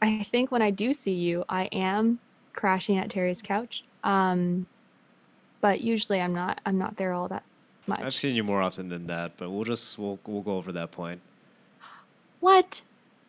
I 0.00 0.22
think 0.22 0.52
when 0.52 0.62
I 0.62 0.70
do 0.70 0.92
see 0.92 1.14
you, 1.14 1.44
I 1.48 1.64
am 1.72 2.20
crashing 2.52 2.98
at 2.98 3.10
Terry's 3.10 3.42
couch. 3.42 3.84
Um, 4.04 4.66
but 5.60 5.80
usually 5.80 6.20
I'm 6.20 6.34
not 6.34 6.60
I'm 6.66 6.78
not 6.78 6.96
there 6.96 7.12
all 7.12 7.28
that 7.28 7.44
much. 7.86 8.00
I've 8.00 8.14
seen 8.14 8.34
you 8.34 8.44
more 8.44 8.60
often 8.60 8.88
than 8.88 9.06
that, 9.06 9.36
but 9.36 9.50
we'll 9.50 9.64
just 9.64 9.98
we'll 9.98 10.18
we'll 10.26 10.42
go 10.42 10.56
over 10.56 10.72
that 10.72 10.90
point. 10.92 11.20
What? 12.40 12.82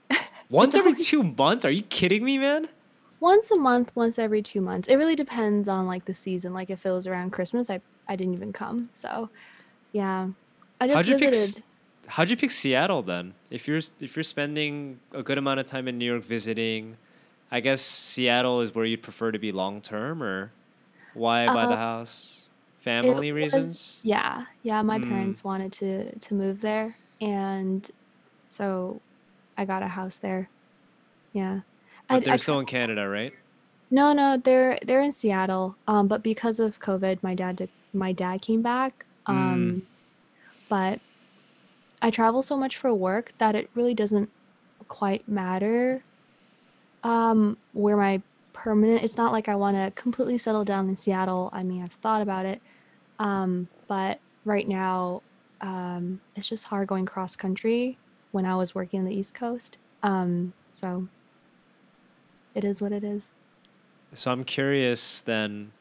Once 0.50 0.76
every 0.76 0.94
two 0.96 1.22
months? 1.24 1.66
Are 1.66 1.72
you 1.72 1.84
kidding 1.84 2.26
me, 2.26 2.40
man? 2.40 2.68
Once 3.20 3.52
a 3.52 3.56
month, 3.56 3.92
once 3.96 4.20
every 4.20 4.42
two 4.42 4.60
months. 4.60 4.88
It 4.88 4.96
really 4.96 5.16
depends 5.16 5.70
on 5.70 5.86
like 5.88 6.06
the 6.06 6.14
season. 6.14 6.54
Like 6.54 6.70
if 6.70 6.86
it 6.86 6.92
was 6.92 7.08
around 7.08 7.32
Christmas, 7.32 7.70
I 7.70 7.80
I 8.08 8.16
didn't 8.16 8.34
even 8.34 8.52
come. 8.52 8.90
So, 8.94 9.30
yeah, 9.94 10.28
I 10.82 10.88
just 10.88 10.96
How'd 10.96 11.08
you 11.08 11.18
visited. 11.18 11.64
S- 11.64 11.70
How'd 12.08 12.30
you 12.30 12.36
pick 12.36 12.52
Seattle 12.52 13.02
then? 13.02 13.34
If 13.50 13.68
you're 13.68 13.80
if 14.02 14.16
you're 14.18 14.24
spending 14.24 15.00
a 15.14 15.24
good 15.24 15.38
amount 15.38 15.60
of 15.62 15.68
time 15.68 15.88
in 15.88 15.98
New 15.98 16.06
York 16.06 16.24
visiting, 16.24 16.98
I 17.54 17.60
guess 17.60 17.82
Seattle 17.82 18.62
is 18.62 18.74
where 18.74 18.84
you'd 18.84 19.04
prefer 19.04 19.32
to 19.32 19.38
be 19.40 19.52
long 19.52 19.80
term, 19.82 20.24
or 20.24 20.54
why 21.14 21.50
buy 21.50 21.68
the 21.68 21.76
Uh, 21.76 21.78
house? 21.78 22.50
it 23.02 23.10
Family 23.12 23.32
was 23.42 23.54
reasons? 23.56 24.02
yeah, 24.04 24.46
yeah. 24.64 24.82
My 24.82 25.00
Hmm. 25.00 25.08
parents 25.10 25.44
wanted 25.44 25.72
to 25.74 26.20
to 26.20 26.34
move 26.34 26.62
there, 26.62 26.98
and 27.22 27.90
so 28.46 29.04
I 29.58 29.66
got 29.66 29.84
a 29.84 29.88
house 29.88 30.18
there. 30.20 30.50
Yeah, 31.34 31.62
But 32.10 32.24
I 32.24 32.26
they're 32.26 32.38
still 32.40 32.60
in. 32.60 32.66
Canada, 32.66 33.08
right? 33.08 33.34
No, 33.92 34.14
no, 34.14 34.38
they're 34.38 34.80
they're 34.86 35.02
in 35.02 35.12
Seattle. 35.12 35.78
Um, 35.88 36.08
but 36.08 36.24
because 36.24 36.60
of 36.60 36.80
COVID, 36.80 37.22
my 37.24 37.36
dad 37.36 37.58
did, 37.58 37.70
my 37.94 38.12
dad 38.14 38.42
came 38.42 38.62
back. 38.62 39.06
Hmm. 39.28 39.36
Um, 39.36 39.88
but 40.70 41.02
I 42.02 42.12
travel 42.12 42.42
so 42.42 42.58
much 42.58 42.78
for 42.78 42.94
work 42.94 43.34
that 43.40 43.56
it 43.56 43.70
really 43.76 43.94
doesn't 43.94 44.30
quite 44.88 45.28
matter 45.28 46.06
um 47.04 47.58
where 47.74 47.98
my 47.98 48.22
permanent 48.54 49.04
it's 49.04 49.18
not 49.18 49.32
like 49.32 49.50
I 49.50 49.56
want 49.56 49.76
to 49.78 49.92
completely 50.00 50.38
settle 50.38 50.64
down 50.64 50.88
in 50.88 50.96
Seattle. 50.96 51.50
I 51.52 51.64
mean, 51.64 51.84
I've 51.84 51.94
thought 51.94 52.22
about 52.22 52.46
it. 52.46 52.62
Um, 53.20 53.68
but 53.88 54.20
right 54.46 54.68
now 54.68 55.22
um 55.62 56.20
it's 56.36 56.48
just 56.48 56.66
hard 56.66 56.88
going 56.88 57.06
cross 57.06 57.36
country 57.36 57.98
when 58.32 58.46
I 58.46 58.56
was 58.56 58.76
working 58.76 59.00
on 59.00 59.06
the 59.06 59.16
East 59.16 59.36
Coast. 59.36 59.78
Um, 60.02 60.54
so 60.68 61.08
it 62.56 62.64
is 62.64 62.82
what 62.82 62.92
it 62.92 63.04
is. 63.04 63.34
So 64.14 64.32
I'm 64.32 64.44
curious 64.44 65.22
then. 65.22 65.72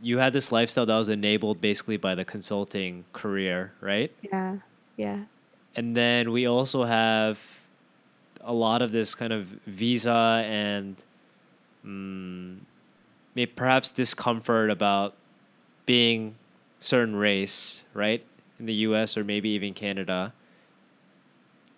You 0.00 0.18
had 0.18 0.32
this 0.32 0.52
lifestyle 0.52 0.86
that 0.86 0.96
was 0.96 1.08
enabled 1.08 1.60
basically 1.60 1.96
by 1.96 2.14
the 2.14 2.24
consulting 2.24 3.04
career, 3.12 3.72
right? 3.80 4.12
Yeah. 4.22 4.58
Yeah. 4.96 5.24
And 5.74 5.96
then 5.96 6.30
we 6.30 6.46
also 6.46 6.84
have 6.84 7.57
a 8.40 8.52
lot 8.52 8.82
of 8.82 8.92
this 8.92 9.14
kind 9.14 9.32
of 9.32 9.46
visa 9.66 10.42
and 10.46 10.96
mm, 11.84 12.58
may 13.34 13.46
perhaps 13.46 13.90
discomfort 13.90 14.70
about 14.70 15.14
being 15.86 16.34
certain 16.80 17.16
race, 17.16 17.82
right? 17.94 18.24
In 18.58 18.66
the 18.66 18.74
US 18.74 19.16
or 19.16 19.24
maybe 19.24 19.50
even 19.50 19.74
Canada 19.74 20.32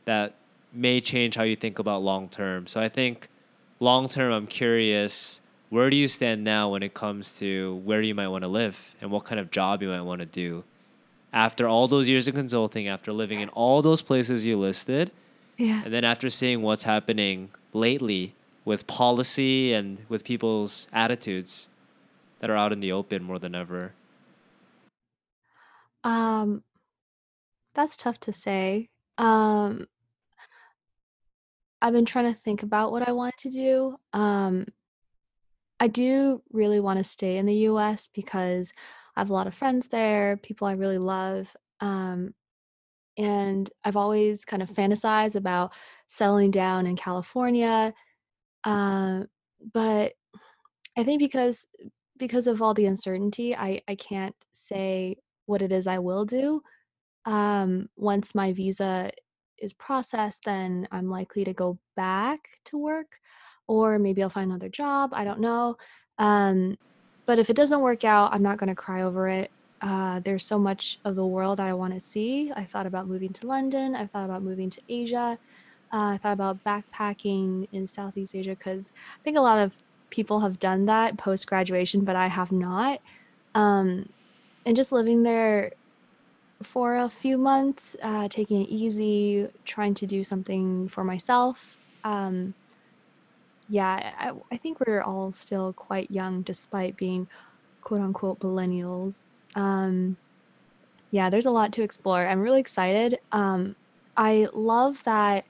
that 0.04 0.34
may 0.72 1.00
change 1.00 1.34
how 1.34 1.42
you 1.42 1.56
think 1.56 1.78
about 1.78 2.02
long 2.02 2.28
term. 2.28 2.66
So 2.66 2.80
I 2.80 2.88
think 2.88 3.28
long 3.78 4.08
term 4.08 4.32
I'm 4.32 4.46
curious 4.46 5.40
where 5.70 5.88
do 5.88 5.96
you 5.96 6.08
stand 6.08 6.42
now 6.42 6.70
when 6.70 6.82
it 6.82 6.94
comes 6.94 7.32
to 7.34 7.76
where 7.84 8.02
you 8.02 8.14
might 8.14 8.28
want 8.28 8.42
to 8.42 8.48
live 8.48 8.92
and 9.00 9.11
what 9.11 9.24
kind 9.24 9.40
of 9.40 9.50
job 9.52 9.82
you 9.82 9.88
might 9.88 10.02
want 10.02 10.18
to 10.18 10.26
do 10.26 10.64
after 11.32 11.68
all 11.68 11.86
those 11.86 12.08
years 12.08 12.26
of 12.26 12.34
consulting, 12.34 12.88
after 12.88 13.12
living 13.12 13.40
in 13.40 13.48
all 13.50 13.82
those 13.82 14.02
places 14.02 14.44
you 14.44 14.58
listed, 14.58 15.12
Yeah. 15.61 15.82
and 15.84 15.92
then 15.92 16.04
after 16.04 16.30
seeing 16.30 16.62
what's 16.62 16.84
happening 16.84 17.50
lately 17.74 18.34
with 18.64 18.86
policy 18.86 19.74
and 19.74 19.98
with 20.08 20.24
people's 20.24 20.88
attitudes 20.90 21.68
that 22.38 22.48
are 22.48 22.56
out 22.56 22.72
in 22.72 22.80
the 22.80 22.92
open 22.92 23.22
more 23.22 23.38
than 23.38 23.54
ever. 23.54 23.92
Um, 26.02 26.62
that's 27.74 27.98
tough 27.98 28.18
to 28.20 28.32
say. 28.32 28.88
Um, 29.18 29.86
I've 31.82 31.92
been 31.92 32.06
trying 32.06 32.32
to 32.32 32.38
think 32.38 32.62
about 32.62 32.90
what 32.90 33.06
I 33.06 33.12
want 33.12 33.36
to 33.40 33.50
do. 33.50 33.96
Um, 34.14 34.66
I 35.78 35.88
do 35.88 36.42
really 36.50 36.80
want 36.80 36.98
to 36.98 37.04
stay 37.04 37.36
in 37.36 37.44
the 37.44 37.54
US 37.68 38.08
because 38.14 38.72
I 39.14 39.20
have 39.20 39.28
a 39.28 39.34
lot 39.34 39.46
of 39.46 39.54
friends 39.54 39.88
there, 39.88 40.38
people 40.38 40.66
I 40.66 40.72
really 40.72 40.98
love. 40.98 41.54
Um, 41.80 42.32
and 43.20 43.68
I've 43.84 43.98
always 43.98 44.46
kind 44.46 44.62
of 44.62 44.70
fantasized 44.70 45.36
about 45.36 45.74
settling 46.06 46.50
down 46.50 46.86
in 46.86 46.96
California. 46.96 47.92
Um, 48.64 49.26
but 49.74 50.14
I 50.96 51.04
think 51.04 51.20
because 51.20 51.66
because 52.18 52.46
of 52.46 52.62
all 52.62 52.72
the 52.72 52.86
uncertainty, 52.86 53.54
I 53.54 53.82
I 53.86 53.94
can't 53.94 54.34
say 54.52 55.16
what 55.44 55.60
it 55.60 55.70
is 55.70 55.86
I 55.86 55.98
will 55.98 56.24
do. 56.24 56.62
Um, 57.26 57.90
once 57.96 58.34
my 58.34 58.54
visa 58.54 59.10
is 59.58 59.74
processed, 59.74 60.44
then 60.46 60.88
I'm 60.90 61.10
likely 61.10 61.44
to 61.44 61.52
go 61.52 61.78
back 61.96 62.40
to 62.66 62.78
work, 62.78 63.18
or 63.68 63.98
maybe 63.98 64.22
I'll 64.22 64.30
find 64.30 64.50
another 64.50 64.70
job. 64.70 65.10
I 65.12 65.24
don't 65.24 65.40
know. 65.40 65.76
Um, 66.16 66.76
but 67.26 67.38
if 67.38 67.50
it 67.50 67.56
doesn't 67.56 67.82
work 67.82 68.04
out, 68.04 68.32
I'm 68.32 68.42
not 68.42 68.56
going 68.58 68.70
to 68.70 68.74
cry 68.74 69.02
over 69.02 69.28
it. 69.28 69.50
Uh, 69.80 70.20
there's 70.20 70.44
so 70.44 70.58
much 70.58 70.98
of 71.04 71.14
the 71.14 71.26
world 71.26 71.58
I 71.58 71.72
want 71.72 71.94
to 71.94 72.00
see. 72.00 72.52
I've 72.54 72.70
thought 72.70 72.86
about 72.86 73.08
moving 73.08 73.32
to 73.34 73.46
London. 73.46 73.96
I've 73.96 74.10
thought 74.10 74.24
about 74.24 74.42
moving 74.42 74.68
to 74.70 74.80
Asia. 74.88 75.38
Uh, 75.92 76.14
I 76.14 76.16
thought 76.18 76.34
about 76.34 76.62
backpacking 76.64 77.66
in 77.72 77.86
Southeast 77.86 78.34
Asia 78.34 78.50
because 78.50 78.92
I 79.18 79.22
think 79.22 79.36
a 79.36 79.40
lot 79.40 79.58
of 79.58 79.76
people 80.10 80.40
have 80.40 80.58
done 80.58 80.86
that 80.86 81.16
post 81.16 81.46
graduation, 81.46 82.04
but 82.04 82.16
I 82.16 82.28
have 82.28 82.52
not. 82.52 83.00
Um, 83.54 84.08
and 84.66 84.76
just 84.76 84.92
living 84.92 85.22
there 85.22 85.72
for 86.62 86.96
a 86.96 87.08
few 87.08 87.38
months, 87.38 87.96
uh, 88.02 88.28
taking 88.28 88.62
it 88.62 88.68
easy, 88.68 89.48
trying 89.64 89.94
to 89.94 90.06
do 90.06 90.22
something 90.22 90.88
for 90.88 91.04
myself. 91.04 91.78
Um, 92.04 92.54
yeah, 93.68 94.12
I, 94.18 94.32
I 94.52 94.56
think 94.56 94.80
we're 94.80 95.02
all 95.02 95.32
still 95.32 95.72
quite 95.72 96.10
young 96.10 96.42
despite 96.42 96.96
being 96.96 97.28
quote 97.82 98.00
unquote 98.00 98.40
millennials. 98.40 99.24
Um, 99.55 100.16
yeah, 101.11 101.30
there's 101.30 101.46
a 101.46 101.51
lot 101.51 101.72
to 101.72 101.82
explore. 101.82 102.26
I'm 102.26 102.40
really 102.40 102.61
excited. 102.61 103.18
Um, 103.32 103.74
I 104.16 104.48
love 104.53 105.03
that 105.05 105.44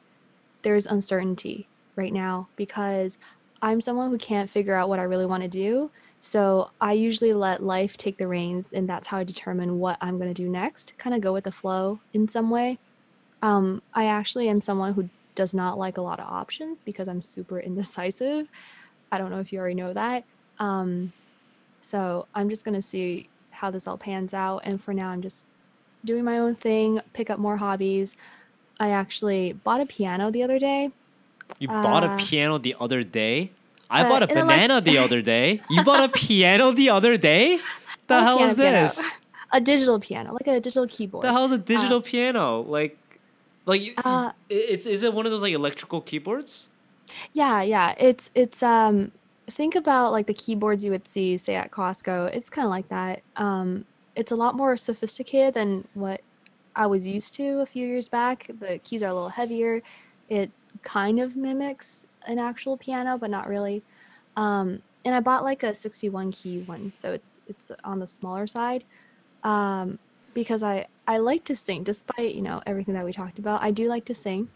there's 0.62 0.86
uncertainty 0.86 1.66
right 1.96 2.12
now 2.12 2.48
because 2.56 3.18
I'm 3.62 3.80
someone 3.80 4.10
who 4.10 4.18
can't 4.18 4.48
figure 4.48 4.74
out 4.74 4.88
what 4.88 4.98
I 4.98 5.02
really 5.02 5.26
want 5.26 5.42
to 5.42 5.48
do. 5.48 5.90
So 6.20 6.70
I 6.80 6.92
usually 6.92 7.32
let 7.32 7.62
life 7.62 7.96
take 7.96 8.18
the 8.18 8.28
reins, 8.28 8.70
and 8.74 8.88
that's 8.88 9.06
how 9.06 9.18
I 9.18 9.24
determine 9.24 9.78
what 9.78 9.96
I'm 10.00 10.18
going 10.18 10.32
to 10.32 10.42
do 10.42 10.50
next, 10.50 10.92
kind 10.98 11.14
of 11.14 11.22
go 11.22 11.32
with 11.32 11.44
the 11.44 11.52
flow 11.52 11.98
in 12.12 12.28
some 12.28 12.50
way. 12.50 12.78
Um, 13.42 13.80
I 13.94 14.06
actually 14.06 14.48
am 14.50 14.60
someone 14.60 14.92
who 14.92 15.08
does 15.34 15.54
not 15.54 15.78
like 15.78 15.96
a 15.96 16.02
lot 16.02 16.20
of 16.20 16.26
options 16.26 16.82
because 16.84 17.08
I'm 17.08 17.22
super 17.22 17.58
indecisive. 17.68 18.48
I 19.10 19.18
don't 19.18 19.30
know 19.30 19.40
if 19.40 19.52
you 19.52 19.58
already 19.58 19.76
know 19.76 19.94
that. 19.94 20.24
Um, 20.58 21.12
so 21.80 22.26
I'm 22.34 22.50
just 22.50 22.66
going 22.66 22.74
to 22.74 22.82
see 22.82 23.29
how 23.60 23.70
this 23.70 23.86
all 23.86 23.98
pans 23.98 24.32
out. 24.32 24.58
And 24.64 24.80
for 24.80 24.92
now, 24.94 25.08
I'm 25.12 25.22
just 25.22 25.46
doing 26.04 26.24
my 26.24 26.38
own 26.38 26.54
thing, 26.54 27.00
pick 27.12 27.28
up 27.30 27.38
more 27.38 27.58
hobbies. 27.58 28.16
I 28.78 28.88
actually 28.90 29.52
bought 29.52 29.80
a 29.80 29.86
piano 29.86 30.30
the 30.30 30.42
other 30.42 30.58
day. 30.58 30.90
You 31.58 31.68
bought 31.68 32.04
a 32.04 32.10
Uh, 32.12 32.16
piano 32.18 32.58
the 32.58 32.74
other 32.80 33.02
day? 33.02 33.50
I 33.90 34.02
uh, 34.02 34.08
bought 34.08 34.22
a 34.22 34.28
banana 34.28 34.80
the 34.80 34.96
other 34.98 35.20
day. 35.20 35.60
You 35.68 35.82
bought 35.84 36.02
a 36.02 36.08
piano 36.24 36.72
the 36.72 36.88
other 36.90 37.16
day? 37.18 37.58
The 38.06 38.18
a 38.18 38.22
hell 38.22 38.38
piano 38.38 38.50
is 38.50 38.56
piano, 38.56 38.80
this? 38.82 39.12
a 39.52 39.60
digital 39.60 39.98
piano, 40.00 40.32
like 40.32 40.46
a 40.46 40.58
digital 40.60 40.86
keyboard. 40.86 41.24
The 41.24 41.32
hell 41.32 41.44
is 41.44 41.52
a 41.52 41.56
Uh, 41.56 41.72
digital 41.74 42.00
piano? 42.00 42.62
Like 42.76 42.96
like 43.66 43.82
uh, 44.04 44.32
it's 44.48 44.86
is 44.86 45.02
it 45.02 45.12
one 45.12 45.26
of 45.26 45.32
those 45.32 45.42
like 45.42 45.52
electrical 45.52 46.00
keyboards? 46.00 46.68
yeah, 47.34 47.60
yeah. 47.62 47.94
It's 47.98 48.30
it's 48.34 48.62
um 48.62 49.12
think 49.50 49.74
about 49.74 50.12
like 50.12 50.26
the 50.26 50.34
keyboards 50.34 50.84
you 50.84 50.90
would 50.90 51.06
see 51.06 51.36
say 51.36 51.54
at 51.54 51.70
Costco. 51.70 52.34
It's 52.34 52.50
kind 52.50 52.66
of 52.66 52.70
like 52.70 52.88
that. 52.88 53.22
Um 53.36 53.84
it's 54.16 54.32
a 54.32 54.36
lot 54.36 54.56
more 54.56 54.76
sophisticated 54.76 55.54
than 55.54 55.86
what 55.94 56.20
I 56.74 56.86
was 56.86 57.06
used 57.06 57.34
to 57.34 57.60
a 57.60 57.66
few 57.66 57.86
years 57.86 58.08
back. 58.08 58.50
The 58.60 58.78
keys 58.78 59.02
are 59.02 59.10
a 59.10 59.14
little 59.14 59.28
heavier. 59.28 59.82
It 60.28 60.50
kind 60.82 61.20
of 61.20 61.36
mimics 61.36 62.06
an 62.26 62.38
actual 62.38 62.76
piano, 62.76 63.18
but 63.18 63.30
not 63.30 63.48
really. 63.48 63.82
Um 64.36 64.82
and 65.04 65.14
I 65.14 65.20
bought 65.20 65.44
like 65.44 65.62
a 65.62 65.74
61 65.74 66.32
key 66.32 66.62
one, 66.62 66.92
so 66.94 67.12
it's 67.12 67.40
it's 67.46 67.70
on 67.84 67.98
the 67.98 68.06
smaller 68.06 68.46
side. 68.46 68.84
Um 69.44 69.98
because 70.34 70.62
I 70.62 70.86
I 71.06 71.18
like 71.18 71.44
to 71.44 71.56
sing 71.56 71.82
despite, 71.82 72.34
you 72.34 72.42
know, 72.42 72.62
everything 72.66 72.94
that 72.94 73.04
we 73.04 73.12
talked 73.12 73.38
about. 73.38 73.62
I 73.62 73.70
do 73.70 73.88
like 73.88 74.04
to 74.06 74.14
sing. 74.14 74.48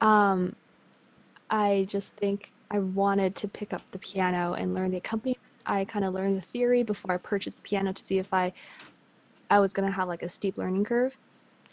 Um 0.00 0.56
I 1.48 1.86
just 1.88 2.14
think 2.16 2.52
I 2.70 2.78
wanted 2.80 3.34
to 3.36 3.48
pick 3.48 3.72
up 3.72 3.90
the 3.92 3.98
piano 3.98 4.54
and 4.54 4.74
learn 4.74 4.90
the 4.90 4.98
accompaniment. 4.98 5.38
I 5.66 5.84
kind 5.84 6.04
of 6.04 6.14
learned 6.14 6.36
the 6.36 6.46
theory 6.46 6.82
before 6.82 7.12
I 7.12 7.16
purchased 7.18 7.58
the 7.58 7.62
piano 7.62 7.92
to 7.92 8.04
see 8.04 8.18
if 8.18 8.32
I 8.34 8.52
I 9.50 9.60
was 9.60 9.72
gonna 9.72 9.90
have 9.90 10.08
like 10.08 10.22
a 10.22 10.28
steep 10.28 10.58
learning 10.58 10.84
curve. 10.84 11.18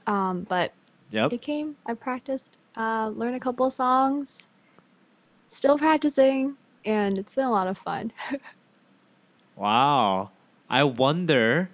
Um, 0.07 0.43
but 0.43 0.73
Yep. 1.11 1.33
it 1.33 1.41
came. 1.41 1.75
I 1.85 1.93
practiced, 1.93 2.57
uh, 2.75 3.09
learned 3.15 3.35
a 3.35 3.39
couple 3.39 3.65
of 3.67 3.73
songs. 3.73 4.47
Still 5.47 5.77
practicing. 5.77 6.57
and 6.85 7.17
it's 7.17 7.35
been 7.35 7.45
a 7.45 7.51
lot 7.51 7.67
of 7.67 7.77
fun. 7.77 8.11
Wow. 9.55 10.31
I 10.69 10.83
wonder 10.83 11.69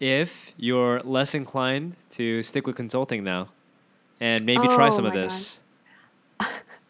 if 0.00 0.52
you're 0.56 1.00
less 1.00 1.34
inclined 1.34 1.96
to 2.10 2.42
stick 2.42 2.66
with 2.66 2.76
consulting 2.76 3.24
now 3.24 3.48
and 4.20 4.44
maybe 4.44 4.68
try 4.68 4.88
Oh 4.88 4.90
some 4.90 5.06
of 5.06 5.12
this. 5.12 5.60
God. 5.60 5.65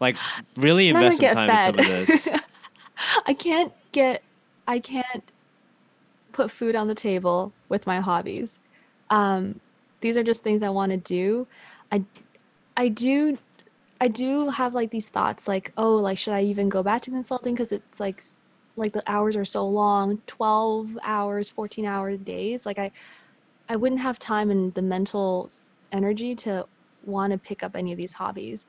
Like 0.00 0.16
really 0.56 0.88
invest 0.88 1.18
some 1.18 1.30
time 1.30 1.50
in 1.50 1.62
some 1.62 1.78
of 1.78 1.86
this. 1.86 2.28
I 3.26 3.34
can't 3.34 3.72
get 3.92 4.22
I 4.66 4.78
can't 4.78 5.32
put 6.32 6.50
food 6.50 6.76
on 6.76 6.86
the 6.86 6.94
table 6.94 7.52
with 7.68 7.86
my 7.86 8.00
hobbies. 8.00 8.60
Um, 9.10 9.60
these 10.00 10.16
are 10.16 10.22
just 10.22 10.42
things 10.42 10.62
I 10.62 10.68
want 10.68 10.92
to 10.92 10.98
do. 10.98 11.46
I 11.90 12.04
I 12.76 12.88
do 12.88 13.38
I 14.00 14.08
do 14.08 14.50
have 14.50 14.74
like 14.74 14.90
these 14.90 15.08
thoughts 15.08 15.48
like, 15.48 15.72
oh, 15.76 15.96
like 15.96 16.18
should 16.18 16.34
I 16.34 16.42
even 16.42 16.68
go 16.68 16.82
back 16.82 17.02
to 17.02 17.10
consulting 17.10 17.54
because 17.54 17.72
it's 17.72 18.00
like 18.00 18.22
like 18.76 18.92
the 18.92 19.02
hours 19.06 19.36
are 19.36 19.44
so 19.44 19.66
long, 19.66 20.20
12 20.26 20.98
hours, 21.04 21.48
14 21.48 21.86
hour 21.86 22.16
days. 22.16 22.66
Like 22.66 22.78
I 22.78 22.90
I 23.68 23.76
wouldn't 23.76 24.02
have 24.02 24.18
time 24.18 24.50
and 24.50 24.74
the 24.74 24.82
mental 24.82 25.50
energy 25.92 26.34
to 26.36 26.66
want 27.04 27.32
to 27.32 27.38
pick 27.38 27.62
up 27.62 27.74
any 27.74 27.92
of 27.92 27.98
these 27.98 28.12
hobbies. 28.12 28.66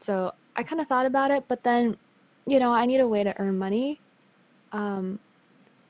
So 0.00 0.32
I 0.56 0.62
kind 0.62 0.80
of 0.80 0.86
thought 0.88 1.06
about 1.06 1.30
it, 1.30 1.44
but 1.48 1.62
then, 1.62 1.96
you 2.46 2.58
know, 2.58 2.72
I 2.72 2.86
need 2.86 3.00
a 3.00 3.08
way 3.08 3.22
to 3.24 3.38
earn 3.40 3.58
money. 3.58 4.00
Um, 4.72 5.18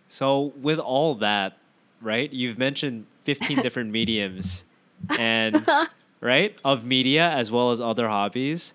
So 0.09 0.53
with 0.61 0.79
all 0.79 1.15
that, 1.17 1.57
right? 2.01 2.33
You've 2.33 2.59
mentioned 2.59 3.07
15 3.25 3.59
different 3.63 3.91
mediums 3.91 4.65
and 5.19 5.67
right? 6.21 6.57
Of 6.65 6.85
media 6.85 7.31
as 7.31 7.51
well 7.51 7.71
as 7.71 7.81
other 7.81 8.09
hobbies. 8.09 8.73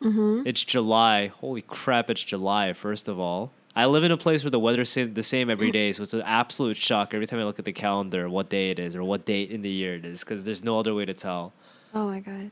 hmm 0.00 0.42
It's 0.44 0.62
July. 0.64 1.26
Holy 1.28 1.62
crap, 1.62 2.08
it's 2.10 2.22
July, 2.24 2.72
first 2.72 3.08
of 3.08 3.18
all. 3.18 3.50
I 3.74 3.84
live 3.84 4.04
in 4.04 4.10
a 4.10 4.16
place 4.16 4.42
where 4.42 4.50
the 4.50 4.58
weather's 4.58 4.94
the 4.94 5.22
same 5.22 5.50
every 5.50 5.70
day, 5.70 5.92
so 5.92 6.02
it's 6.02 6.14
an 6.14 6.22
absolute 6.22 6.78
shock 6.78 7.12
every 7.12 7.26
time 7.26 7.40
I 7.40 7.44
look 7.44 7.58
at 7.58 7.66
the 7.66 7.74
calendar 7.74 8.26
what 8.26 8.48
day 8.48 8.70
it 8.70 8.78
is 8.78 8.96
or 8.96 9.04
what 9.04 9.26
date 9.26 9.50
in 9.50 9.60
the 9.60 9.70
year 9.70 9.96
it 9.96 10.06
is 10.06 10.20
because 10.20 10.44
there's 10.44 10.64
no 10.64 10.78
other 10.78 10.94
way 10.94 11.04
to 11.04 11.12
tell. 11.12 11.52
Oh 11.94 12.06
my 12.06 12.20
God. 12.20 12.50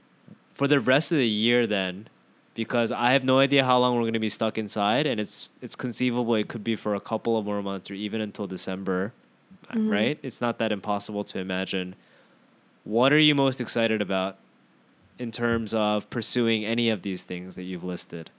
For 0.52 0.68
the 0.68 0.80
rest 0.80 1.12
of 1.12 1.16
the 1.18 1.26
year, 1.26 1.66
then, 1.66 2.08
because 2.54 2.92
I 2.92 3.12
have 3.12 3.24
no 3.24 3.38
idea 3.38 3.64
how 3.64 3.78
long 3.78 3.94
we're 3.94 4.02
going 4.02 4.12
to 4.14 4.18
be 4.20 4.28
stuck 4.28 4.58
inside, 4.58 5.06
and 5.06 5.20
it's 5.20 5.48
it's 5.60 5.76
conceivable 5.76 6.34
it 6.34 6.48
could 6.48 6.64
be 6.64 6.76
for 6.76 6.94
a 6.94 7.00
couple 7.00 7.36
of 7.36 7.44
more 7.44 7.62
months 7.62 7.90
or 7.90 7.94
even 7.94 8.20
until 8.20 8.46
December, 8.46 9.12
Mhm. 9.72 9.90
right? 9.90 10.18
It's 10.22 10.40
not 10.40 10.58
that 10.58 10.72
impossible 10.72 11.24
to 11.24 11.38
imagine. 11.38 11.94
What 12.84 13.12
are 13.12 13.18
you 13.18 13.34
most 13.34 13.60
excited 13.60 14.00
about 14.02 14.36
in 15.18 15.30
terms 15.30 15.72
of 15.74 16.08
pursuing 16.10 16.64
any 16.64 16.90
of 16.90 17.02
these 17.02 17.24
things 17.24 17.54
that 17.56 17.62
you've 17.62 17.84
listed? 17.84 18.30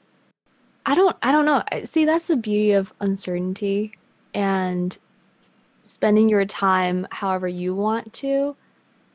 I 0.86 0.94
don't 0.96 1.16
I 1.24 1.32
don't 1.32 1.46
know. 1.46 1.64
See, 1.86 2.06
that's 2.06 2.26
the 2.26 2.36
beauty 2.38 2.74
of 2.74 2.94
uncertainty 3.00 3.94
and 4.34 4.98
spending 5.84 6.30
your 6.30 6.46
time 6.46 7.08
however 7.12 7.48
you 7.48 7.74
want 7.76 8.14
to. 8.14 8.56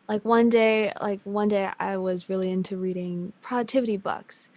Like 0.09 0.25
one 0.25 0.49
day, 0.49 0.93
like 1.01 1.21
one 1.23 1.49
day 1.49 1.71
I 1.79 1.97
was 1.97 2.29
really 2.29 2.51
into 2.51 2.77
reading 2.77 3.33
productivity 3.41 3.97
books. 3.97 4.51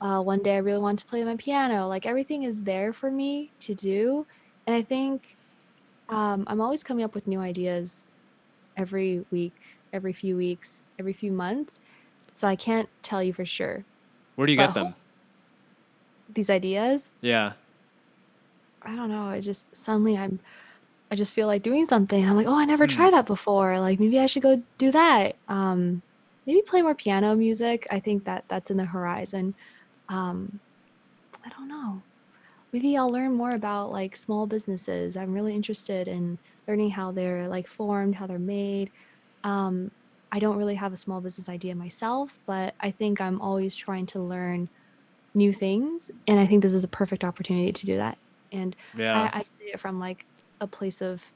Uh, 0.00 0.22
one 0.22 0.42
day 0.42 0.54
I 0.54 0.58
really 0.58 0.80
want 0.80 1.00
to 1.00 1.06
play 1.06 1.24
my 1.24 1.36
piano. 1.36 1.88
Like 1.88 2.06
everything 2.06 2.44
is 2.44 2.62
there 2.62 2.92
for 2.92 3.10
me 3.10 3.52
to 3.60 3.74
do. 3.74 4.26
And 4.66 4.76
I 4.76 4.82
think 4.82 5.36
um, 6.08 6.44
I'm 6.48 6.60
always 6.60 6.84
coming 6.84 7.04
up 7.04 7.14
with 7.14 7.26
new 7.26 7.40
ideas 7.40 8.04
every 8.76 9.24
week, 9.30 9.56
every 9.92 10.12
few 10.12 10.36
weeks, 10.36 10.82
every 10.98 11.12
few 11.14 11.32
months. 11.32 11.80
So 12.34 12.48
I 12.48 12.56
can't 12.56 12.90
tell 13.02 13.22
you 13.22 13.32
for 13.32 13.44
sure. 13.44 13.86
Where 14.36 14.46
do 14.46 14.52
you 14.52 14.58
But 14.58 14.68
get 14.68 14.74
them? 14.74 14.94
These 16.28 16.50
ideas, 16.50 17.10
Yeah. 17.22 17.54
I 18.82 18.94
don't 18.94 19.08
know. 19.10 19.24
I 19.24 19.40
just 19.40 19.74
suddenly 19.76 20.16
I'm 20.16 20.40
I 21.10 21.16
just 21.16 21.34
feel 21.34 21.46
like 21.48 21.62
doing 21.62 21.86
something. 21.86 22.24
I'm 22.28 22.36
like, 22.36 22.46
oh, 22.48 22.58
I 22.58 22.64
never 22.66 22.86
Hmm. 22.86 22.90
tried 22.90 23.12
that 23.14 23.26
before. 23.26 23.80
Like 23.80 24.00
maybe 24.00 24.20
I 24.20 24.26
should 24.26 24.42
go 24.42 24.62
do 24.78 24.92
that. 24.92 25.38
Um, 25.48 26.02
maybe 26.46 26.62
play 26.62 26.82
more 26.82 26.94
piano 26.96 27.36
music. 27.36 27.86
I 27.90 28.00
think 28.00 28.24
that 28.26 28.46
that's 28.48 28.70
in 28.70 28.76
the 28.78 28.86
horizon. 28.86 29.56
Um, 30.08 30.60
I 31.44 31.50
don't 31.50 31.68
know. 31.68 32.04
Maybe 32.72 32.96
I'll 32.96 33.12
learn 33.12 33.34
more 33.34 33.52
about 33.52 33.92
like 33.92 34.16
small 34.16 34.46
businesses. 34.46 35.16
I'm 35.16 35.32
really 35.32 35.54
interested 35.54 36.08
in 36.08 36.40
learning 36.68 36.90
how 36.90 37.12
they're 37.12 37.48
like 37.48 37.68
formed, 37.68 38.16
how 38.16 38.26
they're 38.26 38.38
made. 38.38 38.92
Um, 39.44 39.90
I 40.32 40.40
don't 40.40 40.58
really 40.58 40.76
have 40.76 40.92
a 40.92 40.98
small 40.98 41.20
business 41.22 41.48
idea 41.48 41.74
myself, 41.76 42.38
but 42.46 42.74
I 42.80 42.92
think 42.92 43.20
I'm 43.20 43.40
always 43.40 43.76
trying 43.76 44.06
to 44.08 44.22
learn 44.22 44.70
new 45.34 45.52
things, 45.52 46.10
and 46.26 46.40
I 46.40 46.46
think 46.46 46.62
this 46.62 46.74
is 46.74 46.84
a 46.84 46.88
perfect 46.88 47.24
opportunity 47.24 47.72
to 47.72 47.86
do 47.86 47.96
that. 47.98 48.18
And 48.52 48.76
Yeah. 48.92 49.30
I, 49.32 49.40
I 49.40 49.40
say 49.44 49.66
it 49.74 49.80
from 49.80 50.00
like 50.00 50.26
a 50.60 50.68
place 50.68 51.02
of 51.02 51.32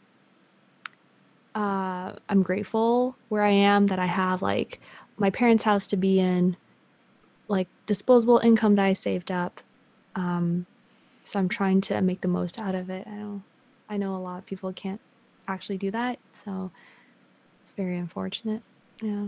uh, 1.54 2.14
I'm 2.28 2.42
grateful 2.42 3.18
where 3.28 3.42
I 3.42 3.50
am 3.50 3.86
that 3.86 3.98
I 3.98 4.06
have 4.06 4.42
like 4.42 4.80
my 5.18 5.30
parents' 5.30 5.64
house 5.64 5.86
to 5.88 5.96
be 5.96 6.18
in, 6.18 6.56
like 7.52 7.68
disposable 7.86 8.38
income 8.38 8.74
that 8.76 8.84
I 8.86 8.94
saved 8.94 9.30
up. 9.30 9.60
Um, 10.16 10.66
so 11.22 11.38
I'm 11.38 11.50
trying 11.50 11.82
to 11.82 12.00
make 12.00 12.22
the 12.22 12.28
most 12.28 12.58
out 12.58 12.74
of 12.74 12.88
it. 12.88 13.06
I 13.06 13.10
know, 13.10 13.42
I 13.90 13.96
know 13.98 14.16
a 14.16 14.18
lot 14.18 14.38
of 14.38 14.46
people 14.46 14.72
can't 14.72 15.00
actually 15.46 15.76
do 15.76 15.90
that, 15.90 16.18
so 16.32 16.70
it's 17.60 17.72
very 17.72 17.98
unfortunate. 17.98 18.62
Yeah. 19.02 19.26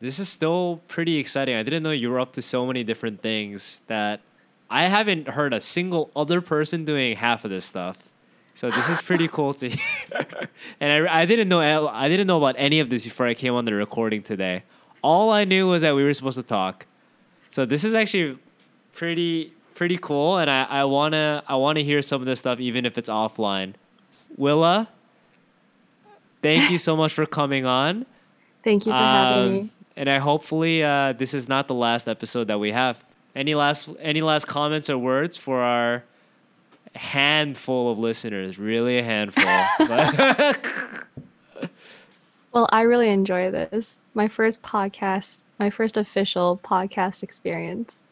This 0.00 0.18
is 0.18 0.28
still 0.28 0.80
pretty 0.88 1.18
exciting. 1.18 1.54
I 1.56 1.62
didn't 1.62 1.82
know 1.82 1.90
you 1.90 2.10
were 2.10 2.20
up 2.20 2.32
to 2.32 2.42
so 2.42 2.66
many 2.66 2.84
different 2.84 3.20
things 3.20 3.82
that 3.88 4.20
I 4.70 4.84
haven't 4.84 5.28
heard 5.28 5.52
a 5.52 5.60
single 5.60 6.10
other 6.16 6.40
person 6.40 6.86
doing 6.86 7.16
half 7.16 7.44
of 7.44 7.50
this 7.50 7.66
stuff. 7.66 7.98
So 8.54 8.70
this 8.70 8.88
is 8.88 9.02
pretty 9.02 9.28
cool 9.36 9.52
to 9.54 9.68
hear. 9.68 10.26
and 10.80 11.08
I, 11.08 11.20
I 11.20 11.26
didn't 11.26 11.48
know 11.48 11.60
I 11.60 12.08
didn't 12.08 12.26
know 12.26 12.38
about 12.38 12.54
any 12.56 12.80
of 12.80 12.88
this 12.88 13.04
before 13.04 13.26
I 13.26 13.34
came 13.34 13.54
on 13.54 13.66
the 13.66 13.74
recording 13.74 14.22
today. 14.22 14.62
All 15.02 15.30
I 15.30 15.44
knew 15.44 15.68
was 15.68 15.82
that 15.82 15.94
we 15.94 16.02
were 16.04 16.14
supposed 16.14 16.36
to 16.38 16.42
talk. 16.42 16.86
So 17.50 17.64
this 17.64 17.84
is 17.84 17.94
actually 17.94 18.38
pretty 18.92 19.52
pretty 19.74 19.96
cool 19.96 20.38
and 20.38 20.50
I, 20.50 20.64
I 20.64 20.84
wanna 20.84 21.42
I 21.46 21.54
wanna 21.54 21.80
hear 21.80 22.02
some 22.02 22.20
of 22.20 22.26
this 22.26 22.40
stuff 22.40 22.58
even 22.60 22.84
if 22.84 22.98
it's 22.98 23.08
offline. 23.08 23.74
Willa, 24.36 24.88
thank 26.42 26.70
you 26.70 26.78
so 26.78 26.96
much 26.96 27.12
for 27.12 27.24
coming 27.26 27.64
on. 27.64 28.04
Thank 28.64 28.86
you 28.86 28.92
for 28.92 28.96
having 28.98 29.42
Um, 29.44 29.52
me. 29.52 29.70
And 29.96 30.08
I 30.10 30.18
hopefully 30.18 30.82
uh, 30.82 31.12
this 31.12 31.32
is 31.34 31.48
not 31.48 31.68
the 31.68 31.74
last 31.74 32.08
episode 32.08 32.48
that 32.48 32.58
we 32.58 32.72
have. 32.72 33.04
Any 33.36 33.54
last 33.54 33.88
any 34.00 34.20
last 34.20 34.46
comments 34.46 34.90
or 34.90 34.98
words 34.98 35.36
for 35.36 35.60
our 35.62 36.02
handful 36.94 37.92
of 37.92 37.98
listeners? 37.98 38.58
Really 38.58 38.98
a 38.98 39.02
handful. 39.04 39.44
Well, 42.52 42.68
I 42.70 42.82
really 42.82 43.08
enjoy 43.10 43.50
this. 43.50 44.00
My 44.14 44.28
first 44.28 44.62
podcast, 44.62 45.42
my 45.58 45.70
first 45.70 45.96
official 45.96 46.60
podcast 46.64 47.22
experience. 47.22 48.02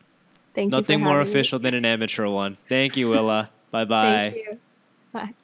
Thank 0.54 0.72
you. 0.72 0.78
Nothing 0.78 1.00
more 1.00 1.18
having 1.18 1.26
me. 1.26 1.30
official 1.30 1.58
than 1.58 1.74
an 1.74 1.84
amateur 1.84 2.26
one. 2.26 2.56
Thank 2.68 2.96
you, 2.96 3.08
Willa. 3.10 3.50
Bye 3.70 3.84
bye. 3.84 4.30
Thank 4.32 4.36
you. 4.36 4.58
Bye. 5.12 5.34